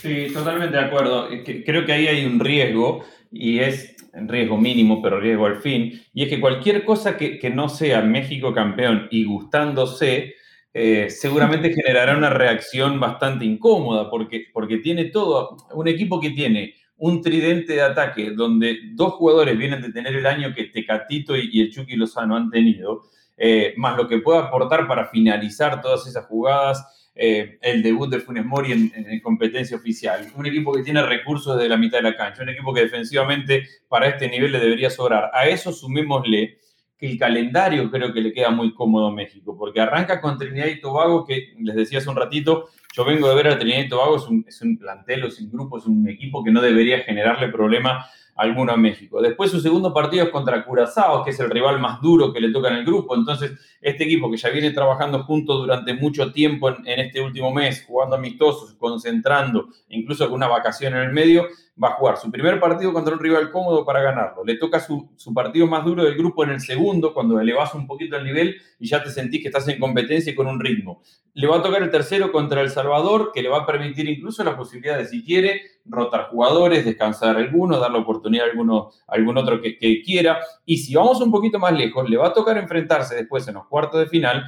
Sí, 0.00 0.28
totalmente 0.32 0.76
de 0.76 0.84
acuerdo. 0.84 1.28
Creo 1.44 1.84
que 1.84 1.92
ahí 1.92 2.06
hay 2.06 2.24
un 2.24 2.40
riesgo 2.40 3.04
y 3.30 3.58
es 3.58 3.96
un 4.14 4.28
riesgo 4.28 4.56
mínimo, 4.56 5.02
pero 5.02 5.20
riesgo 5.20 5.46
al 5.46 5.56
fin. 5.56 6.00
Y 6.14 6.22
es 6.22 6.28
que 6.28 6.40
cualquier 6.40 6.84
cosa 6.84 7.16
que, 7.16 7.52
no 7.54 7.68
sea 7.68 8.00
México 8.00 8.54
campeón 8.54 9.08
y 9.10 9.24
gustándose, 9.24 10.34
eh, 10.72 11.10
seguramente 11.10 11.70
generará 11.74 12.16
una 12.16 12.30
reacción 12.30 12.98
bastante 12.98 13.44
incómoda 13.44 14.08
porque, 14.08 14.46
porque 14.52 14.78
tiene 14.78 15.06
todo, 15.06 15.56
un 15.74 15.88
equipo 15.88 16.20
que 16.20 16.30
tiene 16.30 16.74
un 16.96 17.22
tridente 17.22 17.74
de 17.74 17.82
ataque 17.82 18.30
donde 18.30 18.78
dos 18.92 19.14
jugadores 19.14 19.56
vienen 19.56 19.80
de 19.80 19.92
tener 19.92 20.14
el 20.14 20.26
año 20.26 20.54
que 20.54 20.64
Tecatito 20.64 21.36
y, 21.36 21.60
el 21.60 21.70
Chucky 21.70 21.96
Lozano 21.96 22.36
han 22.36 22.50
tenido, 22.50 23.02
eh, 23.36 23.72
más 23.76 23.96
lo 23.96 24.06
que 24.06 24.18
puede 24.18 24.38
aportar 24.38 24.86
para 24.86 25.06
finalizar 25.08 25.80
todas 25.80 26.06
esas 26.06 26.26
jugadas 26.26 26.99
eh, 27.22 27.58
el 27.60 27.82
debut 27.82 28.08
de 28.08 28.18
Funes 28.18 28.46
Mori 28.46 28.72
en, 28.72 29.20
competencia 29.20 29.76
oficial. 29.76 30.26
Un 30.34 30.46
equipo 30.46 30.72
que 30.72 30.82
tiene 30.82 31.02
recursos 31.02 31.54
desde 31.54 31.68
la 31.68 31.76
mitad 31.76 31.98
de 31.98 32.04
la 32.04 32.16
cancha, 32.16 32.42
un 32.42 32.48
equipo 32.48 32.72
que 32.72 32.80
defensivamente 32.80 33.68
para 33.90 34.08
este 34.08 34.26
nivel 34.26 34.52
le 34.52 34.58
debería 34.58 34.88
sobrar. 34.88 35.30
A 35.34 35.46
eso 35.46 35.70
sumémosle 35.70 36.56
que 36.96 37.10
el 37.10 37.18
calendario 37.18 37.90
creo 37.90 38.14
que 38.14 38.22
le 38.22 38.32
queda 38.32 38.48
muy 38.48 38.72
cómodo 38.72 39.08
a 39.08 39.12
México, 39.12 39.54
porque 39.58 39.82
arranca 39.82 40.18
con 40.22 40.38
Trinidad 40.38 40.68
y 40.68 40.80
Tobago, 40.80 41.26
que 41.26 41.52
les 41.60 41.76
decía 41.76 41.98
hace 41.98 42.08
un 42.08 42.16
ratito, 42.16 42.70
yo 42.96 43.04
vengo 43.04 43.28
de 43.28 43.34
ver 43.34 43.48
a 43.48 43.58
Trinidad 43.58 43.84
y 43.84 43.88
Tobago, 43.90 44.16
es 44.16 44.22
un, 44.22 44.46
es 44.48 44.62
un 44.62 44.78
plantel, 44.78 45.24
es 45.24 45.38
un 45.42 45.50
grupo, 45.50 45.76
es 45.76 45.84
un 45.84 46.08
equipo 46.08 46.42
que 46.42 46.50
no 46.50 46.62
debería 46.62 47.00
generarle 47.00 47.48
problema 47.48 48.06
alguno 48.40 48.72
a 48.72 48.76
México. 48.76 49.20
Después 49.20 49.50
su 49.50 49.60
segundo 49.60 49.92
partido 49.92 50.24
es 50.24 50.30
contra 50.30 50.64
Curazao, 50.64 51.22
que 51.22 51.30
es 51.30 51.40
el 51.40 51.50
rival 51.50 51.78
más 51.78 52.00
duro 52.00 52.32
que 52.32 52.40
le 52.40 52.50
toca 52.50 52.68
en 52.68 52.76
el 52.76 52.86
grupo. 52.86 53.14
Entonces, 53.14 53.52
este 53.82 54.04
equipo 54.04 54.30
que 54.30 54.38
ya 54.38 54.48
viene 54.48 54.70
trabajando 54.70 55.24
junto 55.24 55.58
durante 55.58 55.92
mucho 55.92 56.32
tiempo 56.32 56.70
en, 56.70 57.00
este 57.00 57.20
último 57.20 57.52
mes, 57.52 57.84
jugando 57.86 58.16
amistosos, 58.16 58.72
concentrando, 58.78 59.68
incluso 59.90 60.24
con 60.24 60.36
una 60.36 60.48
vacación 60.48 60.94
en 60.94 61.00
el 61.00 61.12
medio, 61.12 61.48
va 61.82 61.88
a 61.88 61.92
jugar 61.92 62.16
su 62.16 62.30
primer 62.30 62.60
partido 62.60 62.92
contra 62.92 63.14
un 63.14 63.20
rival 63.20 63.50
cómodo 63.50 63.84
para 63.84 64.02
ganarlo. 64.02 64.44
Le 64.44 64.56
toca 64.56 64.80
su, 64.80 65.10
su, 65.16 65.32
partido 65.32 65.66
más 65.66 65.84
duro 65.84 66.04
del 66.04 66.16
grupo 66.16 66.44
en 66.44 66.50
el 66.50 66.60
segundo, 66.60 67.14
cuando 67.14 67.40
elevas 67.40 67.74
un 67.74 67.86
poquito 67.86 68.16
el 68.16 68.24
nivel 68.24 68.56
y 68.78 68.88
ya 68.88 69.02
te 69.02 69.10
sentís 69.10 69.40
que 69.40 69.48
estás 69.48 69.66
en 69.68 69.78
competencia 69.78 70.32
y 70.32 70.34
con 70.34 70.46
un 70.46 70.60
ritmo. 70.60 71.02
Le 71.34 71.46
va 71.46 71.58
a 71.58 71.62
tocar 71.62 71.82
el 71.82 71.90
tercero 71.90 72.32
contra 72.32 72.60
El 72.60 72.70
Salvador, 72.70 73.30
que 73.32 73.42
le 73.42 73.48
va 73.48 73.58
a 73.58 73.66
permitir 73.66 74.08
incluso 74.08 74.44
la 74.44 74.56
posibilidad 74.56 74.98
de, 74.98 75.06
si 75.06 75.24
quiere, 75.24 75.62
rotar 75.84 76.28
jugadores, 76.28 76.84
descansar 76.84 77.36
alguno, 77.36 77.78
dar 77.78 77.90
la 77.90 77.98
oportunidad 77.98 78.46
a 78.46 78.50
alguno, 78.50 78.90
algún 79.08 79.38
otro 79.38 79.60
que, 79.60 79.78
que 79.78 80.02
quiera. 80.02 80.40
Y 80.64 80.78
si 80.78 80.94
vamos 80.94 81.20
un 81.20 81.30
poquito 81.30 81.58
más 81.58 81.72
lejos, 81.72 82.08
le 82.08 82.16
va 82.16 82.28
a 82.28 82.32
tocar 82.32 82.58
enfrentarse 82.58 83.14
después 83.14 83.46
en 83.48 83.54
los 83.54 83.66
cuartos 83.66 84.00
de 84.00 84.06
final 84.06 84.44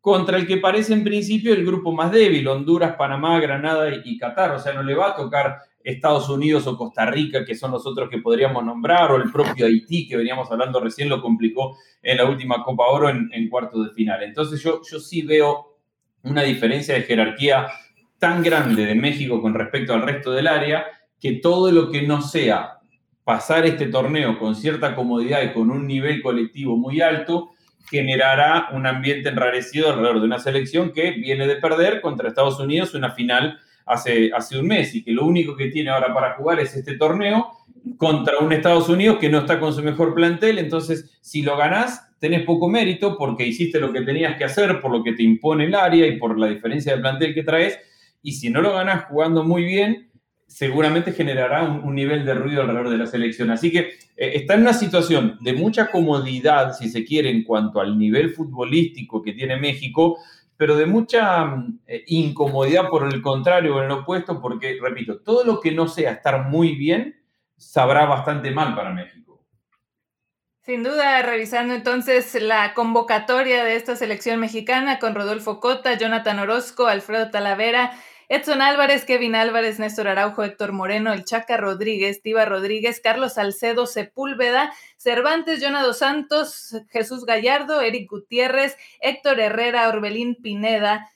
contra 0.00 0.38
el 0.38 0.46
que 0.46 0.56
parece 0.56 0.92
en 0.94 1.04
principio 1.04 1.52
el 1.52 1.64
grupo 1.64 1.92
más 1.92 2.10
débil, 2.10 2.48
Honduras, 2.48 2.96
Panamá, 2.96 3.38
Granada 3.38 3.90
y, 4.04 4.16
Qatar. 4.18 4.52
O 4.52 4.58
sea, 4.58 4.72
no 4.72 4.82
le 4.82 4.94
va 4.94 5.10
a 5.10 5.16
tocar 5.16 5.58
Estados 5.82 6.28
Unidos 6.28 6.66
o 6.66 6.76
Costa 6.76 7.06
Rica, 7.06 7.44
que 7.44 7.54
son 7.54 7.70
los 7.70 7.86
otros 7.86 8.08
que 8.10 8.18
podríamos 8.18 8.64
nombrar, 8.64 9.10
o 9.12 9.16
el 9.16 9.30
propio 9.30 9.66
Haití, 9.66 10.06
que 10.06 10.16
veníamos 10.16 10.50
hablando 10.50 10.80
recién, 10.80 11.08
lo 11.08 11.22
complicó 11.22 11.76
en 12.02 12.18
la 12.18 12.26
última 12.26 12.62
Copa 12.62 12.86
Oro 12.86 13.08
en, 13.08 13.48
cuartos 13.48 13.86
de 13.86 13.94
final. 13.94 14.22
Entonces 14.22 14.62
yo, 14.62 14.80
yo 14.88 15.00
sí 15.00 15.22
veo 15.22 15.78
una 16.22 16.42
diferencia 16.42 16.94
de 16.94 17.02
jerarquía 17.02 17.66
tan 18.18 18.42
grande 18.42 18.84
de 18.84 18.94
México 18.94 19.40
con 19.40 19.54
respecto 19.54 19.94
al 19.94 20.02
resto 20.02 20.32
del 20.32 20.46
área, 20.46 20.86
que 21.18 21.32
todo 21.32 21.72
lo 21.72 21.90
que 21.90 22.02
no 22.02 22.22
sea 22.22 22.80
pasar 23.24 23.64
este 23.66 23.86
torneo 23.86 24.38
con 24.38 24.56
cierta 24.56 24.94
comodidad 24.94 25.42
y 25.42 25.52
con 25.52 25.70
un 25.70 25.86
nivel 25.86 26.22
colectivo 26.22 26.76
muy 26.76 27.00
alto, 27.00 27.50
generará 27.88 28.68
un 28.72 28.86
ambiente 28.86 29.28
enrarecido 29.28 29.88
alrededor 29.88 30.20
de 30.20 30.26
una 30.26 30.38
selección 30.38 30.92
que 30.92 31.12
viene 31.12 31.46
de 31.46 31.56
perder 31.56 32.00
contra 32.00 32.28
Estados 32.28 32.60
Unidos 32.60 32.94
una 32.94 33.10
final 33.10 33.58
hace, 33.90 34.30
hace 34.32 34.58
un 34.58 34.66
mes 34.66 34.94
y 34.94 35.02
que 35.02 35.12
lo 35.12 35.26
único 35.26 35.56
que 35.56 35.66
tiene 35.66 35.90
ahora 35.90 36.14
para 36.14 36.34
jugar 36.34 36.60
es 36.60 36.74
este 36.74 36.96
torneo 36.96 37.48
contra 37.96 38.38
un 38.38 38.52
Estados 38.52 38.88
Unidos 38.88 39.18
que 39.18 39.28
no 39.28 39.38
está 39.38 39.58
con 39.58 39.74
su 39.74 39.82
mejor 39.82 40.14
plantel. 40.14 40.58
Entonces, 40.58 41.18
si 41.20 41.42
lo 41.42 41.56
ganás, 41.56 42.10
tenés 42.18 42.44
poco 42.44 42.68
mérito 42.68 43.16
porque 43.18 43.46
hiciste 43.46 43.80
lo 43.80 43.92
que 43.92 44.02
tenías 44.02 44.36
que 44.36 44.44
hacer, 44.44 44.80
por 44.80 44.92
lo 44.92 45.02
que 45.02 45.12
te 45.12 45.22
impone 45.22 45.64
el 45.64 45.74
área 45.74 46.06
y 46.06 46.18
por 46.18 46.38
la 46.38 46.46
diferencia 46.46 46.94
de 46.94 47.00
plantel 47.00 47.34
que 47.34 47.42
traes. 47.42 47.78
Y 48.22 48.32
si 48.32 48.50
no 48.50 48.60
lo 48.60 48.74
ganás 48.74 49.04
jugando 49.06 49.42
muy 49.42 49.64
bien, 49.64 50.10
seguramente 50.46 51.12
generará 51.12 51.62
un, 51.62 51.94
nivel 51.94 52.24
de 52.24 52.34
ruido 52.34 52.62
alrededor 52.62 52.90
de 52.90 52.98
la 52.98 53.06
selección. 53.06 53.50
Así 53.50 53.70
que 53.70 53.78
eh, 54.16 54.32
está 54.34 54.54
en 54.54 54.62
una 54.62 54.74
situación 54.74 55.38
de 55.40 55.52
mucha 55.52 55.90
comodidad, 55.90 56.74
si 56.76 56.88
se 56.88 57.04
quiere, 57.04 57.30
en 57.30 57.44
cuanto 57.44 57.80
al 57.80 57.96
nivel 57.96 58.30
futbolístico 58.30 59.22
que 59.22 59.32
tiene 59.32 59.56
México, 59.56 60.18
pero 60.60 60.76
de 60.76 60.84
mucha 60.84 61.54
eh, 61.86 62.04
incomodidad 62.08 62.90
por 62.90 63.10
el 63.10 63.22
contrario, 63.22 63.76
o 63.76 63.78
en 63.78 63.86
el 63.86 63.92
opuesto, 63.92 64.42
porque, 64.42 64.78
repito, 64.78 65.20
todo 65.20 65.42
lo 65.42 65.58
que 65.58 65.72
no 65.72 65.88
sea 65.88 66.10
estar 66.10 66.50
muy 66.50 66.74
bien, 66.74 67.18
sabrá 67.56 68.04
bastante 68.04 68.50
mal 68.50 68.74
para 68.74 68.90
México. 68.90 69.42
Sin 70.60 70.82
duda, 70.82 71.22
revisando 71.22 71.72
entonces 71.72 72.34
la 72.42 72.74
convocatoria 72.74 73.64
de 73.64 73.74
esta 73.74 73.96
selección 73.96 74.38
mexicana 74.38 74.98
con 74.98 75.14
Rodolfo 75.14 75.60
Cota, 75.60 75.94
Jonathan 75.94 76.40
Orozco, 76.40 76.88
Alfredo 76.88 77.30
Talavera, 77.30 77.92
Edson 78.30 78.62
Álvarez, 78.62 79.04
Kevin 79.04 79.34
Álvarez, 79.34 79.80
Néstor 79.80 80.06
Araujo, 80.06 80.44
Héctor 80.44 80.70
Moreno, 80.70 81.12
El 81.12 81.24
Chaca 81.24 81.56
Rodríguez, 81.56 82.22
Tiva 82.22 82.44
Rodríguez, 82.44 83.00
Carlos 83.02 83.34
Salcedo 83.34 83.86
Sepúlveda, 83.88 84.72
Cervantes, 84.96 85.60
Jonado 85.60 85.92
Santos, 85.94 86.76
Jesús 86.90 87.26
Gallardo, 87.26 87.80
Eric 87.80 88.08
Gutiérrez, 88.08 88.76
Héctor 89.00 89.40
Herrera, 89.40 89.88
Orbelín 89.88 90.36
Pineda, 90.40 91.10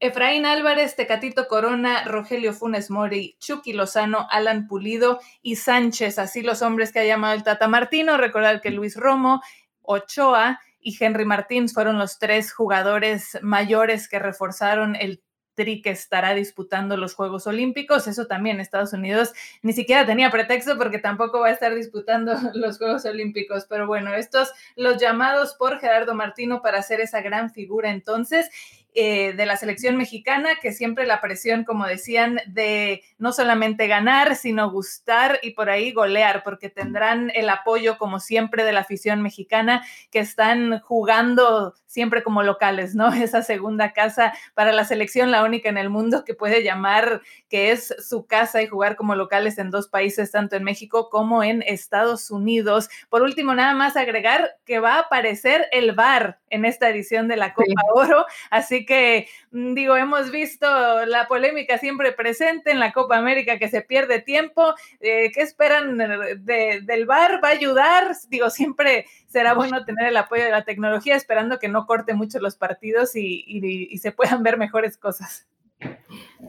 Efraín 0.00 0.46
Álvarez, 0.46 0.96
Tecatito 0.96 1.46
Corona, 1.46 2.02
Rogelio 2.02 2.52
Funes 2.52 2.90
Mori, 2.90 3.36
Chucky 3.38 3.72
Lozano, 3.72 4.26
Alan 4.28 4.66
Pulido 4.66 5.20
y 5.42 5.54
Sánchez, 5.54 6.18
así 6.18 6.42
los 6.42 6.60
hombres 6.60 6.92
que 6.92 6.98
ha 6.98 7.04
llamado 7.04 7.34
el 7.34 7.44
Tata 7.44 7.68
Martino. 7.68 8.16
Recordar 8.16 8.60
que 8.60 8.72
Luis 8.72 8.96
Romo, 8.96 9.42
Ochoa 9.80 10.58
y 10.80 10.96
Henry 10.98 11.24
Martín 11.24 11.68
fueron 11.68 11.98
los 11.98 12.18
tres 12.18 12.52
jugadores 12.52 13.38
mayores 13.42 14.08
que 14.08 14.18
reforzaron 14.18 14.96
el 14.96 15.22
que 15.56 15.90
estará 15.90 16.34
disputando 16.34 16.96
los 16.96 17.14
Juegos 17.14 17.46
Olímpicos. 17.46 18.06
Eso 18.06 18.26
también 18.26 18.60
Estados 18.60 18.92
Unidos 18.92 19.32
ni 19.62 19.72
siquiera 19.72 20.04
tenía 20.04 20.30
pretexto 20.30 20.76
porque 20.76 20.98
tampoco 20.98 21.40
va 21.40 21.48
a 21.48 21.52
estar 21.52 21.74
disputando 21.74 22.34
los 22.54 22.78
Juegos 22.78 23.04
Olímpicos. 23.06 23.66
Pero 23.68 23.86
bueno, 23.86 24.14
estos 24.14 24.52
los 24.76 24.98
llamados 24.98 25.54
por 25.54 25.80
Gerardo 25.80 26.14
Martino 26.14 26.60
para 26.60 26.78
hacer 26.78 27.00
esa 27.00 27.22
gran 27.22 27.50
figura 27.50 27.90
entonces. 27.90 28.50
Eh, 28.98 29.34
de 29.34 29.44
la 29.44 29.58
selección 29.58 29.98
mexicana, 29.98 30.54
que 30.62 30.72
siempre 30.72 31.04
la 31.04 31.20
presión, 31.20 31.64
como 31.64 31.86
decían, 31.86 32.40
de 32.46 33.02
no 33.18 33.30
solamente 33.30 33.88
ganar, 33.88 34.36
sino 34.36 34.70
gustar 34.70 35.38
y 35.42 35.50
por 35.50 35.68
ahí 35.68 35.92
golear, 35.92 36.42
porque 36.42 36.70
tendrán 36.70 37.30
el 37.34 37.50
apoyo, 37.50 37.98
como 37.98 38.20
siempre, 38.20 38.64
de 38.64 38.72
la 38.72 38.80
afición 38.80 39.20
mexicana, 39.20 39.84
que 40.10 40.20
están 40.20 40.80
jugando 40.80 41.74
siempre 41.84 42.22
como 42.22 42.42
locales, 42.42 42.94
¿no? 42.94 43.08
Esa 43.12 43.42
segunda 43.42 43.92
casa 43.92 44.32
para 44.54 44.72
la 44.72 44.86
selección, 44.86 45.30
la 45.30 45.44
única 45.44 45.68
en 45.68 45.76
el 45.76 45.90
mundo 45.90 46.24
que 46.24 46.34
puede 46.34 46.62
llamar 46.62 47.20
que 47.50 47.72
es 47.72 47.94
su 47.98 48.26
casa 48.26 48.62
y 48.62 48.66
jugar 48.66 48.96
como 48.96 49.14
locales 49.14 49.58
en 49.58 49.70
dos 49.70 49.88
países, 49.88 50.30
tanto 50.30 50.56
en 50.56 50.64
México 50.64 51.10
como 51.10 51.42
en 51.42 51.62
Estados 51.66 52.30
Unidos. 52.30 52.88
Por 53.10 53.20
último, 53.20 53.54
nada 53.54 53.74
más 53.74 53.94
agregar 53.98 54.56
que 54.64 54.78
va 54.78 54.94
a 54.94 55.00
aparecer 55.00 55.66
el 55.70 55.92
VAR 55.92 56.38
en 56.48 56.64
esta 56.64 56.88
edición 56.88 57.28
de 57.28 57.36
la 57.36 57.52
Copa 57.52 57.82
Oro, 57.94 58.24
así 58.50 58.85
que 58.86 59.28
mm, 59.50 59.74
digo, 59.74 59.96
hemos 59.96 60.30
visto 60.30 60.66
la 61.06 61.28
polémica 61.28 61.78
siempre 61.78 62.12
presente 62.12 62.70
en 62.70 62.80
la 62.80 62.92
Copa 62.92 63.18
América 63.18 63.58
que 63.58 63.68
se 63.68 63.82
pierde 63.82 64.20
tiempo. 64.20 64.74
Eh, 65.00 65.30
¿Qué 65.34 65.42
esperan 65.42 65.98
del 65.98 67.06
VAR? 67.06 67.40
¿Va 67.44 67.48
a 67.48 67.52
ayudar? 67.52 68.16
Digo, 68.28 68.48
siempre 68.50 69.06
será 69.26 69.52
bueno 69.52 69.84
tener 69.84 70.06
el 70.06 70.16
apoyo 70.16 70.44
de 70.44 70.50
la 70.50 70.64
tecnología, 70.64 71.16
esperando 71.16 71.58
que 71.58 71.68
no 71.68 71.86
corte 71.86 72.14
mucho 72.14 72.38
los 72.38 72.56
partidos 72.56 73.14
y, 73.16 73.98
se 74.00 74.12
puedan 74.12 74.42
ver 74.42 74.56
mejores 74.56 74.96
cosas. 74.96 75.46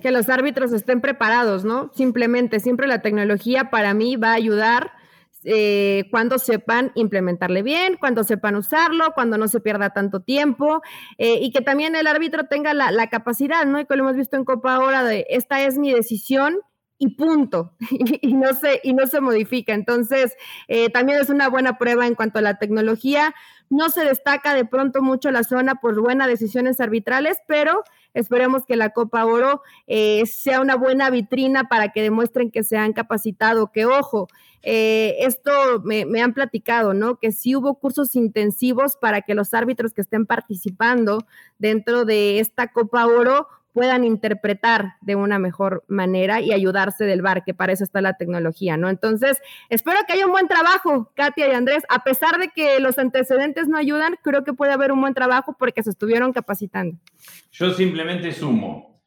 Que 0.02 0.12
los 0.12 0.30
árbitros 0.30 0.72
estén 0.72 1.02
preparados, 1.02 1.66
¿no? 1.66 1.92
Simplemente, 1.94 2.60
siempre 2.60 2.88
la 2.88 3.02
tecnología 3.02 3.70
para 3.70 3.94
mí 3.94 4.16
va 4.16 4.32
a 4.32 4.36
ayudar 4.36 4.92
eh, 5.50 6.04
cuando 6.12 6.40
sepan 6.40 6.92
implementarle 6.96 7.64
bien, 7.64 7.96
cuando 7.98 8.26
sepan 8.26 8.58
usarlo, 8.58 9.14
cuando 9.16 9.38
no 9.38 9.48
se 9.48 9.62
pierda 9.62 9.92
tanto 9.92 10.20
tiempo 10.20 10.82
eh, 11.18 11.40
y 11.42 11.52
que 11.52 11.62
también 11.62 11.96
el 11.96 12.06
árbitro 12.06 12.48
tenga 12.50 12.74
la, 12.74 13.08
capacidad, 13.08 13.66
¿no? 13.66 13.80
Y 13.80 13.86
que 13.86 13.96
lo 13.96 14.04
hemos 14.04 14.18
visto 14.18 14.36
en 14.36 14.44
Copa 14.44 14.76
ahora 14.76 15.06
de 15.06 15.26
esta 15.30 15.64
es 15.64 15.78
mi 15.78 15.94
decisión 15.94 16.60
y 17.00 17.10
punto, 17.10 17.74
y, 18.22 18.34
no, 18.34 18.54
se, 18.54 18.80
y 18.84 18.94
no 18.94 19.08
se 19.08 19.22
modifica. 19.22 19.74
Entonces, 19.74 20.36
eh, 20.68 20.90
también 20.90 21.20
es 21.20 21.30
una 21.30 21.50
buena 21.50 21.78
prueba 21.78 22.08
en 22.08 22.16
cuanto 22.16 22.40
a 22.40 22.42
la 22.42 22.58
tecnología. 22.58 23.34
No 23.70 23.90
se 23.90 24.04
destaca 24.06 24.54
de 24.54 24.66
pronto 24.66 25.02
mucho 25.02 25.30
la 25.32 25.44
zona 25.44 25.76
por 25.76 26.00
buenas 26.00 26.28
decisiones 26.28 26.80
arbitrales, 26.80 27.38
pero 27.48 27.84
esperemos 28.14 28.66
que 28.66 28.78
la 28.78 28.92
Copa 28.92 29.26
Oro 29.26 29.62
eh, 29.86 30.26
sea 30.26 30.62
una 30.62 30.76
buena 30.76 31.10
vitrina 31.10 31.66
para 31.66 31.90
que 31.92 32.02
demuestren 32.02 32.50
que 32.50 32.64
se 32.64 32.78
han 32.78 32.94
capacitado, 32.94 33.72
que 33.72 33.86
ojo, 33.86 34.28
eh, 34.64 35.18
esto 35.20 35.52
me, 35.84 36.06
me, 36.06 36.22
han 36.22 36.34
platicado, 36.34 36.94
¿no? 36.94 37.20
Que 37.20 37.32
sí 37.32 37.56
hubo 37.56 37.76
cursos 37.76 38.16
intensivos 38.16 38.98
para 38.98 39.22
que 39.22 39.36
los 39.36 39.54
árbitros 39.54 39.94
que 39.94 40.02
estén 40.02 40.26
participando 40.26 41.26
dentro 41.60 42.06
de 42.06 42.40
esta 42.40 42.72
Copa 42.72 43.06
Oro 43.06 43.48
puedan 43.78 44.04
interpretar 44.04 44.96
de 45.02 45.16
una 45.16 45.38
mejor 45.38 45.84
manera 45.88 46.42
y 46.42 46.52
ayudarse 46.52 47.06
del 47.06 47.22
bar, 47.22 47.44
que 47.44 47.54
para 47.54 47.74
eso 47.74 47.84
está 47.84 48.02
la 48.02 48.18
tecnología, 48.18 48.76
¿no? 48.76 48.90
Entonces, 48.90 49.40
espero 49.70 50.00
que 50.08 50.14
haya 50.14 50.26
un 50.26 50.32
buen 50.32 50.48
trabajo, 50.48 51.12
Katia 51.14 51.48
y 51.48 51.52
Andrés, 51.52 51.84
a 51.88 52.04
pesar 52.04 52.40
de 52.40 52.48
que 52.48 52.80
los 52.80 52.98
antecedentes 52.98 53.68
no 53.68 53.78
ayudan, 53.78 54.16
creo 54.24 54.44
que 54.44 54.54
puede 54.54 54.72
haber 54.74 54.92
un 54.92 55.00
buen 55.00 55.14
trabajo 55.14 55.56
porque 55.60 55.84
se 55.84 55.92
estuvieron 55.92 56.34
capacitando. 56.34 56.98
Yo 57.52 57.72
simplemente 57.72 58.32
sumo, 58.32 59.00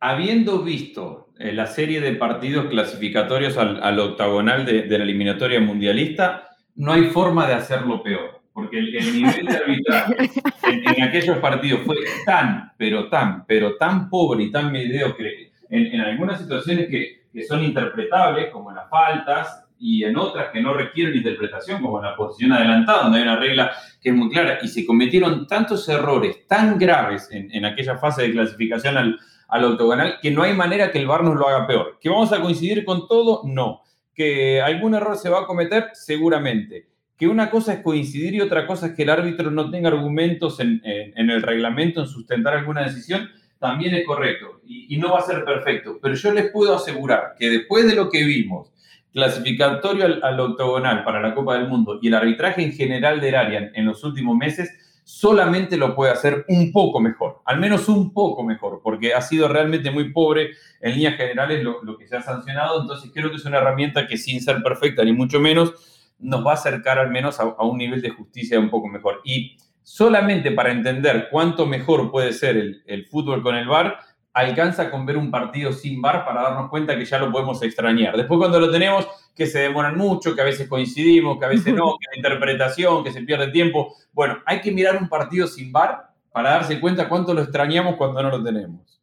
habiendo 0.00 0.64
visto 0.64 1.28
eh, 1.38 1.52
la 1.52 1.66
serie 1.66 2.00
de 2.00 2.16
partidos 2.16 2.66
clasificatorios 2.66 3.56
al, 3.56 4.00
octagonal 4.00 4.66
de, 4.66 4.82
de 4.82 4.98
la 4.98 5.04
eliminatoria 5.04 5.60
mundialista, 5.60 6.48
no 6.74 6.92
hay 6.92 7.10
forma 7.10 7.46
de 7.46 7.54
hacerlo 7.54 8.02
peor 8.02 8.42
porque 8.56 8.78
el, 8.78 8.90
nivel 8.90 9.44
de 9.44 9.54
arbitraje 9.54 10.30
en, 10.62 11.02
aquellos 11.02 11.36
partidos 11.40 11.82
fue 11.84 11.96
tan, 12.24 12.72
pero 12.78 13.10
tan, 13.10 13.44
pero 13.44 13.76
tan 13.76 14.08
pobre 14.08 14.44
y 14.44 14.50
tan 14.50 14.72
mediocre 14.72 15.52
en, 15.68 16.00
algunas 16.00 16.40
situaciones 16.40 16.88
que, 16.88 17.26
que, 17.30 17.44
son 17.44 17.62
interpretables, 17.62 18.48
como 18.48 18.70
en 18.70 18.76
las 18.76 18.88
faltas, 18.88 19.66
y 19.78 20.04
en 20.04 20.16
otras 20.16 20.48
que 20.52 20.62
no 20.62 20.72
requieren 20.72 21.14
interpretación, 21.14 21.82
como 21.82 21.98
en 21.98 22.06
la 22.06 22.16
posición 22.16 22.52
adelantada, 22.52 23.02
donde 23.02 23.18
hay 23.18 23.24
una 23.24 23.36
regla 23.36 23.72
que 24.00 24.08
es 24.08 24.14
muy 24.14 24.30
clara, 24.30 24.58
y 24.62 24.68
se 24.68 24.86
cometieron 24.86 25.46
tantos 25.46 25.86
errores 25.90 26.46
tan 26.46 26.78
graves 26.78 27.28
en, 27.30 27.54
en 27.54 27.66
aquella 27.66 27.98
fase 27.98 28.22
de 28.22 28.32
clasificación 28.32 28.96
al, 28.96 29.18
al 29.48 29.64
octogonal 29.64 30.16
que 30.22 30.30
no 30.30 30.42
hay 30.42 30.54
manera 30.54 30.90
que 30.90 30.98
el 30.98 31.06
VAR 31.06 31.24
nos 31.24 31.36
lo 31.36 31.46
haga 31.46 31.66
peor. 31.66 31.98
¿Que 32.00 32.08
vamos 32.08 32.32
a 32.32 32.40
coincidir 32.40 32.86
con 32.86 33.06
todo? 33.06 33.42
No. 33.44 33.82
¿Que 34.14 34.62
algún 34.62 34.94
error 34.94 35.18
se 35.18 35.28
va 35.28 35.40
a 35.40 35.46
cometer? 35.46 35.90
Seguramente 35.92 36.95
que 37.18 37.26
una 37.26 37.50
cosa 37.50 37.74
es 37.74 37.80
coincidir 37.80 38.34
y 38.34 38.40
otra 38.40 38.66
cosa 38.66 38.88
es 38.88 38.92
que 38.92 39.04
el 39.04 39.10
árbitro 39.10 39.50
no 39.50 39.70
tenga 39.70 39.88
argumentos 39.88 40.60
en, 40.60 40.82
el 40.84 41.42
reglamento 41.42 42.00
en 42.00 42.08
sustentar 42.08 42.54
alguna 42.54 42.82
decisión, 42.84 43.30
también 43.58 43.94
es 43.94 44.04
correcto 44.04 44.60
y, 44.66 44.96
no 44.98 45.12
va 45.12 45.20
a 45.20 45.22
ser 45.22 45.44
perfecto. 45.44 45.98
Pero 46.00 46.14
yo 46.14 46.32
les 46.32 46.50
puedo 46.50 46.76
asegurar 46.76 47.34
que 47.38 47.48
después 47.48 47.86
de 47.86 47.94
lo 47.94 48.10
que 48.10 48.22
vimos, 48.24 48.70
clasificatorio 49.12 50.04
al, 50.22 50.40
octogonal 50.40 51.04
para 51.04 51.22
la 51.22 51.34
Copa 51.34 51.54
del 51.56 51.68
Mundo 51.68 51.98
y 52.02 52.08
el 52.08 52.14
arbitraje 52.14 52.62
en 52.62 52.72
general 52.72 53.20
del 53.20 53.34
área 53.34 53.70
en 53.72 53.86
los 53.86 54.04
últimos 54.04 54.36
meses, 54.36 54.70
solamente 55.04 55.76
lo 55.76 55.94
puede 55.94 56.12
hacer 56.12 56.44
un 56.48 56.72
poco 56.72 57.00
mejor, 57.00 57.40
al 57.44 57.60
menos 57.60 57.88
un 57.88 58.12
poco 58.12 58.42
mejor, 58.42 58.80
porque 58.82 59.14
ha 59.14 59.22
sido 59.22 59.46
realmente 59.48 59.90
muy 59.90 60.12
pobre 60.12 60.50
en 60.80 60.94
líneas 60.94 61.16
generales 61.16 61.62
lo, 61.62 61.82
lo 61.82 61.96
que 61.96 62.08
se 62.08 62.16
ha 62.16 62.22
sancionado. 62.22 62.82
Entonces 62.82 63.10
creo 63.14 63.30
que 63.30 63.36
es 63.36 63.44
una 63.46 63.58
herramienta 63.58 64.06
que 64.06 64.18
sin 64.18 64.42
ser 64.42 64.62
perfecta 64.62 65.04
ni 65.04 65.12
mucho 65.12 65.40
menos, 65.40 65.95
nos 66.18 66.46
va 66.46 66.52
a 66.52 66.54
acercar 66.54 66.98
al 66.98 67.10
menos 67.10 67.40
a, 67.40 67.46
un 67.62 67.78
nivel 67.78 68.00
de 68.00 68.10
justicia 68.10 68.58
un 68.58 68.70
poco 68.70 68.88
mejor. 68.88 69.20
Y 69.24 69.56
solamente 69.82 70.50
para 70.52 70.72
entender 70.72 71.28
cuánto 71.30 71.66
mejor 71.66 72.10
puede 72.10 72.32
ser 72.32 72.56
el, 72.56 73.06
fútbol 73.06 73.42
con 73.42 73.54
el 73.54 73.68
VAR, 73.68 73.98
alcanza 74.32 74.90
con 74.90 75.06
ver 75.06 75.16
un 75.16 75.30
partido 75.30 75.72
sin 75.72 76.00
VAR 76.00 76.24
para 76.24 76.42
darnos 76.42 76.68
cuenta 76.68 76.96
que 76.96 77.04
ya 77.04 77.18
lo 77.18 77.32
podemos 77.32 77.62
extrañar. 77.62 78.16
Después 78.16 78.38
cuando 78.38 78.60
lo 78.60 78.70
tenemos, 78.70 79.06
que 79.34 79.46
se 79.46 79.60
demoran 79.60 79.96
mucho, 79.96 80.34
que 80.34 80.40
a 80.40 80.44
veces 80.44 80.68
coincidimos, 80.68 81.38
que 81.38 81.44
a 81.44 81.48
veces 81.48 81.72
no, 81.74 81.96
que 82.00 82.06
la 82.10 82.16
interpretación, 82.16 83.04
que 83.04 83.12
se 83.12 83.22
pierde 83.22 83.48
tiempo. 83.48 83.94
Bueno, 84.12 84.38
hay 84.46 84.60
que 84.60 84.72
mirar 84.72 84.96
un 84.96 85.08
partido 85.08 85.46
sin 85.46 85.72
VAR 85.72 86.10
para 86.32 86.50
darse 86.50 86.80
cuenta 86.80 87.08
cuánto 87.08 87.32
lo 87.32 87.42
extrañamos 87.42 87.96
cuando 87.96 88.22
no 88.22 88.30
lo 88.30 88.42
tenemos. 88.42 88.95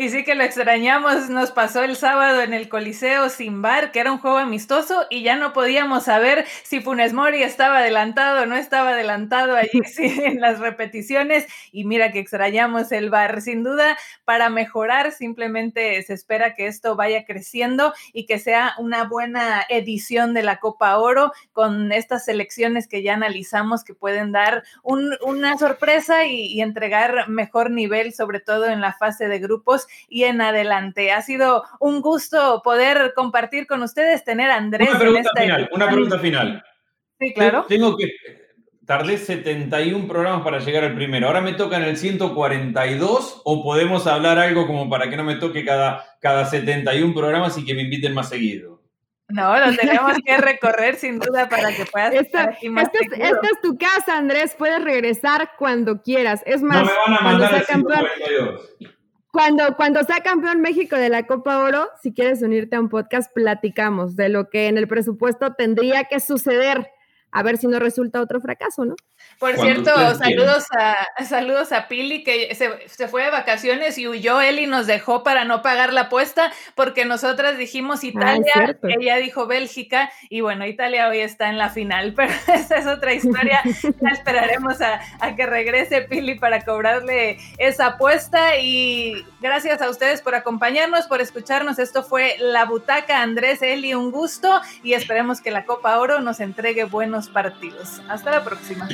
Y 0.00 0.08
sí 0.08 0.24
que 0.24 0.34
lo 0.34 0.44
extrañamos, 0.44 1.28
nos 1.28 1.50
pasó 1.50 1.82
el 1.82 1.94
sábado 1.94 2.40
en 2.40 2.54
el 2.54 2.70
Coliseo 2.70 3.28
sin 3.28 3.60
bar, 3.60 3.92
que 3.92 4.00
era 4.00 4.10
un 4.10 4.16
juego 4.16 4.38
amistoso 4.38 5.06
y 5.10 5.22
ya 5.22 5.36
no 5.36 5.52
podíamos 5.52 6.04
saber 6.04 6.46
si 6.62 6.80
Funes 6.80 7.12
Mori 7.12 7.42
estaba 7.42 7.80
adelantado 7.80 8.44
o 8.44 8.46
no 8.46 8.56
estaba 8.56 8.92
adelantado 8.92 9.56
allí 9.56 9.82
en 9.98 10.40
las 10.40 10.58
repeticiones 10.58 11.46
y 11.70 11.84
mira 11.84 12.12
que 12.12 12.18
extrañamos 12.18 12.92
el 12.92 13.10
bar. 13.10 13.42
Sin 13.42 13.62
duda, 13.62 13.98
para 14.24 14.48
mejorar 14.48 15.12
simplemente 15.12 16.02
se 16.02 16.14
espera 16.14 16.54
que 16.54 16.66
esto 16.66 16.96
vaya 16.96 17.26
creciendo 17.26 17.92
y 18.14 18.24
que 18.24 18.38
sea 18.38 18.72
una 18.78 19.04
buena 19.04 19.66
edición 19.68 20.32
de 20.32 20.44
la 20.44 20.60
Copa 20.60 20.96
Oro 20.96 21.32
con 21.52 21.92
estas 21.92 22.24
selecciones 22.24 22.88
que 22.88 23.02
ya 23.02 23.12
analizamos 23.12 23.84
que 23.84 23.92
pueden 23.92 24.32
dar 24.32 24.64
una 24.82 25.58
sorpresa 25.58 26.24
y 26.24 26.58
entregar 26.62 27.28
mejor 27.28 27.70
nivel, 27.70 28.14
sobre 28.14 28.40
todo 28.40 28.64
en 28.64 28.80
la 28.80 28.94
fase 28.94 29.28
de 29.28 29.40
grupos 29.40 29.88
y 30.08 30.24
en 30.24 30.40
adelante. 30.40 31.12
Ha 31.12 31.22
sido 31.22 31.64
un 31.78 32.00
gusto 32.00 32.60
poder 32.62 33.12
compartir 33.14 33.66
con 33.66 33.82
ustedes, 33.82 34.24
tener 34.24 34.50
a 34.50 34.56
Andrés. 34.56 34.90
Una 34.90 34.98
pregunta 34.98 35.30
final, 35.36 35.70
una 35.72 35.86
pregunta 35.86 36.18
final. 36.18 36.64
Sí, 37.18 37.34
claro. 37.34 37.66
Tengo 37.68 37.96
que, 37.96 38.08
tardé 38.90 39.18
71 39.18 40.08
programas 40.08 40.42
para 40.42 40.58
llegar 40.58 40.82
al 40.82 40.96
primero. 40.96 41.28
Ahora 41.28 41.40
me 41.40 41.52
toca 41.52 41.76
en 41.76 41.84
el 41.84 41.96
142 41.96 43.42
o 43.44 43.62
podemos 43.62 44.06
hablar 44.08 44.38
algo 44.40 44.66
como 44.66 44.90
para 44.90 45.08
que 45.08 45.16
no 45.16 45.22
me 45.22 45.36
toque 45.36 45.64
cada, 45.64 46.04
cada 46.20 46.44
71 46.44 47.14
programas 47.14 47.56
y 47.56 47.64
que 47.64 47.74
me 47.74 47.82
inviten 47.82 48.14
más 48.14 48.28
seguido. 48.28 48.80
No, 49.28 49.56
lo 49.56 49.76
tenemos 49.76 50.16
que 50.24 50.36
recorrer 50.38 50.96
sin 50.96 51.20
duda 51.20 51.48
para 51.48 51.68
que 51.72 51.84
puedas 51.86 52.12
esta, 52.14 52.20
estar 52.22 52.48
aquí 52.50 52.68
más 52.68 52.88
esta, 52.92 52.98
es, 52.98 53.30
esta 53.30 53.46
es 53.46 53.60
tu 53.62 53.78
casa, 53.78 54.16
Andrés. 54.16 54.56
Puedes 54.58 54.82
regresar 54.82 55.52
cuando 55.56 56.02
quieras. 56.02 56.42
Es 56.44 56.60
más, 56.60 56.78
no 56.78 56.86
me 56.86 56.92
van 57.06 57.14
a 57.14 57.20
mandar 57.20 57.54
el 57.54 57.64
142. 57.64 58.76
Cuando, 59.32 59.76
cuando 59.76 60.02
sea 60.02 60.20
campeón 60.20 60.60
México 60.60 60.96
de 60.96 61.08
la 61.08 61.26
Copa 61.26 61.62
Oro, 61.62 61.88
si 62.02 62.12
quieres 62.12 62.42
unirte 62.42 62.74
a 62.74 62.80
un 62.80 62.88
podcast, 62.88 63.32
platicamos 63.32 64.16
de 64.16 64.28
lo 64.28 64.50
que 64.50 64.66
en 64.66 64.76
el 64.76 64.88
presupuesto 64.88 65.54
tendría 65.54 66.04
que 66.04 66.18
suceder 66.18 66.90
a 67.32 67.42
ver 67.42 67.58
si 67.58 67.66
no 67.66 67.78
resulta 67.78 68.20
otro 68.20 68.40
fracaso, 68.40 68.84
¿no? 68.84 68.96
Por 69.38 69.56
cierto, 69.56 69.90
saludos 70.16 70.66
a, 70.78 71.24
saludos 71.24 71.72
a 71.72 71.88
Pili, 71.88 72.24
que 72.24 72.54
se, 72.54 73.08
fue 73.08 73.24
de 73.24 73.30
vacaciones 73.30 73.96
y 73.96 74.06
huyó 74.06 74.40
él 74.40 74.58
y 74.58 74.66
nos 74.66 74.86
dejó 74.86 75.22
para 75.22 75.44
no 75.44 75.62
pagar 75.62 75.94
la 75.94 76.02
apuesta, 76.02 76.52
porque 76.74 77.06
nosotras 77.06 77.56
dijimos 77.56 78.00
ah, 78.02 78.06
Italia, 78.06 78.78
ella 78.82 79.16
dijo 79.16 79.46
Bélgica, 79.46 80.10
y 80.28 80.42
bueno, 80.42 80.66
Italia 80.66 81.08
hoy 81.08 81.20
está 81.20 81.48
en 81.48 81.56
la 81.56 81.70
final, 81.70 82.12
pero 82.16 82.32
esa 82.54 82.76
es 82.76 82.86
otra 82.86 83.14
historia. 83.14 83.62
ya 83.82 84.08
esperaremos 84.10 84.80
a, 84.82 85.00
a 85.20 85.34
que 85.36 85.46
regrese 85.46 86.02
Pili 86.02 86.38
para 86.38 86.64
cobrarle 86.64 87.38
esa 87.58 87.86
apuesta. 87.86 88.58
Y 88.58 89.24
gracias 89.40 89.80
a 89.80 89.88
ustedes 89.88 90.20
por 90.20 90.34
acompañarnos, 90.34 91.06
por 91.06 91.20
escucharnos. 91.20 91.78
Esto 91.78 92.02
fue 92.02 92.36
La 92.38 92.66
Butaca, 92.66 93.22
Andrés, 93.22 93.62
Eli, 93.62 93.94
un 93.94 94.10
gusto, 94.10 94.60
y 94.82 94.92
esperemos 94.92 95.40
que 95.40 95.50
la 95.50 95.64
Copa 95.64 95.98
Oro 95.98 96.20
nos 96.20 96.40
entregue 96.40 96.84
buenos 96.84 97.19
partidos. 97.28 98.00
Hasta 98.08 98.30
la 98.30 98.44
próxima. 98.44 98.88